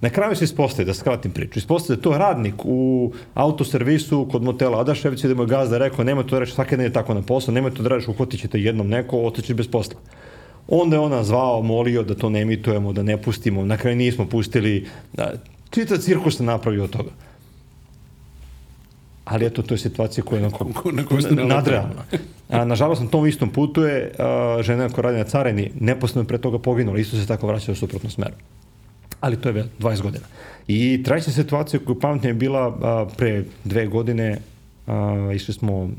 [0.00, 4.80] Na kraju se ispostaje, da skratim priču, ispostaje da to radnik u autoservisu kod motela
[4.80, 7.54] Adaševića da mu je gazda rekao, nemoj to da reći svake nedelje tako na posao,
[7.54, 10.00] nemoj to da reći, uhotit ćete jednom neko, ostaćeš bez posla.
[10.68, 13.64] Onda je ona zvao, molio da to ne emitujemo, da ne pustimo.
[13.64, 14.86] Na kraju nismo pustili.
[15.12, 15.32] Da,
[15.70, 17.10] čita cirkus se napravio od toga.
[19.24, 20.70] Ali eto, to je situacija koja je onako
[21.46, 22.04] nadrealna.
[22.48, 26.38] A, nažalost, na tom istom putu je a, žena koja radi na careni neposledno pre
[26.38, 26.98] toga poginula.
[26.98, 28.34] Isto se tako vraća u suprotnom smeru.
[29.20, 30.24] Ali to je 20 godina.
[30.68, 34.38] I treća situacija koju pamtim je bila a, pre dve godine.
[34.86, 35.90] A, išli smo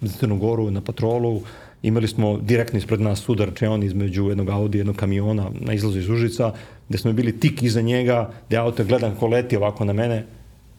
[0.00, 1.42] za Crnu Goru na patrolu
[1.82, 5.98] Imali smo direktno ispred nas sudar čeon između jednog Audi i jednog kamiona na izlazu
[5.98, 6.52] iz Užica,
[6.88, 10.24] gde smo bili tik iza njega, gde auto gledam ko leti ovako na mene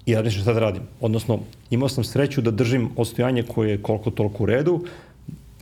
[0.05, 0.83] i ja nešto šta da radim.
[0.99, 4.85] Odnosno, imao sam sreću da držim ostojanje koje je koliko toliko u redu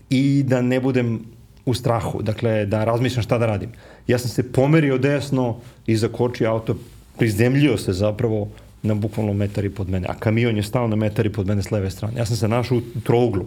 [0.09, 1.19] i da ne budem
[1.65, 3.71] u strahu, dakle da razmišljam šta da radim.
[4.09, 5.57] Ja sam se pomerio desno
[5.87, 6.75] i zakočio auto,
[7.17, 8.47] prizemljio se zapravo
[8.81, 11.91] na bukvalno metari pod mene, a kamion je stao na metari pod mene s leve
[11.91, 12.17] strane.
[12.17, 13.45] Ja sam se našao u trouglu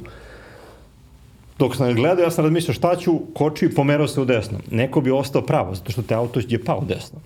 [1.59, 4.59] dok sam gledao, ja sam razmišljao šta ću, kočio i pomerao se u desno.
[4.71, 7.19] Neko bi ostao pravo, zato što te auto je pao desno.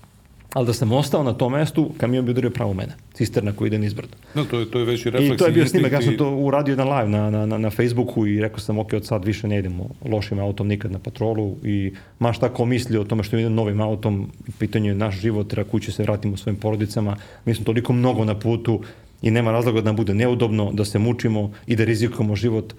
[0.57, 2.95] Ali da sam ostao na tom mestu, kamion bi udario pravo mene.
[3.13, 4.17] Cisterna koji ide nizbrdo.
[4.33, 5.35] No, to je, to je veći refleks.
[5.35, 7.69] I to je bio snimak, ja sam to uradio jedan live na, na, na, na
[7.69, 11.55] Facebooku i rekao sam, ok, od sad više ne idemo lošim autom nikad na patrolu
[11.63, 15.47] i ma šta ko misli o tome što idem novim autom, pitanje je naš život,
[15.47, 18.81] treba kuće se vratimo svojim porodicama, mi smo toliko mnogo na putu
[19.21, 22.73] i nema razloga da nam bude neudobno, da se mučimo i da rizikujemo život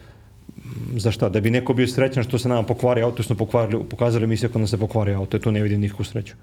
[0.96, 1.28] za šta?
[1.28, 4.48] Da bi neko bio srećan što se nama pokvari auto, što smo pokvarili, pokazali emisije
[4.48, 6.34] kad nam se pokvari auto, to ne vidim nikakvu sreću.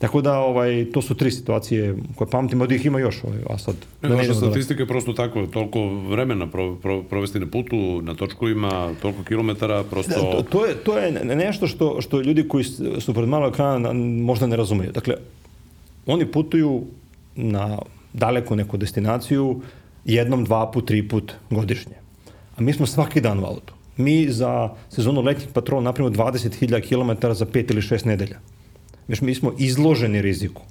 [0.00, 3.58] Tako da ovaj to su tri situacije koje pamtim, od ih ima još, ovaj, a
[3.58, 8.02] sad ne, da Vaša statistika je prosto tako, toliko vremena pro, pro, provesti na putu,
[8.02, 12.48] na točkovima, toliko kilometara, prosto da, to, to je to je nešto što što ljudi
[12.48, 12.64] koji
[13.00, 14.92] su pred malo ekrana možda ne razumeju.
[14.92, 15.14] Dakle
[16.06, 16.84] oni putuju
[17.36, 17.78] na
[18.12, 19.60] daleku neku destinaciju
[20.04, 22.00] jednom, dva put, tri put godišnje
[22.60, 23.74] a mi smo svaki dan u autu.
[23.96, 28.38] Mi za sezonu letnjih patrola napravimo 20.000 km za 5 ili 6 nedelja.
[29.10, 30.62] Već mi smo izloženi riziku.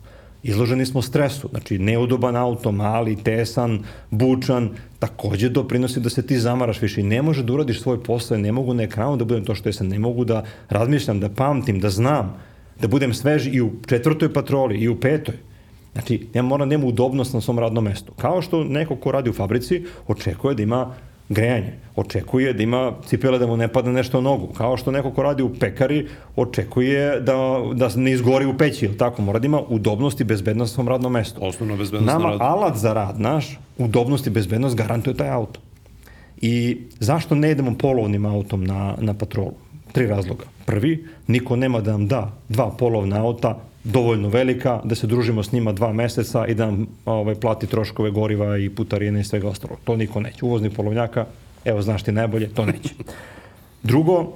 [0.44, 3.80] Izloženi smo stresu, znači neudoban auto, mali, tesan,
[4.10, 8.38] bučan, takođe doprinosi da se ti zamaraš više i ne može da uradiš svoj posao,
[8.38, 11.80] ne mogu na ekranu da budem to što jesam, ne mogu da razmišljam, da pamtim,
[11.80, 12.38] da znam,
[12.82, 15.36] da budem svež i u četvrtoj patroli i u petoj.
[15.94, 18.14] Znači, ja moram da imam udobnost na svom radnom mestu.
[18.18, 20.96] Kao što neko ko radi u fabrici očekuje da ima
[21.30, 21.74] grejanje.
[21.96, 24.48] Očekuje da ima cipele da mu ne padne nešto u nogu.
[24.48, 27.36] Kao što neko ko radi u pekari očekuje da,
[27.74, 29.22] da ne izgori u peći, ili tako?
[29.22, 31.46] Mora da ima udobnost i bezbednost na svom radnom mestu.
[31.46, 32.42] Osnovno bezbednost Nama na rad.
[32.42, 35.60] alat za rad naš, udobnost i bezbednost garantuje taj auto.
[36.42, 39.54] I zašto ne idemo polovnim autom na, na patrolu?
[39.92, 40.44] Tri razloga.
[40.66, 43.60] Prvi, niko nema da nam da dva polovna auta
[43.92, 48.12] dovoljno velika da se družimo s njima dva meseca i da nam ovaj, plati troškove
[48.12, 49.78] goriva i putarine i svega ostalo.
[49.84, 50.46] To niko neće.
[50.46, 51.26] Uvozni polovnjaka,
[51.66, 52.94] evo znaš ti najbolje, to neće.
[53.84, 54.34] Drugo,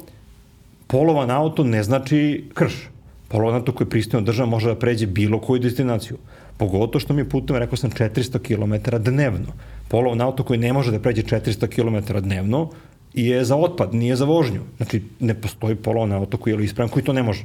[0.88, 2.90] polovan auto ne znači krš.
[3.28, 6.18] Polovan auto koji je pristojno drža može da pređe bilo koju destinaciju.
[6.58, 9.54] Pogotovo što mi putujemo, rekao sam, 400 km dnevno.
[9.88, 12.70] Polovan auto koji ne može da pređe 400 km dnevno
[13.14, 14.62] je za otpad, nije za vožnju.
[14.78, 17.44] Znači, ne postoji polovan auto koji je ispravan koji to ne može.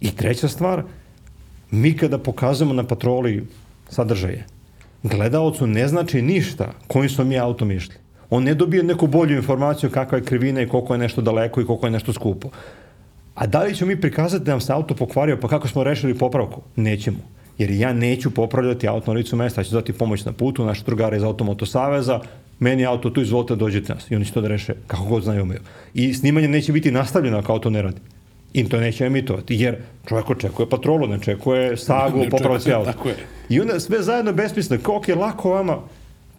[0.00, 0.82] I treća stvar,
[1.70, 3.46] mi kada pokazujemo na patroli
[3.88, 4.44] sadržaje,
[5.02, 7.94] gledalcu ne znači ništa kojim smo mi autom išli.
[8.30, 11.66] On ne dobije neku bolju informaciju kakva je krivina i koliko je nešto daleko i
[11.66, 12.48] koliko je nešto skupo.
[13.34, 16.18] A da li ćemo mi prikazati da nam se auto pokvario, pa kako smo rešili
[16.18, 16.62] popravku?
[16.76, 17.18] Nećemo.
[17.58, 20.84] Jer ja neću popravljati auto na licu mesta, ja ću dati pomoć na putu, naš
[20.84, 22.20] drugara iz Automoto Saveza,
[22.58, 24.10] meni auto tu, izvolite, dođete nas.
[24.10, 25.60] I oni će to da reše kako god znaju umeju.
[25.94, 28.00] I snimanje neće biti nastavljeno ako auto ne radi.
[28.52, 29.76] I to neće emitovati, jer
[30.08, 32.92] čovjek očekuje patrolu, ne očekuje sagu, popravci auto.
[33.48, 35.78] I onda sve zajedno besmisleno, koliko je lako vama,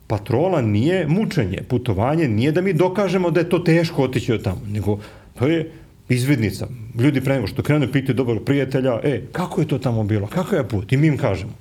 [0.07, 4.61] patrola nije mučenje, putovanje nije da mi dokažemo da je to teško otići od tamo,
[4.68, 4.99] nego
[5.40, 5.72] to je
[6.10, 6.68] izvidnica.
[6.99, 10.56] Ljudi pre nego što krenu pitaju dobrog prijatelja, e, kako je to tamo bilo, kako
[10.56, 10.91] je put?
[10.91, 11.52] I mi im kažemo.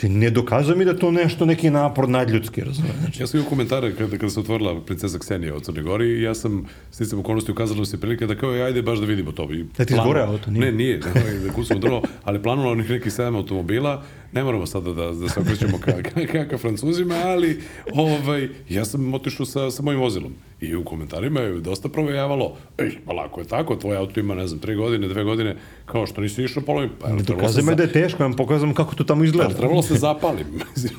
[0.00, 2.94] Znači, ne dokazuje mi da to nešto, neki napor nadljudski, razumije.
[3.00, 3.22] Znači.
[3.22, 6.34] Ja sam imao komentare kada, kada se otvorila princesa Ksenija od Crne Gori i ja
[6.34, 9.52] sam sticam okolnosti ukazalo se prilike da kao ajde baš da vidimo to.
[9.52, 10.64] I da ti izgore auto, nije?
[10.66, 11.10] Ne, nije, da,
[11.46, 15.40] da kucamo drvo, ali planulo onih nekih sedam automobila, ne moramo sada da, da se
[15.40, 17.60] okrećemo ka, ka, ka, ka francuzima, ali
[17.94, 22.90] ovaj, ja sam otišao sa, sa mojim vozilom i u komentarima je dosta provejavalo, ej,
[23.06, 25.56] pa lako je tako, tvoj auto ima, ne znam, tri godine, dve godine,
[25.86, 26.90] kao što nisi išao polovim.
[27.00, 29.48] Pa, Dokazaj me da je teško, vam pokazam kako to tamo izgleda.
[29.50, 30.46] Pa, trebalo se zapalim,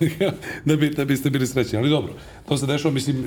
[0.66, 2.14] da, bi, da biste bili srećni, ali dobro,
[2.48, 3.18] to se dešava, mislim,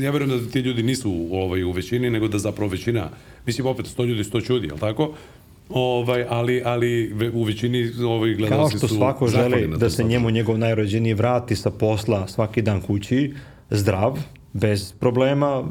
[0.00, 3.10] ja verujem da ti ljudi nisu ovaj, u većini, nego da zapravo većina,
[3.46, 5.14] mislim, opet 100 ljudi, 100 ljudi, ali tako?
[5.70, 10.30] Ovaj, ali, ali u većini ovaj, gledalci su Kao što svako želi da se njemu
[10.30, 13.34] njegov najrođeniji vrati sa posla svaki dan kući,
[13.70, 14.18] zdrav,
[14.52, 15.64] bez problema,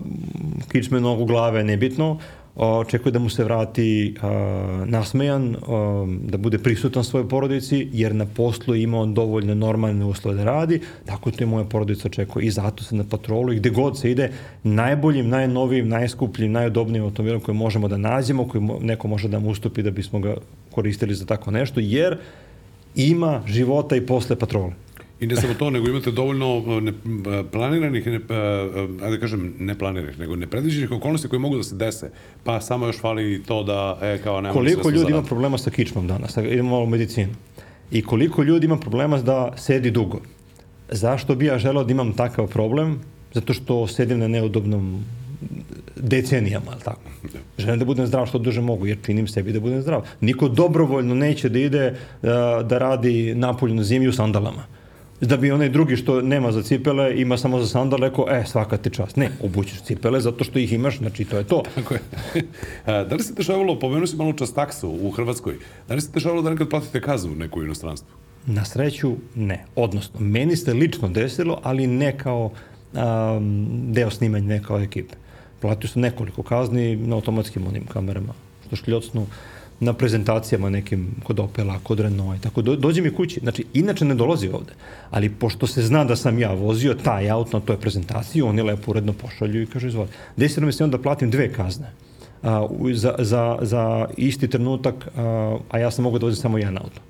[0.72, 2.20] kičme nogu glave, nebitno,
[2.56, 8.26] očekuje da mu se vrati a, nasmejan, a, da bude prisutan svojoj porodici, jer na
[8.26, 12.52] poslu ima on dovoljno normalne uslove da radi, tako to i moja porodica očekuje i
[12.52, 14.32] zato se na patrolu i gde god se ide,
[14.64, 19.84] najboljim, najnovijim, najskupljim, najodobnijim automobilom koje možemo da nađemo, koji neko može da mu ustupi
[19.84, 20.36] da bismo ga
[20.72, 22.18] koristili za tako nešto, jer
[22.96, 24.89] ima života i posle patrole.
[25.20, 26.94] I ne samo to, nego imate dovoljno ne,
[27.52, 28.20] planiranih, ne,
[29.04, 32.12] ajde da kažem, ne planiranih, nego nepredviđenih okolnosti koje mogu da se dese.
[32.44, 36.08] Pa samo još fali to da, e, kao nema Koliko ljudi ima problema sa kičmom
[36.08, 36.38] danas?
[36.38, 37.34] Idemo malo u medicinu.
[37.92, 40.22] I koliko ljudi ima problema da sedi dugo?
[40.90, 43.00] Zašto bi ja želeo da imam takav problem?
[43.34, 45.04] Zato što sedim na neudobnom
[45.96, 47.02] decenijama, ali tako.
[47.58, 50.02] Želim da budem zdrav što duže mogu, jer činim sebi da budem zdrav.
[50.22, 54.79] Niko dobrovoljno neće da ide da, da radi napolju na zimi u sandalama
[55.22, 58.78] da bi onaj drugi što nema za cipele, ima samo za sandal, rekao, e, svaka
[58.78, 59.18] ti čast.
[59.18, 61.64] Ne, obućeš cipele zato što ih imaš, znači to je to.
[61.76, 62.02] Tako je.
[63.10, 65.56] da li se dešavalo, pomenuo si malo čas taksu u Hrvatskoj,
[65.88, 68.10] da li se dešavalo da nekad platite kaznu neku inostranstvu?
[68.46, 69.66] Na sreću, ne.
[69.76, 72.52] Odnosno, meni se lično desilo, ali ne kao
[72.94, 75.16] um, deo snimanja, ne kao ekipe.
[75.62, 78.34] Platio sam nekoliko kazni na automatskim onim kamerama,
[78.68, 79.22] što šljocnu.
[79.22, 79.28] Uh,
[79.80, 83.40] na prezentacijama nekim kod Opela, kod Renault i tako, do, dođe mi kući.
[83.40, 84.74] Znači, inače ne dolazi ovde.
[85.10, 88.92] Ali pošto se zna da sam ja vozio taj auto na toj prezentaciji, oni lepo
[88.92, 90.10] uredno pošalju i kažu, izvoli.
[90.36, 91.92] Desilo mi se onda platim dve kazne.
[92.44, 96.78] A, za, za, za isti trenutak, a, a ja sam mogao da vozim samo jedan
[96.78, 97.02] auto.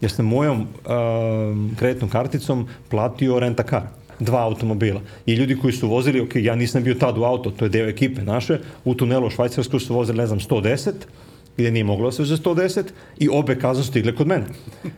[0.00, 3.82] Jer sam mojom a, kreditnom karticom platio renta kar
[4.20, 5.00] dva automobila.
[5.26, 7.88] I ljudi koji su vozili, ok, ja nisam bio tad u auto, to je deo
[7.88, 10.92] ekipe naše, u tunelu u Švajcarskoj su vozili, ne znam, 110,
[11.58, 12.82] gde nije moglo da se za 110
[13.18, 14.44] i obe kazne su stigle kod mene.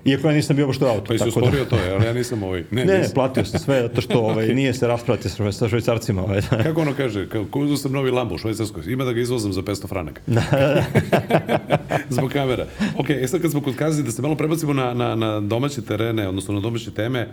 [0.05, 1.05] Iako ja nisam bio baš u auto.
[1.09, 1.71] Pa i su da- usporio da...
[1.71, 2.65] to, ali ja nisam ovaj...
[2.71, 6.23] Ne, ne, ne, platio sam sve, zato što ovaj, nije se raspravati sa švajcarcima.
[6.23, 6.41] Ovaj.
[6.63, 9.63] Kako ono kaže, kako uzao sam novi Lambo u Švajcarskoj, ima da ga izvozam za
[9.63, 10.21] 500 franaka.
[12.09, 12.67] Zbog kamera.
[12.99, 15.83] Ok, e sad kad smo kod kazni, da se malo prebacimo na, na, na domaće
[15.83, 17.29] terene, odnosno na domaće teme,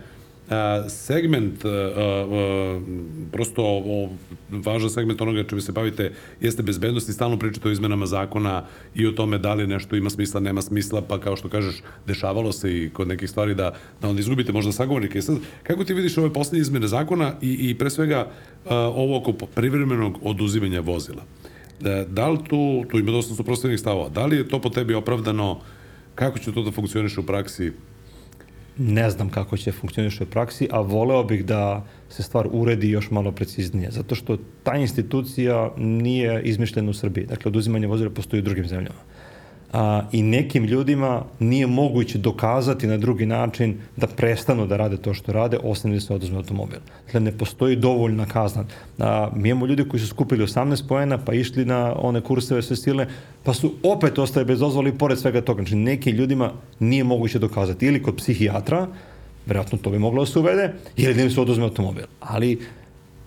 [0.88, 1.64] segment,
[3.32, 4.08] prosto o,
[4.50, 8.64] važan segment onoga čime se bavite jeste bezbednost i stalno pričate o izmenama zakona
[8.94, 12.52] i o tome da li nešto ima smisla, nema smisla, pa kao što kažeš, dešavalo
[12.52, 15.22] se i kod nekih stvari da, da onda izgubite možda sagovornike.
[15.22, 18.30] Sad, kako ti vidiš ove poslednje izmene zakona i, i pre svega
[18.70, 21.22] ovo oko privremenog oduzimanja vozila?
[22.08, 25.60] Da, li tu, tu ima dosta suprostavljenih stavova, da li je to po tebi opravdano,
[26.14, 27.72] kako će to da funkcioniše u praksi,
[28.78, 33.10] ne znam kako će funkcioniše u praksi, a voleo bih da se stvar uredi još
[33.10, 37.26] malo preciznije, zato što ta institucija nije izmišljena u Srbiji.
[37.26, 39.07] Dakle, oduzimanje vozila postoji u drugim zemljama
[39.72, 45.14] a, i nekim ljudima nije moguće dokazati na drugi način da prestanu da rade to
[45.14, 46.78] što rade, osim da se oduzme automobil.
[47.06, 48.64] Dakle, ne postoji dovoljna kazna.
[48.98, 52.76] A, mi imamo ljudi koji su skupili 18 poena, pa išli na one kurseve sve
[52.76, 53.08] silne,
[53.44, 55.62] pa su opet ostaje bez dozvoli pored svega toga.
[55.62, 57.86] Znači, nekim ljudima nije moguće dokazati.
[57.86, 58.86] Ili kod psihijatra,
[59.46, 62.04] verovatno to bi moglo da se uvede, ili da im se oduzme automobil.
[62.20, 62.60] Ali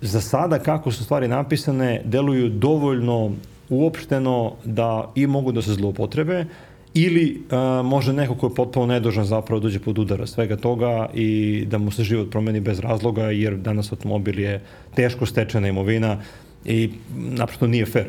[0.01, 3.31] za sada kako su stvari napisane, deluju dovoljno
[3.71, 6.45] uopšteno da i mogu da se zloupotrebe,
[6.93, 11.63] ili a, može neko ko je potpuno nedožan zapravo dođe pod udara svega toga i
[11.69, 14.61] da mu se život promeni bez razloga jer danas automobil je
[14.95, 16.17] teško stečena imovina
[16.65, 18.07] i naprosto nije fair.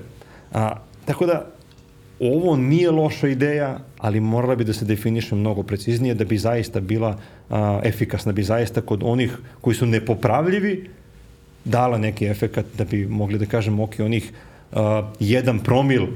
[0.52, 1.46] A, tako da
[2.20, 6.80] ovo nije loša ideja, ali morala bi da se definiše mnogo preciznije da bi zaista
[6.80, 7.18] bila
[7.50, 10.90] a, efikasna, da bi zaista kod onih koji su nepopravljivi
[11.64, 14.32] dala neki efekat da bi mogli da kažemo ok, onih
[14.72, 16.06] a, jedan promil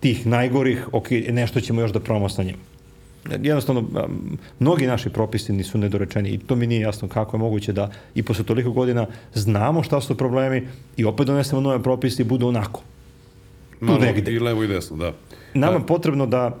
[0.00, 2.56] tih najgorih, ok, nešto ćemo još da probamo sa njim.
[3.42, 3.84] Jednostavno,
[4.58, 8.22] mnogi naši propisi nisu nedorečeni i to mi nije jasno kako je moguće da i
[8.22, 12.82] posle toliko godina znamo šta su problemi i opet donesemo nove propise i budu onako.
[13.80, 14.32] Malo negde.
[14.32, 15.12] i levo i desno, da.
[15.54, 16.58] Nama je potrebno da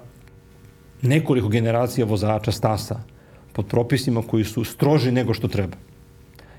[1.02, 3.00] nekoliko generacija vozača stasa
[3.52, 5.76] pod propisima koji su stroži nego što treba.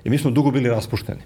[0.03, 1.22] I mi smo dugo bili raspušteni.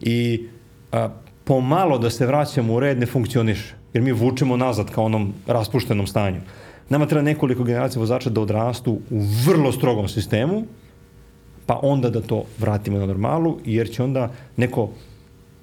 [0.00, 0.46] I
[0.92, 1.08] a,
[1.44, 6.06] pomalo da se vraćamo u red ne funkcioniše jer mi vučemo nazad kao onom raspuštenom
[6.06, 6.40] stanju.
[6.88, 10.64] Nama treba nekoliko generacija vozača da odrastu u vrlo strogom sistemu,
[11.66, 14.90] pa onda da to vratimo na normalu, jer će onda neko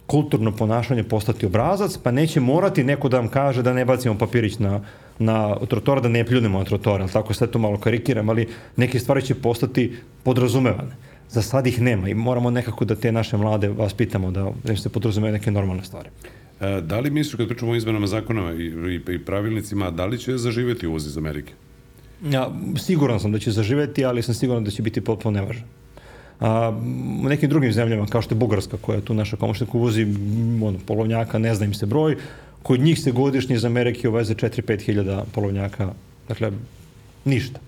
[0.05, 4.59] kulturno ponašanje postati obrazac, pa neće morati neko da vam kaže da ne bacimo papirić
[4.59, 4.81] na,
[5.19, 9.21] na trotora, da ne pljunemo na trotora, tako sve to malo karikiram, ali neke stvari
[9.21, 10.95] će postati podrazumevane.
[11.29, 14.71] Za sad ih nema i moramo nekako da te naše mlade vas pitamo da, da
[14.71, 16.09] im se podrazumevaju neke normalne stvari.
[16.61, 20.17] E, da li misliš, kad pričamo o izmenama zakona i, i, i pravilnicima, da li
[20.17, 21.53] će zaživeti uvoz iz Amerike?
[22.29, 25.63] Ja, siguran sam da će zaživeti, ali sam siguran da će biti potpuno nevažan.
[26.39, 26.69] A,
[27.23, 30.07] u nekim drugim zemljama, kao što je Bugarska, koja je tu naša komošnika uvozi
[30.63, 32.15] ono, polovnjaka, ne zna im se broj,
[32.63, 35.93] kod njih se godišnje iz Amerike uveze 4-5 hiljada polovnjaka,
[36.27, 36.51] dakle,
[37.25, 37.59] ništa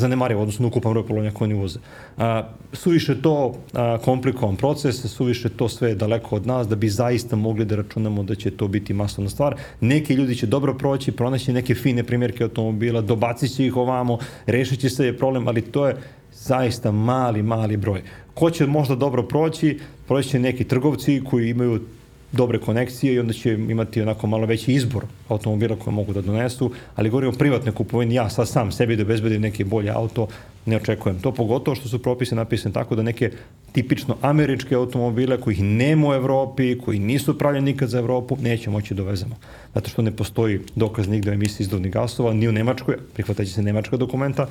[0.00, 1.78] zanemarivo, odnosno ukupan broj polovnjaka koji oni uvoze.
[2.16, 7.36] A, suviše to a, komplikovan proces, suviše to sve daleko od nas da bi zaista
[7.36, 9.56] mogli da računamo da će to biti masovna stvar.
[9.80, 14.80] Neki ljudi će dobro proći, pronaći neke fine primjerke automobila, dobacit će ih ovamo, rešit
[14.80, 15.96] će se problem, ali to je
[16.32, 18.02] zaista mali, mali broj.
[18.34, 19.78] Ko će možda dobro proći?
[20.06, 21.80] Proći će neki trgovci koji imaju
[22.32, 26.70] dobre konekcije i onda će imati onako malo veći izbor automobila koje mogu da donesu,
[26.96, 27.32] ali govorim
[27.68, 30.26] o kupovini, ja sad sam sebi da bezbedim neki bolje auto,
[30.66, 33.30] ne očekujem to, pogotovo što su propise napisane tako da neke
[33.72, 38.94] tipično američke automobile kojih nema u Evropi, koji nisu pravljeni nikad za Evropu, neće moći
[38.94, 39.36] da dovezemo.
[39.74, 43.62] Zato što ne postoji dokaz nigde o emisiji izduvnih gasova, ni u Nemačkoj, prihvataće se
[43.62, 44.46] nemačka dokumenta,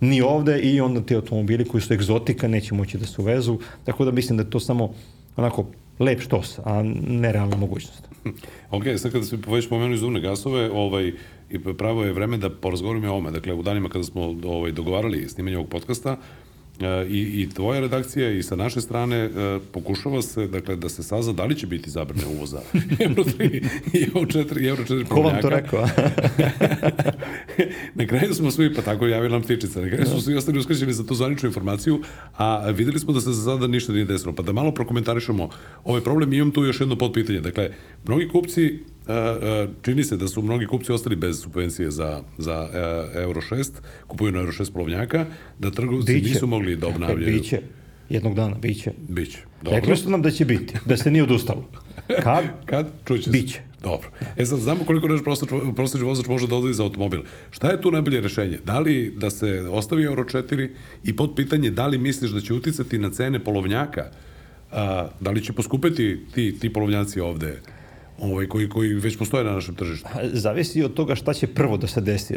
[0.00, 4.04] ni ovde i onda ti automobili koji su egzotika neće moći da se uvezu, tako
[4.04, 4.94] da mislim da to samo
[5.36, 5.66] onako
[6.00, 8.08] lep štos, a nerealna mogućnost.
[8.70, 11.12] Ok, sad kada se već pomenuli izduvne gasove, ovaj,
[11.50, 13.30] i pravo je vreme da porazgovorimo o ome.
[13.30, 16.16] Dakle, u danima kada smo ovaj, dogovarali snimanje ovog podcasta,
[17.08, 19.30] i, i tvoja redakcija i sa naše strane e,
[19.72, 22.60] pokušava se dakle, da se sazna da li će biti zabrane uvoza
[23.06, 25.88] Euro 3 i Euro 4 i Euro 4 Ko vam to rekao?
[27.94, 30.92] na kraju smo svi, pa tako javila nam ptičica, na kraju smo svi ostali uskraćeni
[30.92, 32.02] za tu zvaničnu informaciju,
[32.36, 34.32] a videli smo da se za sada ništa nije desilo.
[34.32, 35.48] Pa da malo prokomentarišemo
[35.84, 37.40] ovaj problem, imam tu još jedno podpitanje.
[37.40, 37.70] Dakle,
[38.06, 38.78] mnogi kupci
[39.82, 42.68] čini se da su mnogi kupci ostali bez subvencije za, za
[43.14, 43.70] Euro 6,
[44.06, 45.26] kupuju na Euro 6 polovnjaka,
[45.58, 46.28] da trgovci biće.
[46.28, 47.32] nisu mogli da obnavljaju.
[47.32, 47.60] Biće.
[48.10, 48.92] Jednog dana, biće.
[49.08, 49.38] Biće.
[49.62, 49.80] Dobro.
[49.80, 51.68] Rekli su nam da će biti, da se nije odustalo.
[52.22, 52.44] Kad?
[52.70, 52.90] Kad?
[53.04, 53.60] Čuće Biće.
[53.82, 54.08] Dobro.
[54.36, 55.20] E sad, znamo koliko naš
[55.74, 57.20] prosječni vozač može da odlazi za automobil.
[57.50, 58.58] Šta je tu najbolje rešenje?
[58.64, 60.68] Da li da se ostavi Euro 4
[61.04, 64.10] i pod pitanje da li misliš da će uticati na cene polovnjaka?
[64.72, 67.60] A, da li će poskupeti ti, ti polovnjaci ovde?
[68.20, 70.08] Ovaj, koji, koji već postoje na našem tržištu?
[70.32, 72.36] Zavisi od toga šta će prvo da se desi,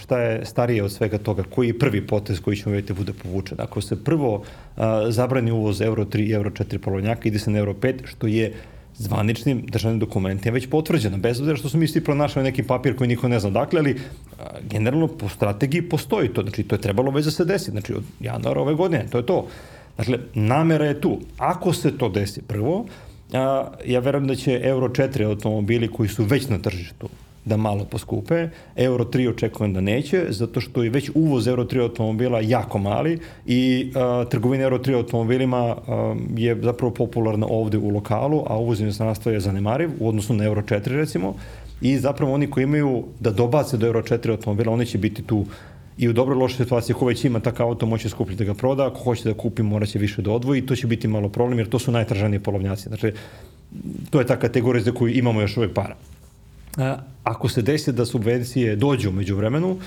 [0.00, 3.12] šta je starije od svega toga, koji je prvi potez koji ćemo vidjeti da bude
[3.22, 3.60] povučen.
[3.60, 4.42] Ako se prvo
[4.76, 8.26] a, zabrani uvoz Euro 3 i Euro 4 polovnjaka, ide se na Euro 5, što
[8.26, 8.52] je
[8.96, 13.08] zvaničnim državnim dokumentima već potvrđeno, bez obzira što su mi svi pronašali neki papir koji
[13.08, 13.96] niko ne zna dakle, ali
[14.38, 17.94] a, generalno po strategiji postoji to, znači to je trebalo već da se desi, znači
[17.94, 19.46] od januara ove godine, to je to.
[19.98, 21.18] Dakle, namera je tu.
[21.38, 22.86] Ako se to desi prvo,
[23.32, 27.08] a, ja verujem da će Euro 4 automobili koji su već na tržištu
[27.44, 28.48] da malo poskupe.
[28.76, 33.18] Euro 3 očekujem da neće, zato što je već uvoz Euro 3 automobila jako mali
[33.46, 38.80] i a, trgovina Euro 3 automobilima a, je zapravo popularna ovde u lokalu, a uvoz
[38.80, 41.34] inostranstva je zanemariv u odnosu na Euro 4 recimo
[41.80, 45.44] i zapravo oni koji imaju da dobace do Euro 4 automobila, oni će biti tu
[45.98, 48.86] i u dobro lošoj situaciji, ko već ima takav auto, moće skuplji da ga proda,
[48.86, 51.68] ako hoće da kupi, mora će više da odvoji to će biti malo problem, jer
[51.68, 52.88] to su najtražanije polovnjaci.
[52.88, 53.12] Znači,
[54.10, 55.96] to je ta kategorija za koju imamo još uvek para.
[57.24, 59.78] Ako se desi da subvencije dođu među vremenu,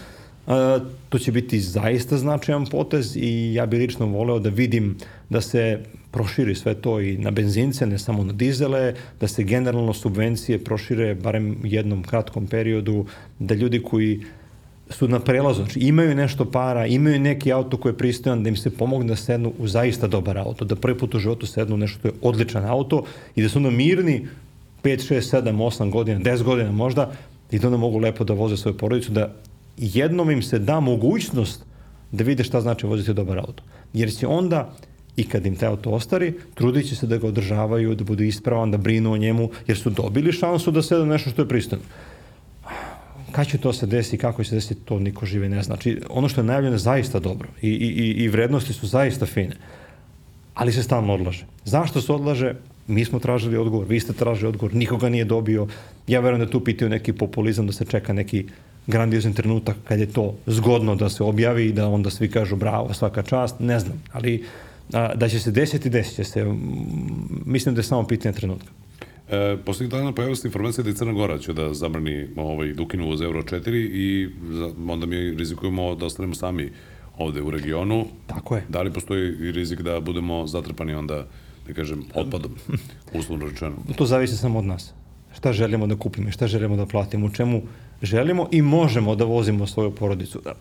[1.09, 4.97] to će biti zaista značajan potez i ja bih lično voleo da vidim
[5.29, 5.79] da se
[6.11, 11.15] proširi sve to i na benzince, ne samo na dizele, da se generalno subvencije prošire
[11.15, 13.05] barem jednom kratkom periodu,
[13.39, 14.21] da ljudi koji
[14.91, 18.55] su na prelazu, znači imaju nešto para, imaju neki auto koji je pristojan, da im
[18.55, 21.77] se pomogne da sednu u zaista dobar auto, da prvi put u životu sednu u
[21.77, 23.03] nešto što je odličan auto
[23.35, 24.27] i da su onda mirni
[24.84, 27.11] 5, 6, 7, 8 godina, 10 godina možda
[27.51, 29.34] i da onda mogu lepo da voze svoju porodicu, da
[29.77, 31.65] jednom im se da mogućnost
[32.11, 33.63] da vide šta znači voziti dobar auto.
[33.93, 34.73] Jer će onda
[35.15, 38.72] i kad im taj auto ostari, trudit će se da ga održavaju, da budu ispravan,
[38.72, 41.84] da brinu o njemu, jer su dobili šansu da sedu nešto što je pristojno.
[43.31, 45.63] Kad će to se desi, kako će se desiti, to niko žive ne zna.
[45.63, 49.55] Znači, ono što je najavljeno je zaista dobro i, i, i vrednosti su zaista fine,
[50.53, 51.45] ali se stalno odlaže.
[51.65, 52.55] Zašto se odlaže?
[52.87, 55.67] Mi smo tražili odgovor, vi ste tražili odgovor, nikoga nije dobio.
[56.07, 58.45] Ja verujem da tu pitaju neki populizam, da se čeka neki
[58.87, 62.93] grandiozan trenutak kad je to zgodno da se objavi i da onda svi kažu bravo,
[62.93, 64.43] svaka čast, ne znam, ali
[64.93, 66.45] a, da će se desiti, desit će se.
[67.45, 68.67] Mislim da je samo pitanje trenutka.
[69.31, 72.83] E, poslednjih dana pojavila se informacija da je Crna Gora će da zabrani ovaj, da
[72.83, 74.29] ukinu uz Euro 4 i
[74.89, 76.71] onda mi rizikujemo da ostanemo sami
[77.17, 78.05] ovde u regionu.
[78.27, 78.65] Tako je.
[78.69, 81.27] Da li postoji i rizik da budemo zatrpani onda,
[81.67, 82.51] da kažem, otpadom,
[83.19, 83.75] uslovno rečeno?
[83.97, 84.93] To zavisi samo od nas.
[85.35, 87.61] Šta želimo da kupimo i šta želimo da platimo, u čemu
[88.01, 90.41] želimo i možemo da vozimo svoju porodicu.
[90.43, 90.53] Da.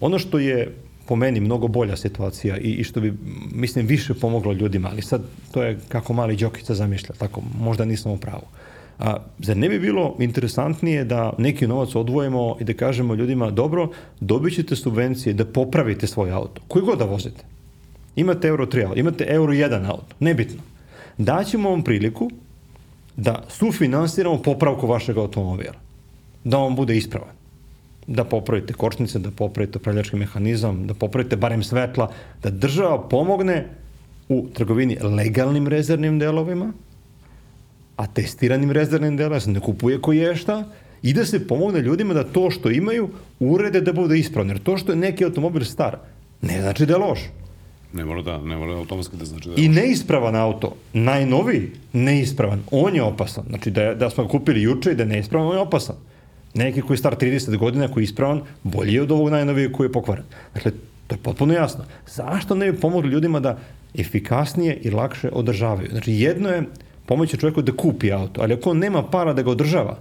[0.00, 0.74] Ono što je
[1.08, 3.14] po meni mnogo bolja situacija i, i što bi,
[3.52, 5.22] mislim, više pomoglo ljudima, ali sad
[5.52, 8.42] to je kako mali Đokica zamišlja, tako, možda nisam u pravu.
[8.98, 13.90] A, zar ne bi bilo interesantnije da neki novac odvojimo i da kažemo ljudima, dobro,
[14.20, 17.44] dobit ćete subvencije da popravite svoj auto, koji god da vozite.
[18.16, 20.62] Imate Euro 3 auto, imate Euro 1 auto, nebitno.
[21.18, 22.30] Daćemo vam priliku
[23.16, 25.74] da sufinansiramo popravku vašeg automobila.
[26.44, 27.35] Da on bude ispravan
[28.06, 32.10] da popravite kočnice, da popravite upravljački mehanizam, da popravite barem svetla,
[32.42, 33.66] da država pomogne
[34.28, 36.72] u trgovini legalnim rezervnim delovima,
[37.96, 40.64] a testiranim rezervnim delovima se ne kupuje ko je šta,
[41.02, 43.08] i da se pomogne ljudima da to što imaju
[43.40, 44.52] urede da bude ispravno.
[44.52, 45.98] Jer to što je neki automobil star,
[46.42, 47.20] ne znači da je loš.
[47.92, 52.62] Ne mora da, ne mora automatski da znači da je I neispravan auto, najnoviji, neispravan,
[52.70, 53.44] on je opasan.
[53.48, 55.96] Znači da, da smo ga kupili juče i da je neispravan, on je opasan
[56.56, 59.86] neki koji je star 30 godina, koji je ispravan, bolji je od ovog najnovijeg koji
[59.86, 60.24] je pokvaren.
[60.54, 60.72] Dakle,
[61.06, 61.84] to je potpuno jasno.
[62.06, 63.58] Zašto ne bi pomogli ljudima da
[63.98, 65.88] efikasnije i lakše održavaju?
[65.90, 66.62] Znači, jedno je
[67.06, 69.98] pomoći čovjeku da kupi auto, ali ako on nema para da ga održava,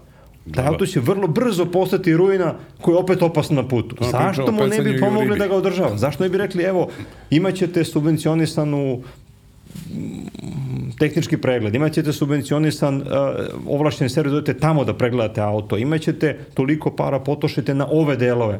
[0.53, 3.95] taj auto će vrlo brzo postati ruina koja je opet opasna na putu.
[3.95, 5.97] To Zašto mu ne bi pomogli da ga održava?
[5.97, 6.89] Zašto ne bi rekli, evo,
[7.29, 9.01] imaćete subvencionisanu
[10.99, 13.07] tehnički pregled, imaćete subvencionisan uh,
[13.67, 18.59] ovlašćen servis, dojete tamo da pregledate auto, imaćete toliko para potošite na ove delove.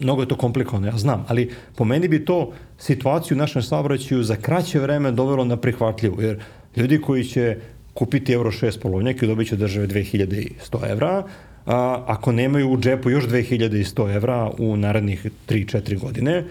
[0.00, 4.22] Mnogo je to komplikovano, ja znam, ali po meni bi to situaciju u našem saobraćaju
[4.22, 6.40] za kraće vreme dovelo na prihvatljivu, jer
[6.76, 7.56] ljudi koji će
[7.94, 11.24] kupiti Euro 6 polovnjak i dobit će države 2100 evra,
[11.66, 16.44] a, ako nemaju u džepu još 2100 evra u narednih 3-4 godine,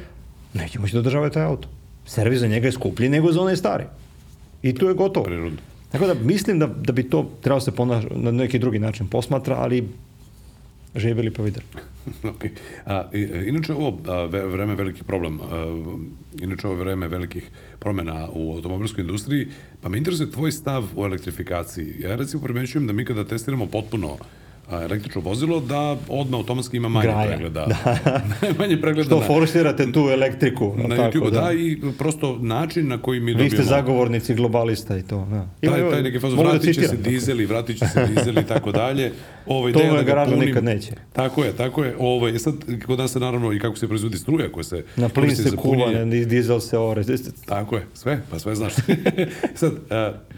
[0.53, 1.80] neće moći da održavaju taj auto.
[2.11, 3.83] Servis za njega je skuplji nego za onaj stari.
[4.63, 5.25] I tu je gotovo.
[5.25, 5.57] Prirodno.
[5.91, 9.55] Tako da mislim da, da bi to trebalo se ponaš, na neki drugi način posmatra,
[9.55, 9.87] ali
[10.95, 11.65] živjeli pa videli.
[12.33, 12.49] okay.
[12.85, 13.09] A,
[13.45, 15.45] inače ovo a, vreme veliki problem, a,
[16.41, 19.47] inače ovo vreme velikih promena u automobilskoj industriji,
[19.81, 21.95] pa me interesuje tvoj stav o elektrifikaciji.
[21.99, 24.17] Ja recimo primećujem da mi kada testiramo potpuno
[24.75, 27.27] električno vozilo da odmah automatski ima manje Graja.
[27.27, 27.67] pregleda.
[27.71, 27.97] Da.
[28.59, 29.07] manje pregleda.
[29.07, 30.73] Što na, forsirate tu elektriku.
[30.77, 31.41] Na tako, YouTube, da.
[31.41, 31.53] da.
[31.53, 33.49] i prosto način na koji mi dobijemo...
[33.49, 35.27] Vi ste zagovornici globalista i to.
[35.29, 35.47] Da.
[35.61, 38.45] Ima, taj, taj neki fazo, da vratit će se dizeli, vratit će se dizeli i
[38.45, 39.11] tako dalje.
[39.45, 40.91] Ovaj, to da garaža punim, nikad neće.
[41.13, 41.95] Tako je, tako je.
[41.99, 42.53] Ovaj, sad,
[42.85, 44.83] kod nas se naravno i kako se proizvodi struja koja se...
[44.95, 47.03] Na plin se kuva, dizel se ore.
[47.45, 48.73] Tako je, sve, pa sve znaš.
[49.55, 49.71] sad,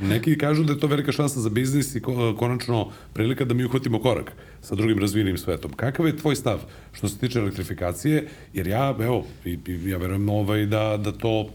[0.02, 2.02] neki kažu da je to velika šansa za biznis i
[2.38, 4.23] konačno prilika da mi uhvatimo korak
[4.62, 5.74] sa drugim razvijenim svetom.
[5.74, 6.60] Kakav je tvoj stav
[6.91, 8.28] što se tiče elektrifikacije?
[8.54, 11.50] Jer ja, evo, i, ja verujem ovaj, da, da to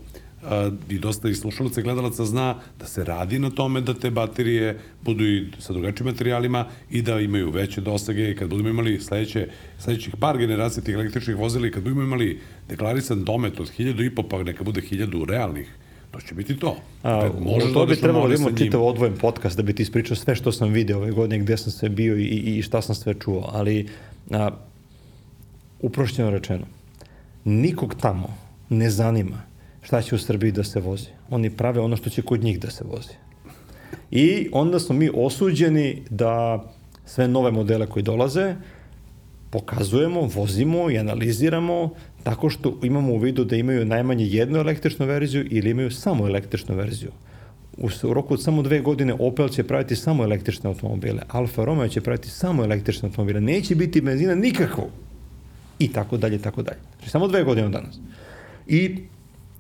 [0.89, 4.79] i dosta i slušalaca i gledalaca zna da se radi na tome da te baterije
[5.03, 9.49] budu i sa drugačijim materijalima i da imaju veće dosage i kad budemo imali sledeće,
[9.79, 14.15] sledećih par generacija tih električnih vozila i kad budemo imali deklarisan domet od hiljadu i
[14.15, 15.69] po, pa neka bude hiljadu realnih
[16.19, 16.77] To će biti to.
[17.03, 20.17] A, možeš to da bi trebalo da imamo čitav odvojen podcast da bi ti ispričao
[20.17, 23.15] sve što sam video ove godine, gde sam sve bio i, i šta sam sve
[23.15, 23.89] čuo, ali
[24.31, 24.51] a,
[25.81, 26.67] uprošćeno rečeno,
[27.45, 28.37] nikog tamo
[28.69, 29.43] ne zanima
[29.83, 31.09] šta će u Srbiji da se vozi.
[31.31, 33.15] Oni prave ono što će kod njih da se vozi.
[34.11, 36.65] I onda smo mi osuđeni da
[37.07, 38.55] sve nove modele koji dolaze
[39.51, 41.91] pokazujemo, vozimo i analiziramo
[42.23, 46.77] tako što imamo u vidu da imaju najmanje jednu električnu verziju ili imaju samo električnu
[46.77, 47.11] verziju.
[47.77, 52.01] U, roku od samo dve godine Opel će praviti samo električne automobile, Alfa Romeo će
[52.01, 54.89] praviti samo električne automobile, neće biti benzina nikakvo.
[55.79, 56.79] I tako dalje, tako dalje.
[56.97, 57.99] Znači, samo dve godine od danas.
[58.67, 58.97] I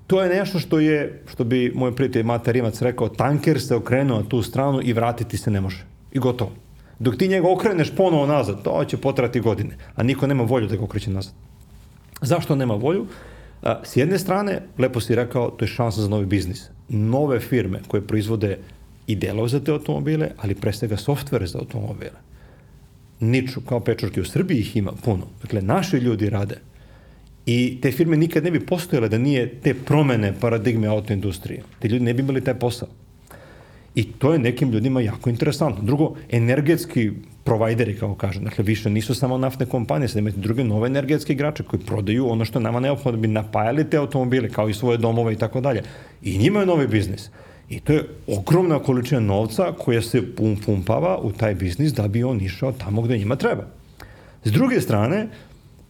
[0.07, 4.19] to je nešto što je, što bi moj prijatelj Mata Rimac rekao, tanker se okrenuo
[4.19, 5.85] na tu stranu i vratiti se ne može.
[6.13, 6.51] I gotovo.
[6.99, 10.77] Dok ti njega okreneš ponovo nazad, to će potrati godine, a niko nema volju da
[10.77, 11.33] ga okreće nazad.
[12.23, 13.07] Zašto nema volju?
[13.85, 16.69] S jedne strane, lepo si rekao, to je šansa za novi biznis.
[16.89, 18.59] Nove firme koje proizvode
[19.07, 22.21] i delove za te automobile, ali pre svega softvere za automobile.
[23.21, 25.27] Niču, kao pečurke u Srbiji ih ima puno.
[25.43, 26.61] Dakle, naši ljudi rade.
[27.47, 31.63] I te firme nikad ne bi postojale da nije te promene paradigme autoindustrije.
[31.79, 32.89] Te ljudi ne bi imali taj posao.
[33.99, 35.83] I to je nekim ljudima jako interesantno.
[35.83, 37.11] Drugo, energetski
[37.45, 41.63] provajderi, kao kažem, dakle, više nisu samo naftne kompanije, sad imate druge nove energetske igrače
[41.63, 45.33] koji prodaju ono što nama neophodno da bi napajali te automobile, kao i svoje domove
[45.33, 45.83] i tako dalje.
[46.23, 47.31] I njima je novi biznis.
[47.71, 52.25] I to je ogromna količina novca koja se pum pumpava u taj biznis da bi
[52.25, 53.67] on išao tamo gde njima treba.
[54.45, 55.27] S druge strane,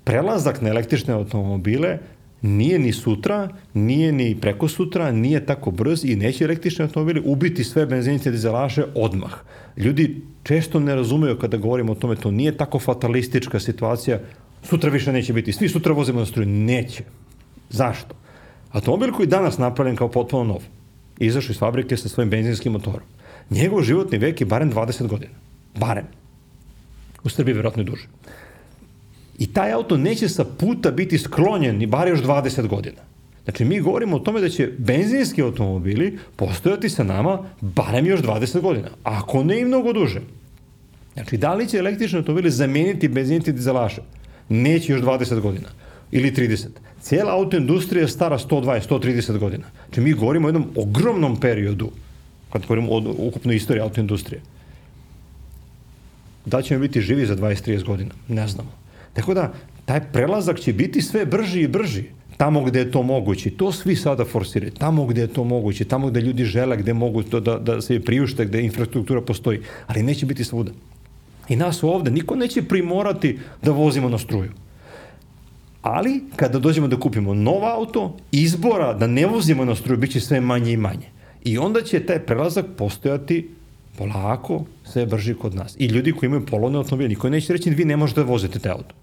[0.05, 1.99] prelazak na električne automobile
[2.43, 7.65] nije ni sutra, nije ni preko sutra, nije tako brz i neće električni automobili ubiti
[7.65, 9.33] sve benzinice dizelaše odmah.
[9.77, 14.21] Ljudi često ne razumeju kada govorimo o tome, to nije tako fatalistička situacija,
[14.63, 17.05] sutra više neće biti, svi sutra vozimo na struju, neće.
[17.71, 18.15] Zašto?
[18.71, 20.63] Automobil koji je danas napravljen kao potpuno nov,
[21.19, 23.07] izašao iz fabrike sa svojim benzinskim motorom,
[23.51, 25.33] njegov životni vek je barem 20 godina.
[25.75, 26.05] Barem.
[27.25, 28.09] U Srbiji verovatno je duže.
[29.39, 33.01] I taj auto neće sa puta biti sklonjen ni bar još 20 godina.
[33.45, 38.61] Znači, mi govorimo o tome da će benzinski automobili postojati sa nama barem još 20
[38.61, 40.21] godina, ako ne i mnogo duže.
[41.15, 44.03] Znači, da li će električni automobili zameniti benziniti dizelaše?
[44.49, 45.69] Neće još 20 godina
[46.11, 46.67] ili 30.
[47.03, 49.65] Cijela autoindustrija je stara 120, 130 godina.
[49.87, 51.91] Znači, mi govorimo o jednom ogromnom periodu,
[52.53, 54.41] kad govorimo o ukupnoj istoriji autoindustrije.
[56.45, 58.15] Da ćemo biti živi za 20-30 godina?
[58.29, 58.71] Ne znamo.
[59.19, 59.53] Tako da,
[59.85, 62.05] taj prelazak će biti sve brži i brži
[62.39, 63.51] tamo gde je to moguće.
[63.51, 64.73] To svi sada forsiraju.
[64.79, 68.01] Tamo gde je to moguće, tamo gde ljudi žele, gde mogu to da, da se
[68.01, 69.61] priušte, gde infrastruktura postoji.
[69.87, 70.73] Ali neće biti svuda.
[71.49, 74.53] I nas ovde niko neće primorati da vozimo na struju.
[75.83, 80.41] Ali, kada dođemo da kupimo nov auto, izbora da ne vozimo na struju biće sve
[80.41, 81.11] manje i manje.
[81.45, 83.49] I onda će taj prelazak postojati
[83.99, 85.77] polako, sve brži kod nas.
[85.79, 88.71] I ljudi koji imaju polovne automobile, niko neće reći vi ne možete da vozite te
[88.71, 88.95] auto.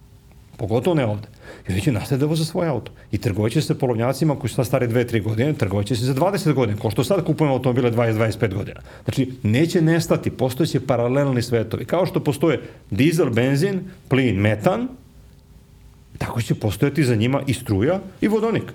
[0.58, 1.28] Pogotovo ne ovde.
[1.68, 2.92] I oni će nastaviti da voze svoje auto.
[3.12, 6.14] I trgovat će se polovnjacima koji su sad stari 2-3 godine, trgovat će se za
[6.14, 8.80] 20 godina, ko što sad kupujemo automobile 20-25 godina.
[9.04, 11.86] Znači, neće nestati, postojeće paralelni svetovi.
[11.86, 12.62] Kao što postoje
[12.92, 14.88] dizel, benzin, plin, metan,
[16.18, 18.74] tako će postojati za njima i struja i vodonik.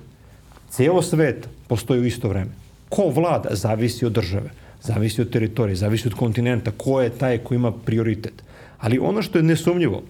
[0.70, 2.50] Cijelo svet postoji u isto vreme.
[2.88, 4.50] Ko vlada, zavisi od države,
[4.82, 8.42] zavisi od teritorije, zavisi od kontinenta, ko je taj ko ima prioritet.
[8.78, 10.02] Ali ono što je nesumnjivo,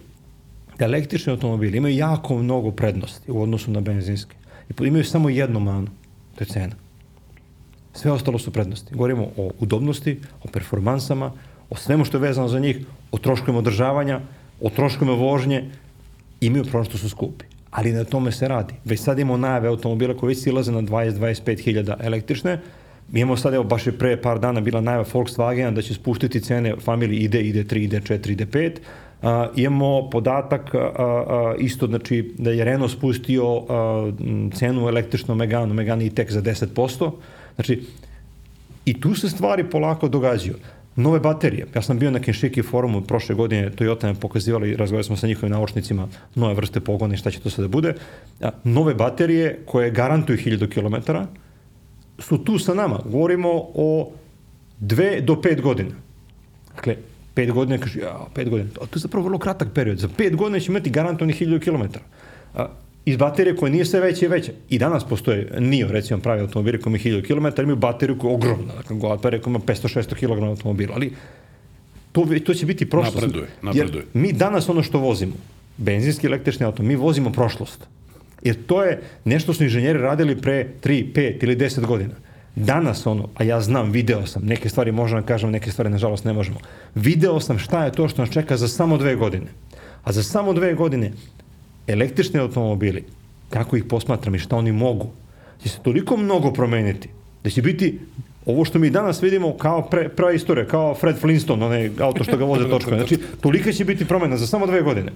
[0.81, 4.35] električni automobili imaju jako mnogo prednosti u odnosu na benzinske.
[4.69, 5.87] I imaju samo jednu manu,
[6.35, 6.75] to je cena.
[7.93, 8.95] Sve ostalo su prednosti.
[8.95, 11.31] Govorimo o udobnosti, o performansama,
[11.69, 14.19] o svemu što je vezano za njih, o troškovima održavanja,
[14.61, 15.69] o troškovima vožnje,
[16.41, 17.45] imaju problem što su skupi.
[17.71, 18.73] Ali na tome se radi.
[18.85, 22.59] Već sad imamo najave automobila koji već silaze na 20-25 hiljada električne,
[23.11, 26.41] Mi imamo sad, evo, baš je pre par dana bila najava Volkswagena da će spuštiti
[26.41, 28.71] cene familiji ID, ID3, ID4, ID5,
[29.21, 33.65] Uh, imamo podatak uh, uh, isto znači da je Renault spustio uh,
[34.53, 37.11] cenu električnom Meganu, Megane e-tech za 10%.
[37.55, 37.83] Znači,
[38.85, 40.55] i tu se stvari polako događaju.
[40.95, 41.67] Nove baterije.
[41.75, 45.51] Ja sam bio na Kenshiki forumu prošle godine, Toyota me pokazivali, razgovarali smo sa njihovim
[45.51, 47.93] naučnicima, nove vrste pogona i šta će to sada da bude.
[48.41, 51.11] A, nove baterije koje garantuju 1000 km
[52.19, 52.99] su tu sa nama.
[53.05, 54.11] Govorimo o
[54.81, 55.91] 2 do 5 godina.
[56.75, 56.95] Dakle,
[57.41, 58.69] 5 godina, kaže, ja, 5 godina.
[58.73, 59.97] To je zapravo vrlo kratak period.
[59.97, 61.97] Za 5 godina ćemo imati garantovni 1000 km.
[63.05, 64.53] Iz baterije koje nije sve veće i veće.
[64.69, 68.35] I danas postoje NIO, recimo, pravi automobili koji imaju 1000 km, imaju bateriju koja je
[68.35, 68.73] ogromna.
[68.73, 70.95] Dakle, baterija koja ima 500-600 kg automobila.
[70.95, 71.11] Ali
[72.11, 73.15] to, to će biti prošlost.
[73.15, 74.03] Napreduje, napreduje.
[74.13, 75.33] Jer mi danas ono što vozimo,
[75.77, 77.87] benzinski električni auto, mi vozimo prošlost.
[78.43, 82.13] Jer to je nešto su inženjeri radili pre 3, 5 ili 10 godina
[82.55, 86.25] Danas ono, a ja znam, video sam, neke stvari možemo da kažem, neke stvari nažalost
[86.25, 86.59] ne možemo.
[86.95, 89.45] Video sam šta je to što nas čeka za samo dve godine.
[90.03, 91.11] A za samo dve godine
[91.87, 93.03] električni automobili,
[93.49, 95.07] kako ih posmatram i šta oni mogu,
[95.63, 97.09] će se toliko mnogo promeniti
[97.43, 97.99] da će biti
[98.45, 102.37] ovo što mi danas vidimo kao pre, prva istorija, kao Fred Flintstone, onaj auto što
[102.37, 102.97] ga voze točkove.
[102.97, 105.11] Znači, tolika će biti promena za samo dve godine.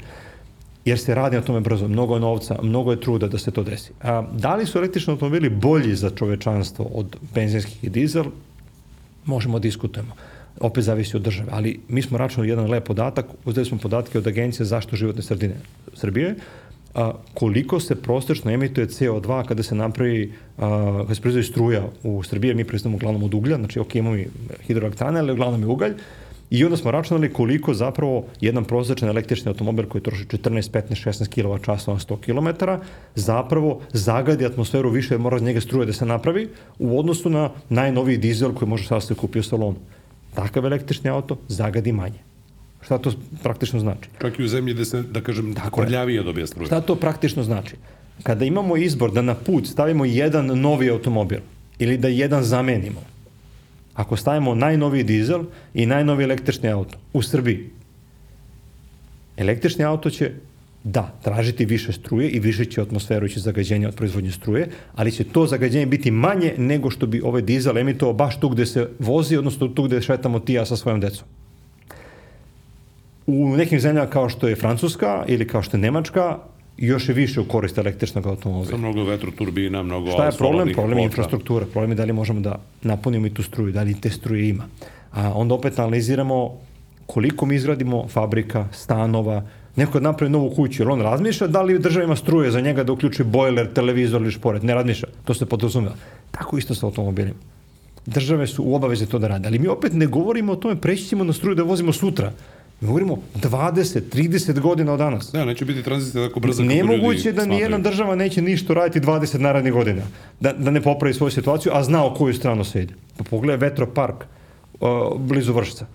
[0.86, 3.64] Jer se radi na tome brzo, mnogo je novca, mnogo je truda da se to
[3.64, 3.92] desi.
[4.02, 8.26] A, da li su električni automobili bolji za čovečanstvo od benzinskih i dizel?
[9.26, 10.14] Možemo diskutujemo.
[10.60, 14.28] Opet zavisi od države, ali mi smo računali jedan lep podatak, uzeli smo podatke od
[14.28, 15.56] Agencije za zaštitu životne sredine
[15.94, 16.36] Srbije,
[16.94, 22.24] a, koliko se prostečno emituje CO2 kada se napravi, a, kada se proizvodi struja u
[22.24, 24.28] Srbiji, mi proizvodimo uglavnom od uglja, znači ok, imamo i
[24.68, 25.94] hidroelektrane, ali uglavnom je ugalj,
[26.50, 31.44] I onda smo računali koliko zapravo jedan prosječan električni automobil koji troši 14, 15, 16
[31.44, 32.66] kWh na 100 km
[33.16, 36.50] zapravo zagadi atmosferu više jer mora od njega struje da se napravi
[36.80, 39.78] u odnosu na najnoviji dizel koji može sada se kupi u salonu.
[40.34, 42.20] Takav električni auto zagadi manje.
[42.82, 43.12] Šta to
[43.44, 44.10] praktično znači?
[44.22, 46.68] Čak i u zemlji gde se, da kažem, Tako prljavije dobija struje.
[46.68, 47.76] Šta to praktično znači?
[48.24, 51.40] Kada imamo izbor da na put stavimo jedan novi automobil
[51.80, 53.02] ili da jedan zamenimo,
[53.96, 55.44] ako stavimo najnoviji dizel
[55.74, 57.70] i najnoviji električni auto u Srbiji,
[59.38, 60.32] električni auto će
[60.84, 65.24] da, tražiti više struje i više će atmosferu će zagađenja od proizvodnje struje, ali će
[65.24, 69.38] to zagađenje biti manje nego što bi ovaj dizel emitovao baš tu gde se vozi,
[69.38, 71.28] odnosno tu gde šetamo ti ja sa svojom decom.
[73.28, 76.38] U nekim zemljama kao što je Francuska ili kao što je Nemačka,
[76.78, 78.72] još je više u korist električnog automobila.
[78.72, 80.74] Sa mnogo vetroturbina, mnogo Šta je problem?
[80.74, 81.66] Problem je infrastruktura.
[81.66, 84.68] Problem je da li možemo da napunimo i tu struju, da li te struje ima.
[85.12, 86.52] A onda opet analiziramo
[87.06, 89.44] koliko mi izgradimo fabrika, stanova,
[89.76, 92.92] neko napravi novu kuću, jer on razmišlja da li država ima struje za njega da
[92.92, 94.64] uključi bojler, televizor ili šporet.
[94.64, 95.96] Ne razmišlja, to se podrazumeva.
[96.32, 97.36] Tako isto sa automobilima.
[98.06, 101.06] Države su u obaveze to da rade, ali mi opet ne govorimo o tome, preći
[101.06, 102.32] ćemo na struju da vozimo sutra.
[102.82, 105.32] Mi govorimo 20, 30 godina od danas.
[105.32, 109.38] Da, neće biti tranzicija tako brzo Nemoguće da ni jedna država neće ništa raditi 20
[109.38, 110.02] narednih godina.
[110.40, 112.94] Da, da ne popravi svoju situaciju, a zna o koju stranu se ide.
[113.18, 114.16] Pa pogledaj vetropark
[114.80, 115.86] uh, blizu Vršca.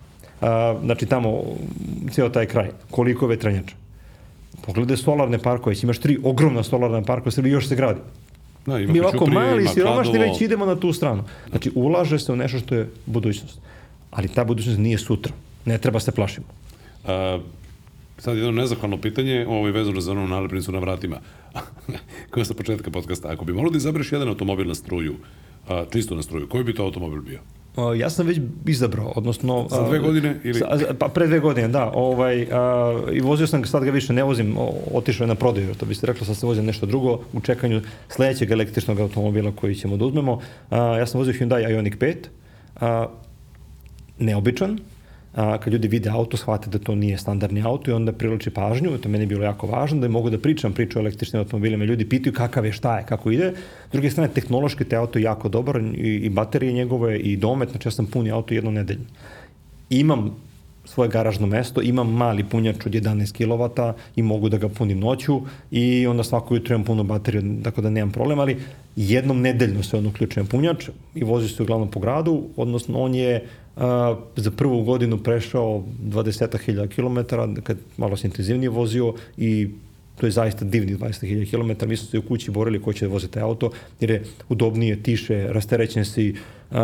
[0.41, 0.49] Uh,
[0.85, 1.43] znači tamo
[2.11, 2.71] cijel taj kraj.
[2.91, 3.75] Koliko vetranjača.
[4.67, 5.77] Pogledaj solarne parkove.
[5.83, 8.01] Imaš tri ogromna solarna parka u Srbiji, još se gradi.
[8.67, 11.25] Da, ima Mi ovako mali, siromašni već idemo na tu stranu.
[11.51, 13.59] Znači, ulaže se u nešto što je budućnost.
[14.11, 15.33] Ali ta budućnost nije sutra.
[15.65, 16.47] Ne treba se plašimo.
[17.11, 17.39] A,
[18.19, 21.17] sad jedno nezahvalno pitanje, ovo je vezano za onu nalepnicu na vratima,
[22.31, 23.29] koja sa početka podcasta.
[23.29, 25.15] Ako bi morao da izabereš jedan automobil na struju,
[25.69, 27.41] a, čisto na struju, koji bi to automobil bio?
[27.77, 29.67] O, ja sam već izabrao, odnosno...
[29.71, 30.41] Za dve godine?
[30.45, 30.59] Ili...
[30.59, 31.91] Sa, pa pre dve godine, da.
[31.95, 35.75] Ovaj, a, I vozio sam, sad ga više ne vozim, o, otišao je na prodaju,
[35.75, 39.97] to biste rekla, sad sam vozio nešto drugo u čekanju sledećeg električnog automobila koji ćemo
[39.97, 40.41] da uzmemo.
[40.71, 42.17] A, ja sam vozio Hyundai Ioniq 5,
[42.81, 43.07] a,
[44.19, 44.79] neobičan,
[45.35, 48.99] a, kad ljudi vide auto, shvate da to nije standardni auto i onda privlači pažnju,
[48.99, 52.09] to meni je bilo jako važno, da mogu da pričam priču o električnim automobilima, ljudi
[52.09, 53.53] pitaju kakav je, šta je, kako ide.
[53.89, 57.71] S druge strane, tehnološki te auto je jako dobar i, i baterije njegove i domet,
[57.71, 59.05] znači ja sam puni auto jedno nedeljno.
[59.91, 60.31] Imam
[60.85, 65.41] svoje garažno mesto, imam mali punjač od 11 kW i mogu da ga punim noću
[65.71, 68.57] i onda svako jutro imam puno bateriju, tako da nemam problem, ali
[68.97, 73.47] jednom nedeljno se on uključujem punjač i vozi se uglavnom po gradu, odnosno on je
[73.81, 79.69] a, za prvu godinu prešao 20.000 km, kad malo se intenzivnije vozio i
[80.21, 83.13] to je zaista divni 20.000 km, mi smo se u kući borili ko će da
[83.13, 83.71] vozi taj auto,
[84.01, 86.35] jer je udobnije, tiše, rasterećen si,
[86.71, 86.77] uh,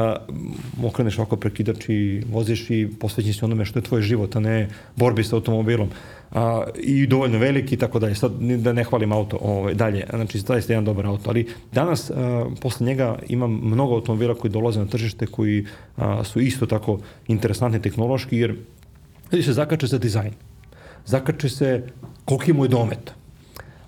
[0.84, 4.68] okreneš oko prekidač i voziš i posvećen si onome što je tvoj život, a ne
[4.96, 5.90] borbi sa automobilom.
[6.30, 8.14] A, I dovoljno veliki i tako dalje.
[8.14, 12.46] Sad da ne hvalim auto ovaj, dalje, znači zaista jedan dobar auto, ali danas a,
[12.60, 15.66] posle njega imam mnogo automobila koji dolaze na tržište koji
[15.96, 16.98] a, su isto tako
[17.28, 18.56] interesantni tehnološki jer
[19.32, 20.32] ljudi se zakače za dizajn.
[21.06, 21.86] Zakače se
[22.24, 23.12] koliki mu je domet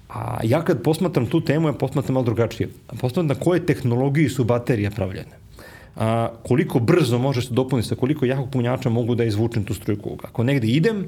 [0.09, 2.69] A ja kad posmatram tu temu, ja posmatram malo drugačije.
[2.87, 5.37] Posmatram na koje tehnologiji su baterije pravljene.
[5.97, 10.17] A, koliko brzo može se dopuniti, sa koliko jakog punjača mogu da izvučem tu strujku.
[10.23, 11.07] Ako negde idem,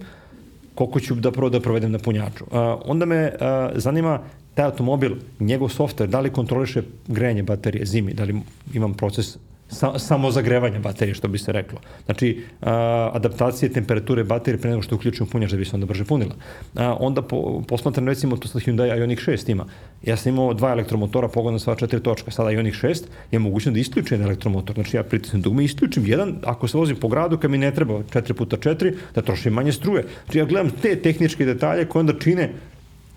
[0.81, 2.45] koliko ću da prvo da provedem na punjaču.
[2.53, 4.21] A, onda me a, zanima
[4.55, 8.41] taj automobil, njegov software, da li kontroliše grejanje baterije zimi, da li
[8.75, 9.37] imam proces
[9.71, 11.79] sa, samo zagrevanje baterije, što bi se reklo.
[12.05, 16.05] Znači, a, adaptacije temperature baterije pre nego što uključimo punjač da bi se onda brže
[16.05, 16.35] punila.
[16.75, 19.67] A, onda po, posmatram recimo to sa Hyundai Ioniq 6 ima.
[20.03, 22.31] Ja sam imao dva elektromotora pogodna sva četiri točka.
[22.31, 24.75] Sada Ioniq 6 je mogućno da isključim elektromotor.
[24.75, 27.75] Znači ja pritisnem dugme i isključim jedan, ako se vozim po gradu kad mi ne
[27.75, 30.05] treba 4 puta 4 da trošim manje struje.
[30.25, 32.51] Znači ja gledam te tehničke detalje koje onda čine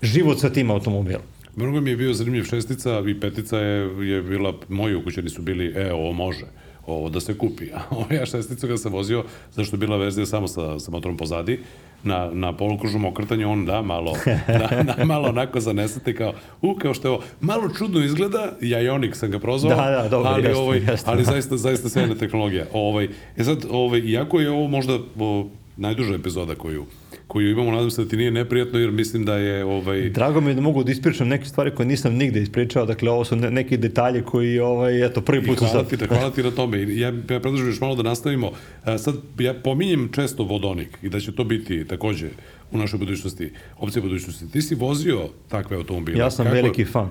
[0.01, 1.21] život sa tim automobilom.
[1.55, 5.73] Mnogo mi je bio zanimljiv šestica i petica je, je bila, moji ukućeni su bili,
[5.75, 6.45] e, ovo može
[6.87, 7.65] ovo da se kupi.
[7.75, 11.17] A ovo ja šesticu ga sam vozio, zašto je bila verzija samo sa, sa motorom
[11.17, 11.59] pozadi,
[12.03, 14.13] na, na polukružnom okretanju, on da, malo,
[14.47, 18.81] na, na, malo onako zanesete kao, u, kao što je ovo, malo čudno izgleda, ja
[18.81, 21.11] Ionik sam ga prozvao, da, da, dobro, ali, jeste, ovaj, jeste.
[21.11, 22.65] ali zaista, zaista sjajna tehnologija.
[22.73, 23.07] Ovaj,
[23.37, 25.47] e sad, ovaj, iako je ovo možda o,
[25.77, 26.85] najduža epizoda koju,
[27.33, 27.71] koju imamo.
[27.71, 29.65] Nadam se da ti nije neprijatno jer mislim da je...
[29.65, 30.09] Ovaj...
[30.09, 32.85] Drago mi je da mogu da ispričam neke stvari koje nisam nigde ispričao.
[32.85, 35.89] Dakle, ovo su ne, neki detalji koji, ovaj, eto, prvi put su sad...
[35.89, 36.81] Ti, hvala ti na tome.
[36.81, 38.51] Ja, ja predlažem još malo da nastavimo.
[38.83, 42.29] A, sad, ja pominjem često vodonik i da će to biti takođe
[42.71, 44.51] u našoj budućnosti, opcija budućnosti.
[44.51, 46.19] Ti si vozio takve automobile.
[46.19, 47.09] Ja sam Kako, veliki fan.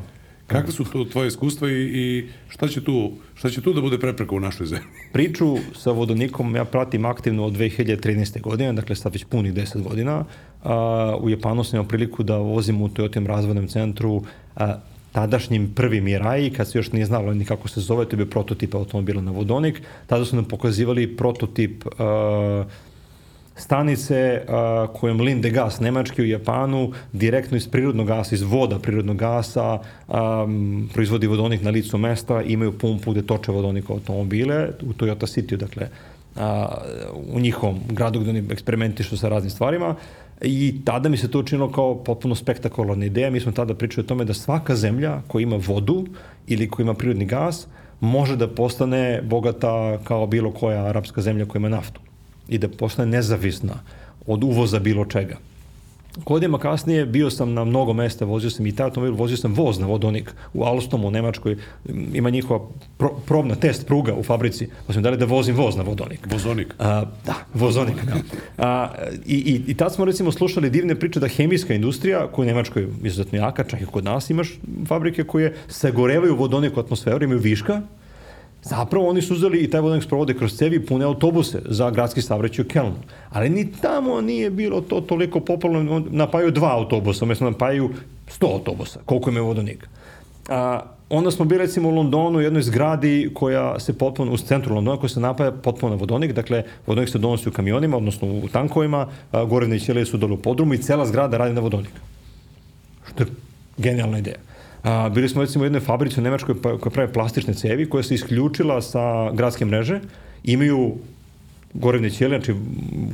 [0.52, 3.98] Kakve su to tvoje iskustva i, i šta, će tu, šta će tu da bude
[3.98, 4.86] prepreka u našoj zemlji?
[5.12, 8.40] Priču sa vodonikom ja pratim aktivno od 2013.
[8.40, 10.24] godine, dakle sad već punih 10 godina.
[10.64, 14.22] A, u Japanu sam imao priliku da vozim u Toyotim razvodnom centru
[14.56, 14.78] a,
[15.12, 18.26] tadašnjim prvi Mirai, kad se još nije znalo ni kako se zove, to je bio
[18.26, 19.82] prototip automobila na vodonik.
[20.06, 22.64] Tada su nam pokazivali prototip a,
[23.56, 29.16] stanice a, kojom Linde gas nemački u Japanu direktno iz prirodnog gasa, iz voda prirodnog
[29.16, 30.46] gasa a,
[30.92, 35.88] proizvodi vodonik na licu mesta, imaju pumpu gde toče vodonik automobile u Toyota City, dakle
[36.36, 36.68] a,
[37.34, 39.94] u njihovom gradu gde oni eksperimentišu sa raznim stvarima
[40.40, 43.30] i tada mi se to učinilo kao potpuno spektakularna ideja.
[43.30, 46.06] Mi smo tada pričali o tome da svaka zemlja koja ima vodu
[46.46, 47.66] ili koja ima prirodni gas
[48.00, 52.00] može da postane bogata kao bilo koja arapska zemlja koja ima naftu
[52.52, 53.74] i da postane nezavisna
[54.26, 55.36] od uvoza bilo čega.
[56.16, 59.78] Godinama kasnije bio sam na mnogo mesta, vozio sam i taj automobil, vozio sam voz
[59.78, 61.56] na vodonik u Alstomu, u Nemačkoj,
[62.14, 62.60] ima njihova
[62.98, 66.26] pro, probna test pruga u fabrici, pa sam dali da vozim voz na vodonik.
[66.32, 66.74] Vozonik.
[66.78, 68.16] A, da, vozonik, da.
[68.58, 68.88] A,
[69.26, 72.88] i, i, I tad smo recimo slušali divne priče da hemijska industrija, koja u Nemačkoj
[73.02, 77.82] izuzetno jaka, čak i kod nas imaš fabrike koje sagorevaju vodonik u atmosferu, imaju viška,
[78.62, 82.64] Zapravo oni su uzeli i taj vodonik sprovode kroz cevi pune autobuse za gradski saobraćaj
[82.64, 82.94] u Kelnu.
[83.30, 87.90] Ali ni tamo nije bilo to toliko popularno, napaju dva autobusa, umjesto napaju
[88.40, 89.86] 100 autobusa, koliko ima vodonika.
[90.48, 94.74] A, onda smo bili recimo u Londonu u jednoj zgradi koja se potpuno, u centru
[94.74, 98.48] Londona koja se napaja potpuno na vodonik, dakle vodonik se donosi u kamionima, odnosno u
[98.48, 99.06] tankovima,
[99.46, 101.92] gorevne ćelije su dole u podrumu i cela zgrada radi na vodonik.
[103.10, 103.28] Što je
[103.78, 104.51] genijalna ideja.
[104.82, 108.02] A, bili smo recimo u jednoj fabrici u Nemačkoj pa, koja prave plastične cevi koja
[108.02, 110.00] se isključila sa gradske mreže,
[110.44, 110.94] imaju
[111.74, 112.60] gorevne ćelije, znači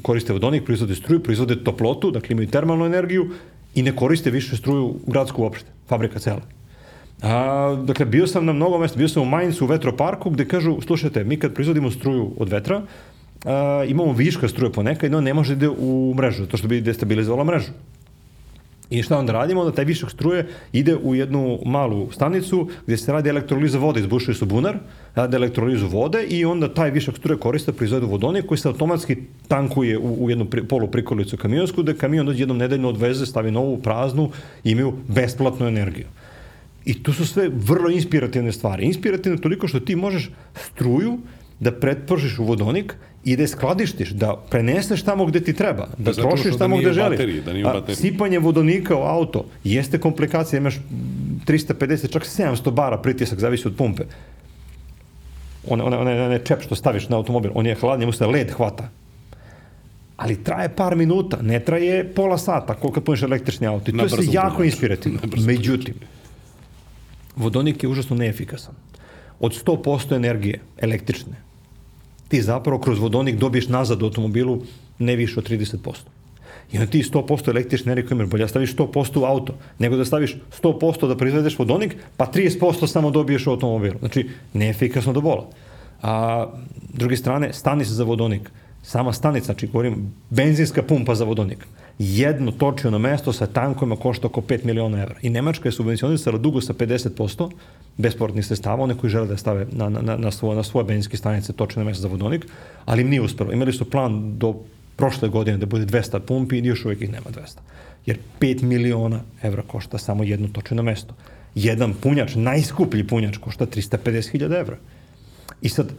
[0.02, 3.30] koriste vodonik, proizvode struju, proizvode toplotu, dakle imaju termalnu energiju
[3.74, 6.40] i ne koriste više struju gradsku uopšte, fabrika cela.
[7.22, 10.80] A, dakle, bio sam na mnogo mesta, bio sam u Mainzu u vetroparku gde kažu,
[10.80, 12.82] slušajte, mi kad proizvodimo struju od vetra,
[13.44, 16.80] a, imamo viška struje ponekad, no ne može da ide u mrežu, to što bi
[16.80, 17.72] destabilizovala mrežu.
[18.90, 19.60] I šta onda radimo?
[19.60, 24.34] Onda taj višak struje ide u jednu malu stanicu gdje se radi elektroliza vode, izbušuje
[24.34, 24.78] su bunar,
[25.14, 29.16] radi elektrolizu vode i onda taj višak struje koriste proizvode vodonik koji se automatski
[29.48, 33.50] tankuje u, u jednu pri, polu prikolicu kamionsku, da kamion dođe jednom nedeljno odveze, stavi
[33.50, 34.30] novu praznu
[34.64, 36.06] i imaju besplatnu energiju.
[36.84, 38.84] I to su sve vrlo inspirativne stvari.
[38.84, 41.18] Inspirativne toliko što ti možeš struju
[41.60, 42.94] da pretpržiš u vodonik
[43.24, 46.76] i da je skladištiš, da preneseš tamo gde ti treba, da Zato trošiš da tamo
[46.76, 47.18] nije gde želiš.
[47.18, 50.78] bateriji, da nije A, sipanje vodonika u auto jeste komplikacija, imaš
[51.46, 54.02] 350, čak 700 bara pritisak, zavisi od pumpe.
[55.68, 58.50] Ona, ona, ona, ona čep što staviš na automobil, on je hladan, njemu se led
[58.50, 58.88] hvata.
[60.16, 63.90] Ali traje par minuta, ne traje pola sata, koliko puniš električni auto.
[63.90, 65.20] I to je jako inspirativno.
[65.46, 65.94] Međutim,
[67.36, 68.74] vodonik je užasno neefikasan.
[69.40, 71.32] Od 100% energije električne,
[72.28, 74.62] ti zapravo kroz vodonik dobiješ nazad u automobilu
[74.98, 75.76] ne više od 30%.
[76.72, 80.04] I onda ti 100% električne energije imaš, bolje da staviš 100% u auto, nego da
[80.04, 83.98] staviš 100% da proizvedeš vodonik, pa 30% samo dobiješ u automobilu.
[83.98, 85.46] Znači, neefikasno do bola.
[86.02, 86.46] A,
[86.94, 88.50] druge strane, stanica za vodonik.
[88.82, 91.66] Sama stanica, znači govorim, benzinska pumpa za vodonik.
[91.98, 95.14] Jedno točio mesto sa tankovima košta oko 5 miliona evra.
[95.22, 97.50] I Nemačka je subvencionisala dugo sa 50%
[97.96, 101.52] besportnih sredstava, one koji žele da stave na, na, na, svoje, na svoje benzinske stanice
[101.52, 102.46] točio mesto za vodonik,
[102.84, 103.52] ali im nije uspelo.
[103.52, 104.54] Imali su plan do
[104.96, 107.58] prošle godine da bude 200 pumpi i još uvijek ih nema 200.
[108.06, 111.14] Jer 5 miliona evra košta samo jedno točeno mesto.
[111.54, 114.76] Jedan punjač, najskuplji punjač, košta 350.000 evra.
[115.62, 115.92] I sad,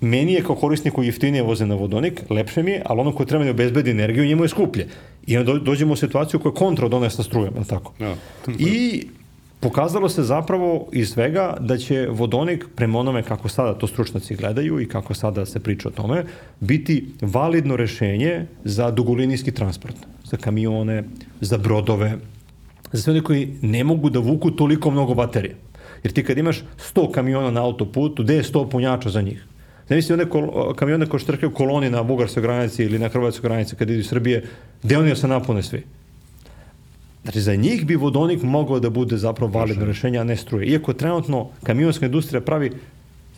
[0.00, 3.44] meni je kao korisniku jeftinije voze na vodonik, lepše mi je, ali ono ko treba
[3.44, 4.88] da obezbedi energiju, njemu je skuplje.
[5.26, 7.92] I onda dođemo u situaciju koja je kontra od one sa strujem, je li tako?
[8.00, 8.14] Ja.
[8.58, 9.06] I
[9.60, 14.80] pokazalo se zapravo iz svega da će vodonik, prema onome kako sada to stručnjaci gledaju
[14.80, 16.24] i kako sada se priča o tome,
[16.60, 21.04] biti validno rešenje za dugolinijski transport, za kamione,
[21.40, 22.18] za brodove,
[22.92, 25.56] za sve one koji ne mogu da vuku toliko mnogo baterije.
[26.02, 26.62] Jer ti kad imaš
[26.94, 29.46] 100 kamiona na autoputu, gde je 100 punjača za njih?
[29.88, 33.90] Zamisli one kol, kamione koji štrkaju koloni na bugarskoj granici ili na hrvatskoj granici kad
[33.90, 34.44] idu iz Srbije,
[34.82, 35.82] gde oni se napune svi?
[37.22, 40.66] Znači, za njih bi vodonik mogao da bude zapravo validno rešenje, a ne struje.
[40.66, 42.70] Iako trenutno kamionska industrija pravi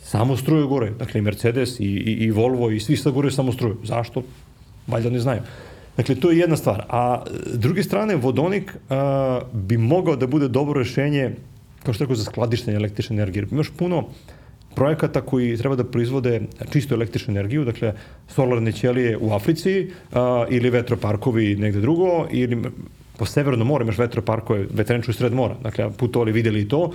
[0.03, 0.91] samo struju gore.
[0.99, 3.77] Dakle, i Mercedes, i, i, i Volvo, i svi sad gore samo struju.
[3.83, 4.23] Zašto?
[4.89, 5.41] valjda oni znaju.
[5.97, 6.85] Dakle, to je jedna stvar.
[6.89, 11.31] A s druge strane, vodonik a, bi mogao da bude dobro rešenje,
[11.83, 13.47] kao što rekao, za skladištenje električne energije.
[13.51, 14.03] Imaš puno
[14.75, 16.41] projekata koji treba da proizvode
[16.71, 17.93] čistu električnu energiju, dakle
[18.27, 22.63] solarne ćelije u Africi a, ili vetroparkovi negde drugo, ili
[23.17, 26.91] po severnom moru imaš vetroparkove, vetrenču sred mora, dakle putovali videli i to,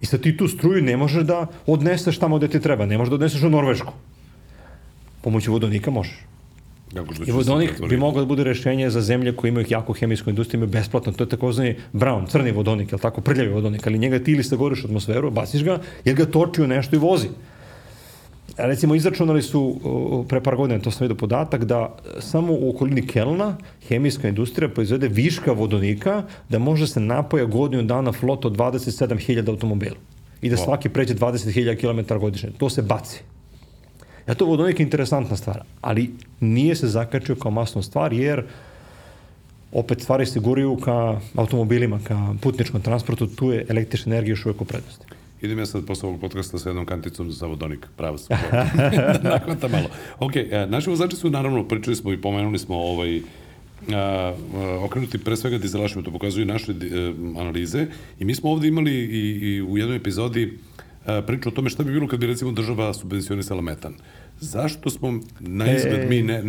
[0.00, 3.10] i sad ti tu struju ne možeš da odneseš tamo gde ti treba, ne možeš
[3.10, 3.92] da odneseš u Norvešku.
[5.22, 6.33] Pomoću vodonika možeš.
[7.26, 10.72] I vodonik bi mogao da bude rešenje za zemlje koje imaju jako hemijsku industriju, imaju
[10.72, 14.44] besplatno, to je takozvani brown, crni vodonik, je tako, prljavi vodonik, ali njega ti ili
[14.44, 17.28] sagoriš atmosferu, baciš ga, jer ga toči u nešto i vozi.
[18.56, 19.80] Recimo, izračunali su
[20.28, 23.56] pre par godina, to sam vidio podatak, da samo u okolini Kelna
[23.88, 29.96] hemijska industrija proizvede viška vodonika da može se napoja godinu dana flot od 27.000 automobila
[30.42, 32.50] i da svaki pređe 20.000 km godišnje.
[32.58, 33.22] To se baci.
[34.26, 36.10] Ja to vodonik je interesantna stvar, ali
[36.40, 38.44] nije se zakačio kao masnu stvar, jer
[39.72, 44.60] opet stvari se guriju ka automobilima, ka putničkom transportu, tu je električna energija još uvek
[44.60, 45.06] u prednosti.
[45.42, 48.38] Idem ja sad posle ovog podcasta sa jednom kanticom za vodonik, pravo sam.
[49.22, 49.88] Nakvata malo.
[50.18, 54.34] Ok, e, naši vozači su, naravno, pričali smo i pomenuli smo ovaj, a, a,
[54.84, 57.86] okrenuti pre svega dizelašima, to pokazuju naše a, e, analize
[58.18, 60.58] i mi smo ovde imali i, i u jednoj epizodi
[61.06, 63.94] a, priču o tome šta bi bilo kad bi recimo država subvencionisala metan.
[64.40, 66.06] Zašto smo na izgled e...
[66.06, 66.42] mi ne,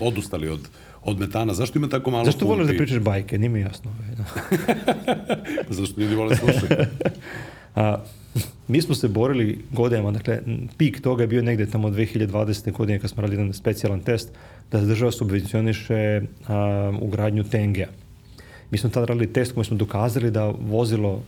[0.00, 0.68] odustali od,
[1.02, 1.54] od metana?
[1.54, 3.38] Zašto ima tako malo Zašto voliš da pričaš bajke?
[3.38, 3.90] Nije mi jasno.
[5.68, 6.74] Pa zašto ljudi vole slušati?
[7.74, 7.98] A,
[8.68, 10.40] mi smo se borili godinama, dakle,
[10.76, 12.72] pik toga je bio negde tamo 2020.
[12.72, 14.30] godine kad smo radili jedan specijalan test
[14.72, 17.86] da država subvencioniše a, ugradnju TNG-a.
[18.70, 21.22] Mi smo tada radili test koji smo dokazali da vozilo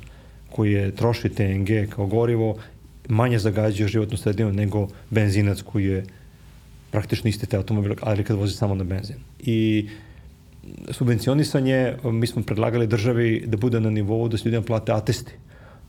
[0.51, 2.57] koje troši TNG kao gorivo
[3.09, 6.05] manje zagađuje životnu sredinu nego benzinac koji je
[6.91, 9.17] praktično isti te automobil, ali kad vozi samo na benzin.
[9.41, 9.89] I
[10.91, 15.33] subvencionisanje, mi smo predlagali državi da bude na nivou da se ljudima plate atesti.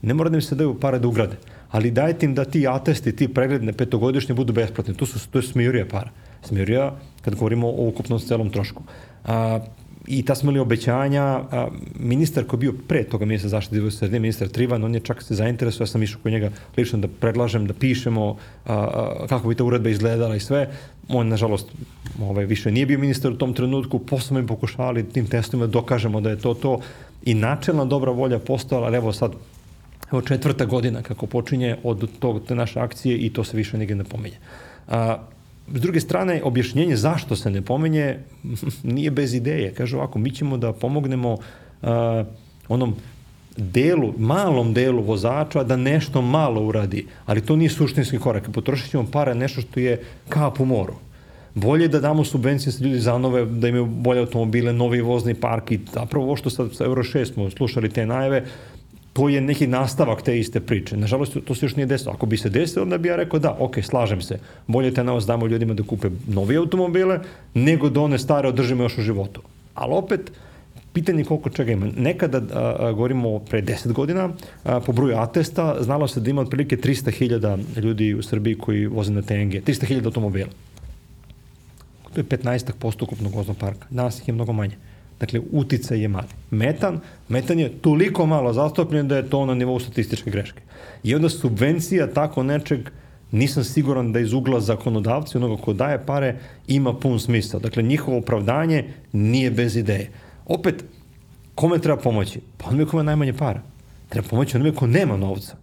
[0.02, 1.36] Ne mora da im se daju pare da ugrade,
[1.70, 4.94] ali dajte im da ti atesti, ti pregledne petogodišnje budu besplatni.
[4.94, 6.10] To, su, to je smirija para.
[6.44, 8.82] Smirija kad govorimo o ukupnom celom trošku.
[9.24, 9.60] A,
[10.06, 11.68] i ta smo imali obećanja, a,
[11.98, 15.22] ministar koji je bio pre toga ministra zaštite životne sredine, ministar Trivan, on je čak
[15.22, 19.48] se zainteresovao, ja sam išao kod njega lično da predlažem, da pišemo a, a, kako
[19.48, 20.68] bi ta uredba izgledala i sve.
[21.08, 21.68] On, nažalost,
[22.20, 26.20] ovaj, više nije bio ministar u tom trenutku, posle mi pokušavali tim testovima da dokažemo
[26.20, 26.80] da je to to
[27.24, 29.32] i načelna dobra volja postala, ali evo sad
[30.12, 33.94] evo četvrta godina kako počinje od tog, te naše akcije i to se više nigde
[33.94, 34.36] ne pomenje.
[34.88, 35.18] A,
[35.74, 38.18] S druge strane, objašnjenje zašto se ne pomenje
[38.96, 39.74] nije bez ideje.
[39.74, 41.88] Kaže ovako, mi ćemo da pomognemo uh,
[42.68, 42.94] onom
[43.56, 48.50] delu, malom delu vozača da nešto malo uradi, ali to nije suštinski korak.
[48.52, 50.94] Potrošit ćemo pare nešto što je kap u moru.
[51.54, 55.80] Bolje da damo subvencije sa ljudi zanove, da imaju bolje automobile, novi vozni park i
[55.92, 58.44] zapravo ovo što sad sa Euro 6 smo slušali te najave,
[59.16, 60.96] to je neki nastavak te iste priče.
[60.96, 62.12] Nažalost, to se još nije desilo.
[62.12, 64.38] Ako bi se desilo, onda bi ja rekao da, ok, slažem se.
[64.66, 67.20] Bolje te nas damo ljudima da kupe novi automobile,
[67.54, 69.40] nego da one stare održimo još u životu.
[69.74, 70.32] Ali opet,
[70.92, 71.88] pitanje koliko čega ima.
[71.96, 74.28] Nekada, a, a, govorimo pre 10 godina,
[74.64, 79.12] a, po broju atesta, znalo se da ima otprilike 300.000 ljudi u Srbiji koji voze
[79.12, 80.48] na TNG, 300.000 automobila.
[82.12, 83.86] To je 15% ukupnog voznog parka.
[83.90, 84.76] Danas ih je mnogo manje.
[85.20, 86.28] Dakle, uticaj je mali.
[86.50, 90.60] Metan, metan je toliko malo zastupljen da je to na nivou statističke greške.
[91.02, 92.90] I onda subvencija tako nečeg
[93.32, 96.36] nisam siguran da iz ugla zakonodavci, onoga ko daje pare,
[96.68, 97.60] ima pun smisla.
[97.60, 100.10] Dakle, njihovo opravdanje nije bez ideje.
[100.46, 100.84] Opet,
[101.54, 102.40] kome treba pomoći?
[102.56, 103.62] Pa onome kome najmanje para.
[104.08, 105.56] Treba pomoći onome ko nema novca.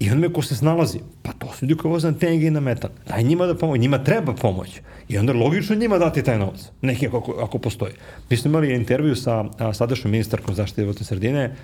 [0.00, 2.60] I onome ko se snalazi, pa to su ljudi koji voze na TNG i na
[2.60, 2.90] metan.
[3.08, 4.80] Daj njima da pomoći, njima treba pomoć.
[5.08, 7.92] I onda logično njima dati taj novac, neki ako, ako postoji.
[8.30, 11.56] Mi smo imali intervju sa a, sadašnjom ministarkom zaštite životne sredine,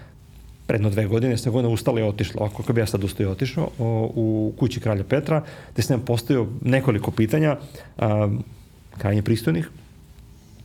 [0.67, 3.71] predno dve godine, sve godine ustala i otišla, ako bi ja sad ustao i otišao,
[3.79, 5.43] o, u kući kralja Petra,
[5.73, 7.57] gde sam postavio nekoliko pitanja,
[7.99, 8.29] a,
[8.99, 9.71] krajnje pristojnih,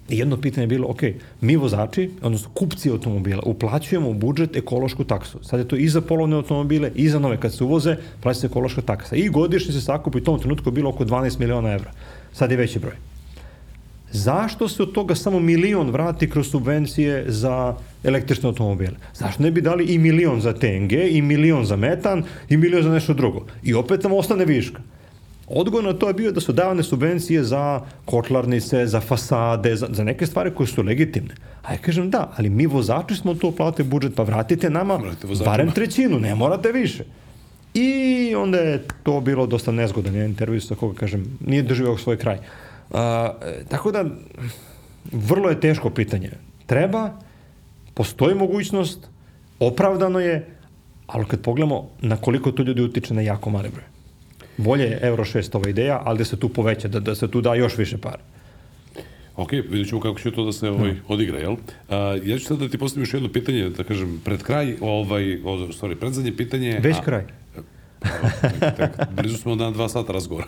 [0.10, 1.02] jedno pitanje je bilo, ok,
[1.42, 5.44] mi vozači, odnosno kupci automobila, uplaćujemo u budžet ekološku taksu.
[5.44, 8.48] Sad je to i za polovne automobile, i za nove kad se uvoze, plaća se
[8.48, 9.16] ekološka taksa.
[9.16, 11.92] I godišnje se sakupi u tom trenutku bilo oko 12 miliona evra.
[12.34, 12.94] Sad je veći broj.
[14.12, 18.94] Zašto se od toga samo milion vrati kroz subvencije za električne automobile?
[19.14, 22.90] Zašto ne bi dali i milion za TNG, i milion za metan, i milion za
[22.90, 23.46] nešto drugo?
[23.64, 24.82] I opet nam ostane viška.
[25.50, 30.04] Odgovor na to je bio da su davane subvencije za kotlarnice, za fasade, za, za
[30.04, 31.36] neke stvari koje su legitimne.
[31.64, 35.00] A ja kažem da, ali mi vozači smo to platili budžet, pa vratite nama
[35.46, 37.04] barem trećinu, ne morate više.
[37.74, 42.18] I onda je to bilo dosta nezgodan jedan intervju sa koga, kažem, nije doživao svoj
[42.18, 42.38] kraj.
[42.92, 43.34] A,
[43.70, 44.06] tako da,
[45.12, 46.32] vrlo je teško pitanje.
[46.66, 47.12] Treba,
[47.94, 49.08] postoji mogućnost,
[49.60, 50.46] opravdano je,
[51.08, 53.99] ali kad pogledamo na koliko to ljudi utiče na jako mali broj.
[54.60, 57.42] Bolje je Euro 6 ova ideja, ali da se tu poveća, da, da se tu
[57.42, 58.20] da još više para.
[59.36, 61.56] Ok, vidjet ćemo kako će to da se ovaj, odigra, jel?
[61.90, 65.24] A, ja ću sad da ti postavim još jedno pitanje, da kažem, pred kraj, ovaj,
[65.80, 66.80] sorry, pred zadnje pitanje...
[66.84, 67.24] Već kraj.
[68.42, 70.48] tek, tek, blizu smo na dva sata razgovora.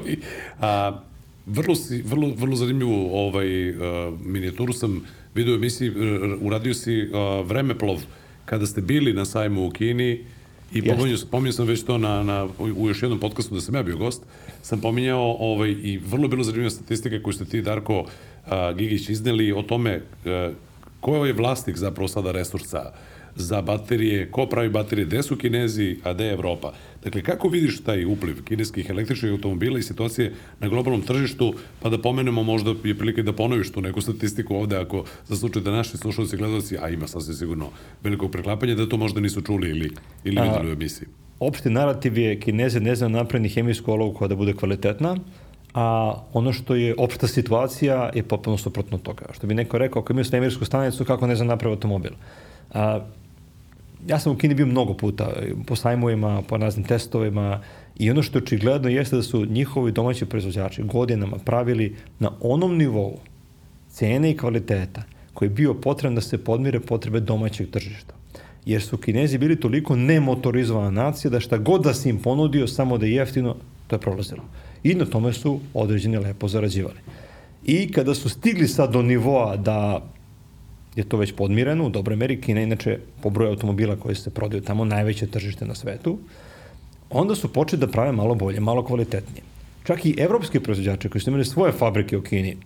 [0.60, 1.00] a,
[1.46, 3.78] vrlo, si, vrlo, vrlo zanimljivu ovaj, uh,
[4.24, 5.04] minijaturu sam
[5.34, 5.92] vidio u emisiji,
[6.40, 7.96] uradio si uh, vremeplov
[8.44, 10.24] kada ste bili na sajmu u Kini
[10.72, 13.82] i pominjao, pominjao sam već to na, na, u još jednom podcastu da sam ja
[13.82, 14.22] bio gost,
[14.62, 19.52] sam pominjao ovaj, i vrlo bilo zanimljiva statistika koju ste ti, Darko uh, Gigić, izneli
[19.52, 20.54] o tome uh,
[21.00, 22.92] ko je vlasnik zapravo sada resursa
[23.36, 26.72] za baterije, ko pravi baterije, gde su Kinezi, a gde je Evropa.
[27.04, 31.98] Dakle, kako vidiš taj upliv kineskih električnih automobila i situacije na globalnom tržištu, pa da
[31.98, 35.96] pomenemo možda je prilike da ponoviš tu neku statistiku ovde, ako za slučaj da naši
[35.96, 37.70] slušalci i gledalci, a ima sasvim sigurno
[38.02, 39.90] velikog preklapanja, da to možda nisu čuli ili,
[40.24, 41.08] ili videli u emisiji.
[41.40, 45.16] Opšti narativ je Kineze ne znam napraviti hemijsku olovu koja da bude kvalitetna,
[45.74, 49.24] a ono što je opšta situacija je potpuno suprotno toga.
[49.32, 52.12] Što bi neko rekao, ako imaju svemirsku stanicu, kako ne znam napraviti automobil.
[52.70, 53.00] A,
[54.06, 55.32] ja sam u Kini bio mnogo puta,
[55.66, 57.60] po sajmovima, po raznim testovima
[57.98, 62.76] i ono što je očigledno jeste da su njihovi domaći proizvođači godinama pravili na onom
[62.76, 63.18] nivou
[63.90, 65.02] cene i kvaliteta
[65.34, 68.14] koji je bio potreban da se podmire potrebe domaćeg tržišta.
[68.66, 72.98] Jer su Kinezi bili toliko nemotorizovana nacija da šta god da si im ponudio samo
[72.98, 73.56] da je jeftino,
[73.86, 74.42] to je prolazilo.
[74.82, 76.98] I na tome su određeni lepo zarađivali.
[77.64, 80.02] I kada su stigli sad do nivoa da
[80.96, 82.40] je to već podmireno u dobroj meri.
[82.40, 86.18] Kina inače po broju automobila koji se prodaju tamo najveće tržište na svetu.
[87.10, 89.42] Onda su počeli da prave malo bolje, malo kvalitetnije.
[89.84, 92.56] Čak i evropski proizvođači koji su imali svoje fabrike u Kini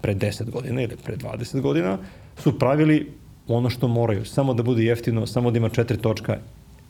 [0.00, 1.98] pre 10 godina ili pre 20 godina
[2.38, 3.12] su pravili
[3.48, 6.38] ono što moraju, samo da bude jeftino, samo da ima četiri točka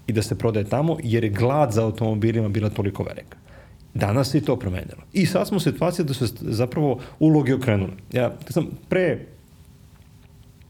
[0.06, 3.38] i da se prodaje tamo, jer je glad za automobilima bila toliko velika.
[3.94, 5.02] Danas se i to promenilo.
[5.12, 7.92] I sad smo u situaciji da su zapravo uloge okrenule.
[8.12, 9.26] Ja sam pre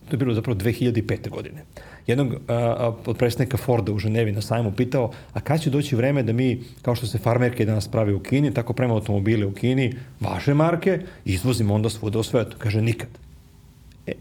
[0.08, 1.28] to je bilo zapravo 2005.
[1.28, 1.64] godine.
[2.06, 6.22] Jednog a, od predstavnika Forda u Ženevi na sajmu pitao, a kada će doći vreme
[6.22, 9.94] da mi, kao što se farmerke danas pravi u Kini, tako prema automobile u Kini,
[10.20, 12.56] vaše marke, izvozimo onda svuda u svetu.
[12.58, 13.08] Kaže, nikad.
[14.06, 14.12] E,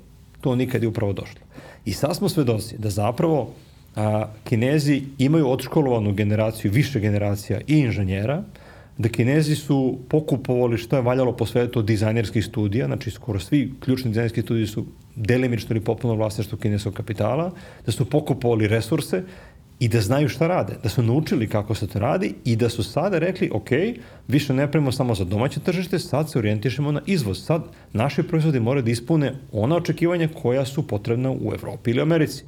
[0.42, 1.42] to nikad je upravo došlo.
[1.86, 3.54] I sad smo svedoci da zapravo
[3.96, 8.44] a, Kinezi imaju odškolovanu generaciju, više generacija i inženjera,
[8.98, 13.74] da Kinezi su pokupovali što je valjalo po svetu od dizajnerskih studija, znači skoro svi
[13.80, 14.86] ključni dizajnerski studiji su
[15.16, 17.52] delimično ili popularno vlasništvo kineskog kapitala,
[17.86, 19.24] da su pokupovali resurse
[19.80, 22.84] i da znaju šta rade, da su naučili kako se to radi i da su
[22.84, 23.70] sada rekli, ok,
[24.28, 27.44] više ne pravimo samo za domaće tržište, sad se orijentišemo na izvoz.
[27.44, 27.64] Sad
[27.94, 32.44] naši proizvodi moraju da ispune ona očekivanja koja su potrebna u Evropi ili Americi.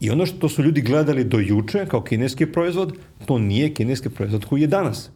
[0.00, 2.92] I ono što su ljudi gledali do juče kao kineski proizvod,
[3.26, 5.10] to nije kineski proizvod koji je danas.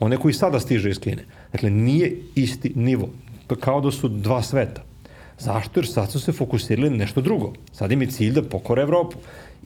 [0.00, 1.24] One koji sada stiže iz Kine.
[1.52, 3.08] Dakle, nije isti nivo.
[3.60, 4.82] Kao da su dva sveta.
[5.38, 5.80] Zašto?
[5.80, 7.52] Jer sad su se fokusirali na nešto drugo.
[7.72, 9.16] Sad im je cilj da pokore Evropu.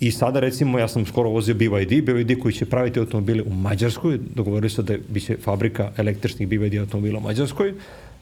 [0.01, 4.19] I sada recimo, ja sam skoro vozio BYD, BYD koji će praviti automobile u Mađarskoj,
[4.35, 7.75] dogovorili su da biće fabrika električnih BYD automobila u Mađarskoj.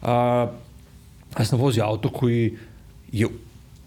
[0.03, 0.49] A,
[1.39, 2.57] ja sam vozio auto koji
[3.13, 3.27] je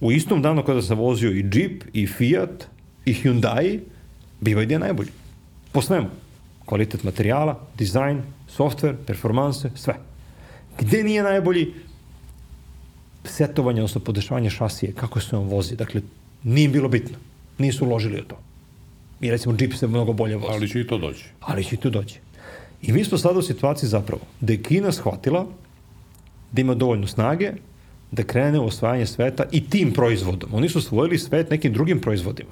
[0.01, 2.67] u istom danu kada sam vozio i Jeep, i Fiat,
[3.05, 3.79] i Hyundai,
[4.41, 5.09] BYD je najbolji.
[5.71, 6.07] Po svemu.
[6.65, 8.21] Kvalitet materijala, dizajn,
[8.57, 9.95] software, performanse, sve.
[10.79, 11.73] Gde nije najbolji?
[13.29, 15.75] setovanje, odnosno podešavanje šasije, kako se on vozi.
[15.75, 16.01] Dakle,
[16.43, 17.17] nije bilo bitno.
[17.57, 18.37] Nisu uložili u to.
[19.21, 20.53] I recimo Jeep se mnogo bolje vozi.
[20.53, 21.25] Ali će i to doći.
[21.39, 22.19] Ali će i to doći.
[22.81, 25.45] I mi smo sada u situaciji zapravo da je Kina shvatila
[26.51, 27.51] da ima dovoljno snage
[28.11, 30.53] da krene u osvajanje sveta i tim proizvodom.
[30.53, 32.51] Oni su osvojili svet nekim drugim proizvodima.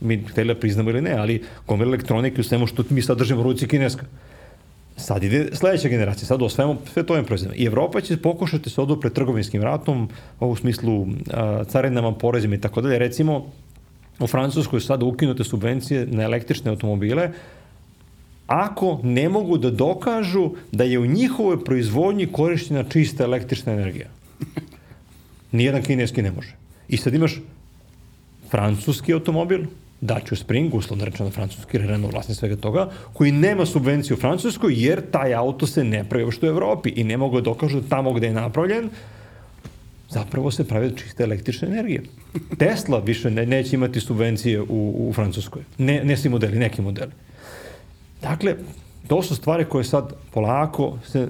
[0.00, 3.40] Mi hteli da priznamo ili ne, ali gomila elektronike u svemu što mi sad držimo
[3.40, 4.06] u ruci kineska.
[4.96, 7.62] Sad ide sledeća generacija, sad osvajamo sve to ovim proizvodima.
[7.62, 10.08] I Evropa će pokušati se odupre trgovinskim ratom,
[10.40, 12.98] u smislu a, carinama, porezima i tako dalje.
[12.98, 13.46] Recimo,
[14.20, 17.30] u Francuskoj sada ukinute subvencije na električne automobile,
[18.46, 24.08] ako ne mogu da dokažu da je u njihovoj proizvodnji korišćena čista električna energija.
[25.52, 26.54] Nijedan kineski ne može.
[26.88, 27.40] I sad imaš
[28.50, 29.64] francuski automobil,
[30.00, 35.02] Dacia Spring, uslovno rečeno francuski, Renault vlasni svega toga, koji nema subvenciju u Francuskoj, jer
[35.10, 38.32] taj auto se ne pravi u Evropi i ne mogu da dokažu tamo gde je
[38.32, 38.90] napravljen,
[40.08, 42.02] zapravo se pravi čiste električne energije.
[42.58, 45.62] Tesla više ne, neće imati subvencije u, u Francuskoj.
[45.78, 47.12] Ne, ne svi modeli, neki modeli.
[48.22, 48.54] Dakle,
[49.06, 51.28] to su stvari koje sad polako se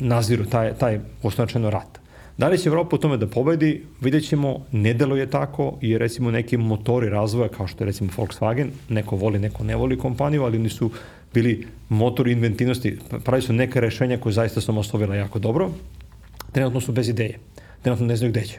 [0.00, 2.05] naziru taj, taj osnovnačeno rat.
[2.38, 6.30] Da li će Evropa u tome da pobedi, vidjet ćemo, ne deluje tako, jer recimo
[6.30, 10.58] neki motori razvoja, kao što je recimo Volkswagen, neko voli, neko ne voli kompaniju, ali
[10.58, 10.90] oni su
[11.34, 15.70] bili motori inventivnosti, pravi su neka rešenja koje zaista su oslovila jako dobro,
[16.52, 17.38] trenutno su bez ideje,
[17.82, 18.58] trenutno ne znaju gde će.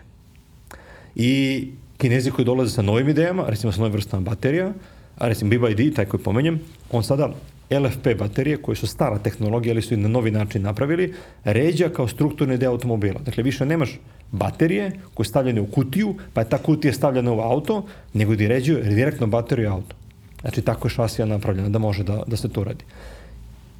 [1.15, 1.67] I
[1.97, 4.73] kinezi koji dolaze sa novim idejama, recimo sa novim vrstama baterija,
[5.17, 6.59] a recimo BYD, taj koji pomenjem,
[6.91, 7.33] on sada
[7.69, 11.13] LFP baterije koje su stara tehnologija, ali su i na novi način napravili,
[11.43, 13.19] ređa kao strukturni deo automobila.
[13.25, 13.99] Dakle, više nemaš
[14.31, 18.47] baterije koje je stavljene u kutiju, pa je ta kutija stavljena u auto, nego ti
[18.47, 19.95] ređuju direktno bateriju auto.
[20.41, 22.85] Znači, tako je šasija napravljena da može da, da se to radi.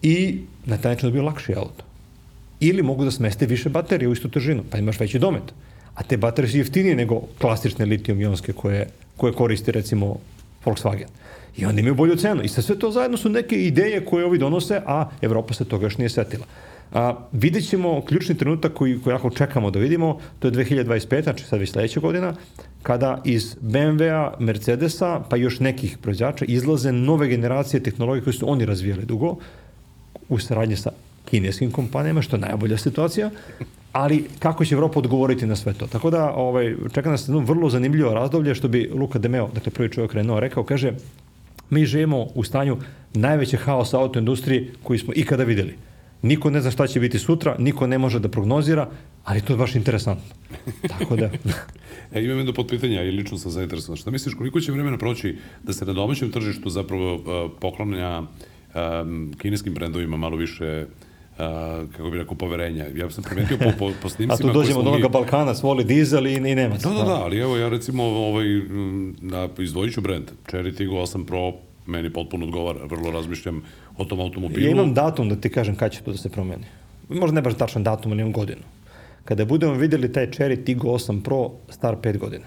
[0.02, 1.84] I na taj način da bio lakši auto.
[2.60, 5.54] Ili mogu da smeste više baterije u istu težinu, pa imaš veći domet.
[5.96, 8.88] A te baterije su jeftinije nego klasične litijum-ionske koje,
[9.18, 10.18] koje koristi recimo
[10.66, 11.08] Volkswagen.
[11.58, 12.42] I onda imaju bolju cenu.
[12.44, 15.86] I sa sve to zajedno su neke ideje koje ovi donose, a Evropa se toga
[15.86, 16.46] još nije setila.
[16.94, 21.46] A, vidjet ćemo ključni trenutak koji, koji jako čekamo da vidimo, to je 2025, znači
[21.46, 22.34] sad već sledeća godina,
[22.84, 28.66] kada iz BMW-a, Mercedesa, pa još nekih proizvođača izlaze nove generacije tehnologije koje su oni
[28.66, 29.36] razvijali dugo,
[30.30, 30.92] u saradnji sa
[31.26, 33.30] kineskim kompanijama, što je najbolja situacija,
[33.92, 35.88] ali kako će Evropa odgovoriti na sve to.
[35.88, 39.90] Tako da ovaj, čeka nas jedno vrlo zanimljivo razdoblje, što bi Luka Demeo, dakle prvi
[39.90, 40.94] čovjek Renault, rekao, kaže,
[41.70, 42.78] mi živimo u stanju
[43.14, 45.76] najveće haosa autoindustriji koji smo ikada videli.
[46.22, 48.90] Niko ne zna šta će biti sutra, niko ne može da prognozira,
[49.24, 50.36] ali to je baš interesantno.
[50.88, 51.26] Tako da...
[52.14, 53.98] e, imam jedno potpitanja i lično sam zainteresovan.
[53.98, 59.34] Šta misliš, koliko će vremena proći da se na domaćem tržištu zapravo uh, poklanja um,
[59.38, 61.07] kineskim brendovima malo više Uh,
[61.92, 62.86] kako bih rekao, poverenja.
[62.96, 64.34] Ja sam primetio po, po, po snimcima...
[64.34, 65.12] A tu dođemo do onoga mi...
[65.12, 66.76] Balkana, svoli dizel i, i nema.
[66.78, 68.46] Da, da, da, ali evo ja recimo ovaj,
[69.22, 70.32] na, izdvojit ću brend.
[70.52, 71.54] Cherry Tiggo 8 Pro
[71.86, 73.62] meni potpuno odgovara, vrlo razmišljam
[73.98, 74.66] o tom automobilu.
[74.66, 76.64] Ja imam datum da ti kažem kada će to da se promeni.
[77.10, 78.62] Možda ne baš tačan datum, ali imam godinu.
[79.26, 82.46] Kada budemo videli taj Cherry Tiggo 8 Pro star 5 godina.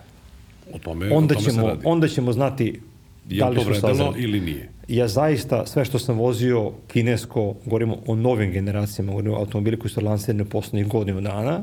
[0.75, 1.83] O tome, onda o tome ćemo, se radi.
[1.85, 2.81] Onda ćemo znati
[3.29, 4.23] Je da li to su vredelo sazreli.
[4.23, 4.69] ili nije?
[4.89, 9.91] Ja zaista, sve što sam vozio kinesko, govorimo o novim generacijama, govorimo o automobili koji
[9.91, 11.63] su lansirani poslednjih godinu dana,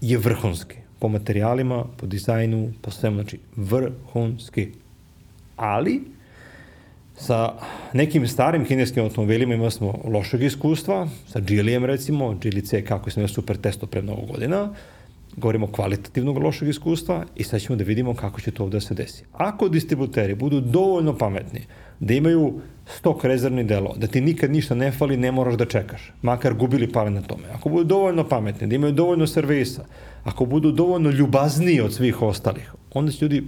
[0.00, 0.76] je vrhunski.
[0.98, 4.68] Po materijalima, po dizajnu, po svemu, znači vrhunski.
[5.56, 6.00] Ali,
[7.16, 7.52] sa
[7.92, 13.20] nekim starim kineskim automobilima imali smo lošeg iskustva, sa Geelyem recimo, Geely C kako smo
[13.20, 14.74] imali super testo pre mnogo godina,
[15.36, 18.94] govorimo kvalitativnog lošeg iskustva i sad ćemo da vidimo kako će to ovde da se
[18.94, 19.24] desi.
[19.32, 21.60] Ako distributeri budu dovoljno pametni
[22.00, 22.60] da imaju
[22.96, 26.92] stok rezervni delo, da ti nikad ništa ne fali, ne moraš da čekaš, makar gubili
[26.92, 27.48] pare na tome.
[27.54, 29.84] Ako budu dovoljno pametni, da imaju dovoljno servisa,
[30.24, 33.42] ako budu dovoljno ljubazniji od svih ostalih, onda će ljudi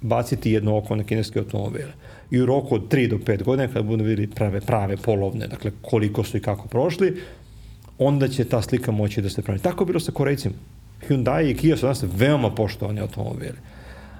[0.00, 1.92] baciti jedno oko na kineske automobile.
[2.30, 5.72] I u roku od 3 do 5 godina, kada budu videli prave, prave polovne, dakle
[5.82, 7.22] koliko su i kako prošli,
[7.98, 9.60] onda će ta slika moći da se pravi.
[9.60, 10.54] Tako je bilo sa Korejcima.
[11.08, 13.58] Hyundai i Kia su danas veoma poštovani automobili.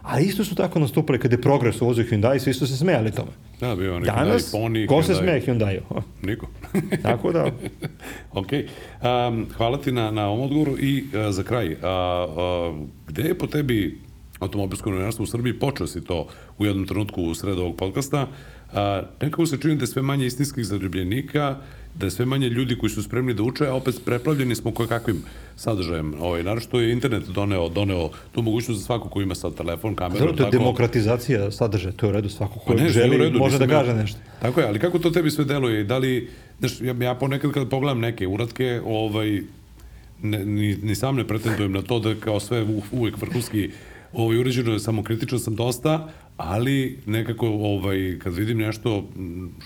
[0.03, 3.31] A isto su tako nastupali kada je progres uvozio Hyundai, svi su se smejali tome.
[3.61, 5.19] Da, bio onaj Danas, Hyundai, Pony, ko se Hyundai.
[5.19, 5.81] smeje Hyundai?
[6.29, 6.47] Niko.
[7.03, 7.47] tako da,
[8.41, 8.49] ok.
[8.53, 13.39] Um, hvala ti na, na ovom odgovoru i uh, za kraj, uh, uh, gde je
[13.39, 13.99] po tebi
[14.45, 16.27] automobilsko novinarstvo u Srbiji, počeo si to
[16.59, 18.27] u jednom trenutku u sredu ovog podcasta,
[18.73, 21.57] a, nekako se čini da je sve manje istinskih zaljubljenika,
[21.95, 24.89] da je sve manje ljudi koji su spremni da uče, a opet preplavljeni smo koje
[24.89, 25.23] kakvim
[25.57, 26.15] sadržajem.
[26.21, 29.95] Ovaj, naravno što je internet doneo, doneo tu mogućnost za svako ko ima sad telefon,
[29.95, 30.19] kameru.
[30.21, 33.17] zato to je tako, demokratizacija sadržaja, to je u redu, svako ko Pa ne, želi
[33.17, 34.19] redu, može da ja- kaže nešto.
[34.43, 35.81] Tako je, ali kako to tebi sve deluje?
[35.81, 39.43] i Da li, znaš, ja, ja ponekad kad pogledam neke uratke, ovaj,
[40.23, 43.71] ne, ni, ni sam ne pretendujem na to da kao sve u, uvek vrhunski
[44.15, 49.09] ovaj, uređeno, samo kritičan sam dosta, ali nekako ovaj, kad vidim nešto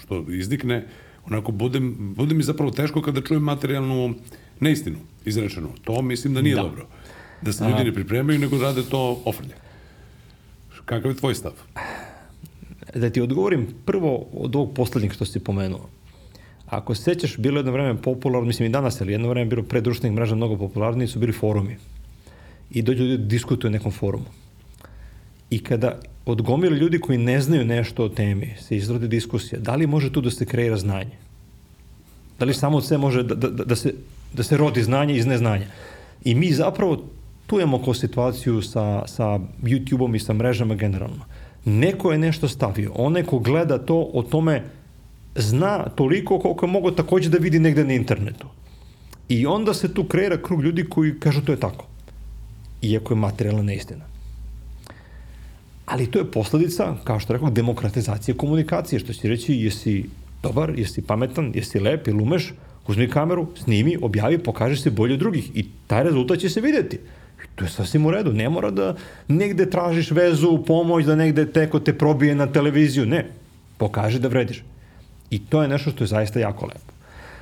[0.02, 0.86] što iznikne,
[1.26, 4.14] onako budem, bude mi zapravo teško kada čujem materijalnu
[4.60, 5.68] neistinu izrečenu.
[5.84, 6.62] To mislim da nije Da.
[6.62, 6.86] dobro.
[7.42, 9.54] Da se ljudi ne pripremaju, nego rade to ofrlje.
[10.84, 11.52] Kakav je tvoj stav?
[12.94, 15.88] Da ti odgovorim prvo od ovog poslednjeg što si pomenuo.
[16.66, 19.50] Ako se sećaš, bilo je jedno vreme popularno, mislim i danas, ali jedno vreme je
[19.50, 21.76] bilo pre društvenih mreža mnogo popularniji, su bili forumi.
[22.70, 24.26] I dođu ljudi da diskutuju nekom forumu.
[25.50, 29.74] I kada od gomile ljudi koji ne znaju nešto o temi se izrodi diskusija, da
[29.74, 31.16] li može tu da se kreira znanje?
[32.38, 33.94] Da li samo od sve može da, da, da, se,
[34.32, 35.66] da se rodi znanje iz neznanja?
[36.24, 37.02] I mi zapravo
[37.46, 41.24] tu imamo ko situaciju sa, sa YouTube-om i sa mrežama generalno.
[41.64, 44.62] Neko je nešto stavio, onaj ko gleda to o tome
[45.34, 48.46] zna toliko koliko je mogo takođe da vidi negde na internetu.
[49.28, 51.87] I onda se tu kreira krug ljudi koji kažu to je tako.
[52.82, 54.04] Iako je materijalna neistina.
[55.86, 60.04] Ali to je posledica, kao što rekao, demokratizacije komunikacije, što će reći jesi
[60.42, 62.52] dobar, jesi pametan, jesi lep ili umeš,
[62.88, 66.98] Uzmi kameru, snimi, objavi, pokaži se bolje od drugih i taj rezultat će se videti.
[67.54, 68.32] To je sasvim u redu.
[68.32, 68.94] Ne mora da
[69.28, 73.06] negde tražiš vezu, pomoć, da negde teko te probije na televiziju.
[73.06, 73.26] Ne.
[73.76, 74.64] Pokaži da vrediš.
[75.30, 76.92] I to je nešto što je zaista jako lepo.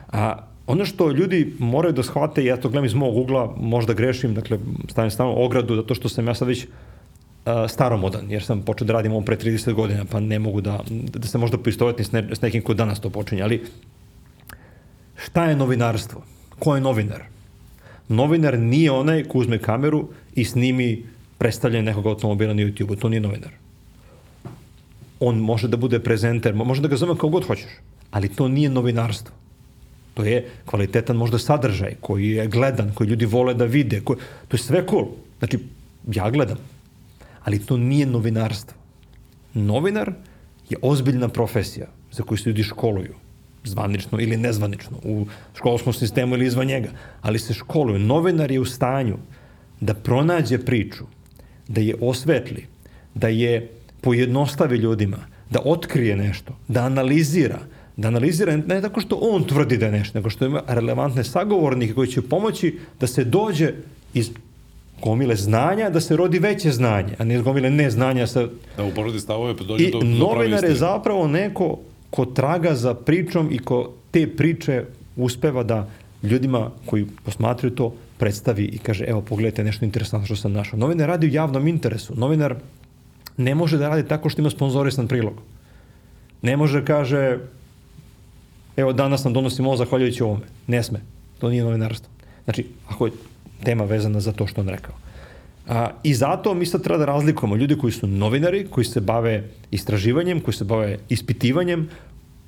[0.08, 4.34] A ono što ljudi moraju da shvate, ja to gledam iz mog ugla, možda grešim,
[4.34, 8.86] dakle, stavim stavno ogradu, zato što sam ja sad već uh, staromodan, jer sam počeo
[8.86, 12.12] da radim ovo pre 30 godina, pa ne mogu da, da se možda poistovetim s,
[12.12, 13.62] ne, s nekim ko danas to počinje, ali
[15.16, 16.22] šta je novinarstvo?
[16.58, 17.22] Ko je novinar?
[18.08, 21.04] Novinar nije onaj ko uzme kameru i snimi
[21.38, 23.50] predstavljanje nekog automobila na YouTube-u, to nije novinar.
[25.20, 27.70] On može da bude prezenter, može da ga zove kao god hoćeš,
[28.10, 29.34] ali to nije novinarstvo.
[30.16, 34.00] To je kvalitetan možda sadržaj koji je gledan, koji ljudi vole da vide.
[34.00, 34.18] Koji,
[34.48, 35.10] to je sve cool.
[35.38, 35.58] Znači,
[36.12, 36.56] ja gledam.
[37.44, 38.78] Ali to nije novinarstvo.
[39.54, 40.12] Novinar
[40.70, 43.14] je ozbiljna profesija za koju se ljudi školuju.
[43.64, 44.96] Zvanično ili nezvanično.
[45.04, 46.90] U školskom sistemu ili izvan njega.
[47.22, 47.98] Ali se školuju.
[47.98, 49.18] Novinar je u stanju
[49.80, 51.04] da pronađe priču,
[51.68, 52.66] da je osvetli,
[53.14, 53.68] da je
[54.00, 57.60] pojednostavi ljudima, da otkrije nešto, da analizira,
[57.96, 61.94] da analizira ne tako što on tvrdi da je nešto, nego što ima relevantne sagovornike
[61.94, 63.72] koji će pomoći da se dođe
[64.14, 64.30] iz
[65.02, 68.26] gomile znanja, da se rodi veće znanje, a ne iz gomile neznanja.
[68.26, 68.46] Sa...
[68.76, 71.78] Da uporodi stavove, pa dođe I do, do novinar je zapravo neko
[72.10, 74.84] ko traga za pričom i ko te priče
[75.16, 75.88] uspeva da
[76.22, 80.78] ljudima koji posmatraju to predstavi i kaže evo pogledajte nešto interesantno što sam našao.
[80.78, 82.14] Novinar radi u javnom interesu.
[82.16, 82.56] Novinar
[83.36, 85.34] ne može da radi tako što ima sponzorisan prilog.
[86.42, 87.38] Ne može kaže
[88.76, 90.46] evo danas nam donosimo ovo zahvaljujući ovome.
[90.66, 91.00] Ne sme.
[91.38, 92.10] To nije novinarstvo.
[92.44, 93.12] Znači, ako je
[93.64, 94.94] tema vezana za to što on rekao.
[95.68, 99.44] A, I zato mi sad treba da razlikujemo ljudi koji su novinari, koji se bave
[99.70, 101.88] istraživanjem, koji se bave ispitivanjem.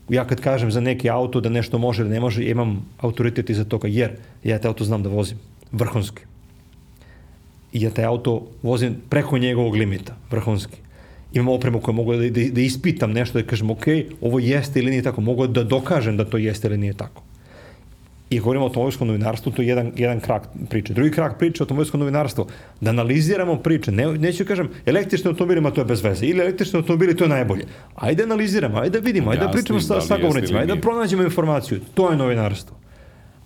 [0.08, 3.64] Ja kad kažem za neki auto da nešto može ili ne može, imam autoritet iza
[3.64, 5.38] toga, jer ja taj auto znam da vozim.
[5.72, 6.22] Vrhunski.
[7.72, 10.16] I ja taj auto vozim preko njegovog limita.
[10.30, 10.87] Vrhunski
[11.32, 13.84] imam opremu koju mogu da, da, da ispitam nešto, da kažem, ok,
[14.20, 17.22] ovo jeste ili nije tako, mogu da dokažem da to jeste ili nije tako.
[18.30, 20.94] I govorimo o automobilskom novinarstvu, to je jedan, jedan krak priče.
[20.94, 22.46] Drugi krak priče o automobilskom novinarstvu,
[22.80, 23.92] da analiziramo priče.
[23.92, 27.28] Ne, neću da kažem, električni automobilima to je bez veze, ili električni automobili to je
[27.28, 27.64] najbolje.
[27.94, 31.22] Ajde analiziramo, ajde da vidimo, ajde da pričamo sa, da sa govornicima, ajde da pronađemo
[31.22, 31.80] informaciju.
[31.94, 32.76] To je novinarstvo.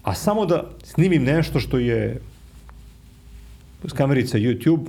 [0.03, 2.21] A samo da snimim nešto što je
[3.85, 4.87] s kamerica YouTube,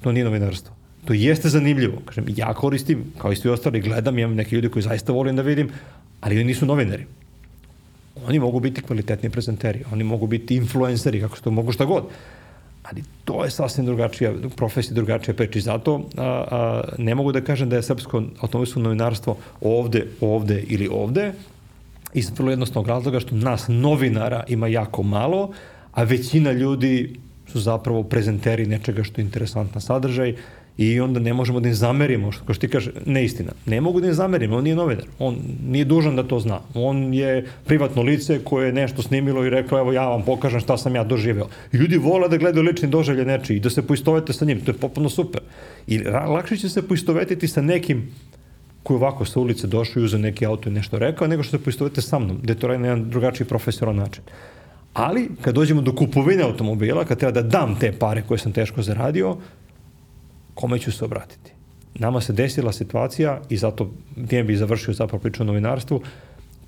[0.00, 2.02] to nije novinarstvo to jeste zanimljivo.
[2.04, 5.42] Kažem, ja koristim, kao i svi ostali, gledam, imam neke ljudi koji zaista volim da
[5.42, 5.70] vidim,
[6.20, 7.06] ali oni nisu novinari.
[8.26, 12.04] Oni mogu biti kvalitetni prezenteri, oni mogu biti influenceri, kako što mogu šta god.
[12.82, 17.40] Ali to je sasvim drugačija, profesija drugačija priča i zato a, a, ne mogu da
[17.40, 21.32] kažem da je srpsko automobilsko novinarstvo ovde, ovde ili ovde,
[22.14, 25.50] iz vrlo jednostavnog razloga što nas novinara ima jako malo,
[25.92, 27.16] a većina ljudi
[27.46, 30.34] su zapravo prezenteri nečega što je interesantan sadržaj,
[30.78, 33.52] i onda ne možemo da im zamerimo, što, kao što ti kaže, neistina.
[33.66, 35.36] Ne mogu da im zamerimo, on nije novinar, on
[35.68, 36.60] nije dužan da to zna.
[36.74, 40.76] On je privatno lice koje je nešto snimilo i reklo, evo ja vam pokažem šta
[40.76, 41.48] sam ja doživeo.
[41.72, 44.78] Ljudi vole da gledaju lični doživlje nečiji i da se poistovete sa njim, to je
[44.78, 45.40] potpuno super.
[45.86, 48.08] I lakše će se poistovetiti sa nekim
[48.82, 51.64] koji ovako sa ulice došao i uzeo neki auto i nešto rekao, nego što se
[51.64, 54.22] poistovete sa mnom, gde to radi na jedan drugačiji profesionalan način.
[54.92, 58.82] Ali, kad dođemo do kupovine automobila, kad treba da dam te pare koje sam teško
[58.82, 59.36] zaradio,
[60.60, 61.52] kome ću se obratiti?
[61.94, 63.90] Nama se desila situacija i zato
[64.28, 66.02] time bi završio zapravo priču o novinarstvu,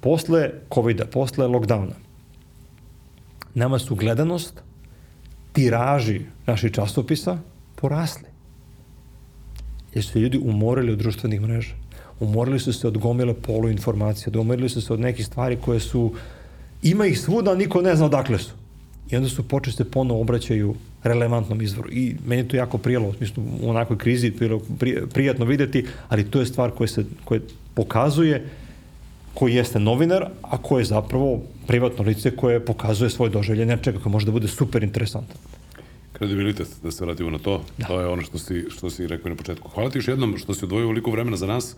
[0.01, 1.95] posle COVID-a, posle lockdowna,
[3.55, 4.63] nama su gledanost,
[5.53, 7.39] tiraži naših časopisa
[7.75, 8.29] porasli.
[9.95, 11.75] Jer su ljudi umorili od društvenih mreža.
[12.21, 16.13] Umorili su se od gomile polu informacija, umorili su se od nekih stvari koje su,
[16.83, 18.55] ima ih svuda, niko ne zna odakle su.
[19.11, 21.89] I onda su počeli se ponovo obraćaju relevantnom izvoru.
[21.93, 24.33] I meni je to jako prijelo, u smislu u onakoj krizi
[25.13, 27.41] prijatno videti, ali to je stvar koja se koja
[27.75, 28.45] pokazuje
[29.35, 34.13] koji jeste novinar, a ko je zapravo privatno lice koje pokazuje svoje doživlje nečega koje
[34.13, 35.37] može da bude super interesantan.
[36.13, 37.87] Kredibilitet, da se vratimo na to, da.
[37.87, 39.69] to je ono što si, što si rekao na početku.
[39.69, 41.77] Hvala ti još jednom što si odvojio veliko vremena za nas.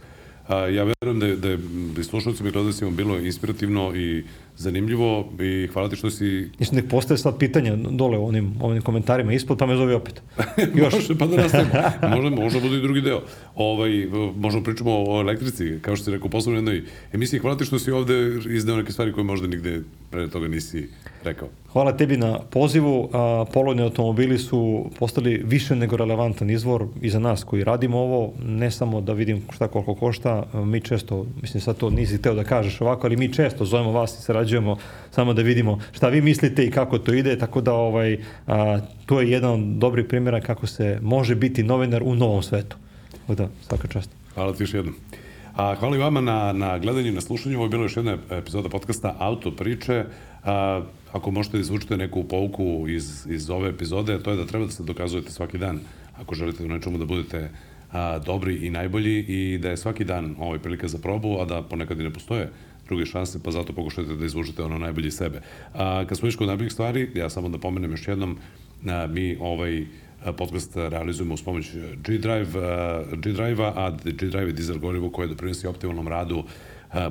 [0.49, 1.57] A, ja verujem da je, da je,
[1.95, 4.25] da je slušalcima i gledalcima bilo inspirativno i
[4.57, 6.51] zanimljivo i hvala ti što si...
[6.59, 10.23] Mislim da postaje sad pitanja dole u onim, onim komentarima ispod, pa me zove opet.
[10.75, 10.95] Još.
[10.95, 11.71] može, pa da nastavimo.
[12.17, 13.23] možda, možda bude i drugi deo.
[13.55, 14.07] Ovaj,
[14.37, 17.41] možemo pričamo o elektrici, kao što si rekao u poslovnoj jednoj emisiji.
[17.41, 20.89] Hvala ti što si ovde izdeo neke stvari koje možda nigde pre toga nisi
[21.25, 21.49] rekao.
[21.73, 23.11] Hvala tebi na pozivu.
[23.53, 28.71] Polovni automobili su postali više nego relevantan izvor i za nas koji radimo ovo, ne
[28.71, 30.47] samo da vidim šta koliko košta.
[30.55, 34.19] Mi često, mislim sad to nisi teo da kažeš ovako, ali mi često zovemo vas
[34.19, 34.77] i sarađujemo
[35.11, 39.21] samo da vidimo šta vi mislite i kako to ide, tako da ovaj, a, to
[39.21, 42.77] je jedan od dobrih primjera kako se može biti novinar u novom svetu.
[43.21, 44.11] Tako da, svaka čast.
[44.35, 44.95] Hvala ti još jednom.
[45.57, 47.57] A, hvala i vama na, na gledanju i na slušanju.
[47.57, 50.05] Ovo je bila još jedna epizoda podcasta Auto priče.
[50.45, 54.67] A, ako možete da izvučete neku pouku iz, iz ove epizode, to je da treba
[54.67, 55.81] da se dokazujete svaki dan
[56.21, 57.51] ako želite u nečemu da budete
[57.93, 61.63] a, dobri i najbolji i da je svaki dan ovaj prilika za probu, a da
[61.63, 62.51] ponekad i ne postoje
[62.89, 65.41] druge šanse, pa zato pokušajte da izvučete ono najbolje sebe.
[65.75, 68.37] A, kad smo išli najboljih stvari, ja samo da pomenem još jednom,
[68.89, 69.87] a, mi ovaj
[70.37, 71.67] podcast realizujemo uz pomoć
[71.97, 72.51] G-Drive,
[73.17, 76.45] G-Drive-a, a G-Drive je dizel gorivo koje doprinosi optimalnom radu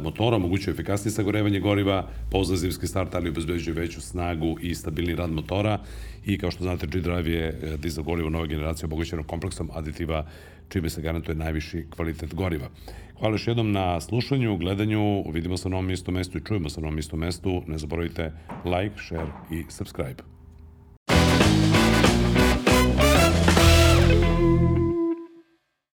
[0.01, 5.31] motora, omogućuje efikasnije sagorevanje goriva, pouzdan zimski start, ali obezbeđuje veću snagu i stabilni rad
[5.31, 5.79] motora
[6.25, 10.25] i kao što znate G-Drive je e, dizel gorivo nove generacije obogaćeno kompleksom aditiva
[10.69, 12.69] čime se garantuje najviši kvalitet goriva.
[13.19, 16.81] Hvala još jednom na slušanju, gledanju, vidimo se na novom isto mestu i čujemo se
[16.81, 17.61] na novom isto mestu.
[17.67, 18.31] Ne zaboravite
[18.65, 20.32] like, share i subscribe.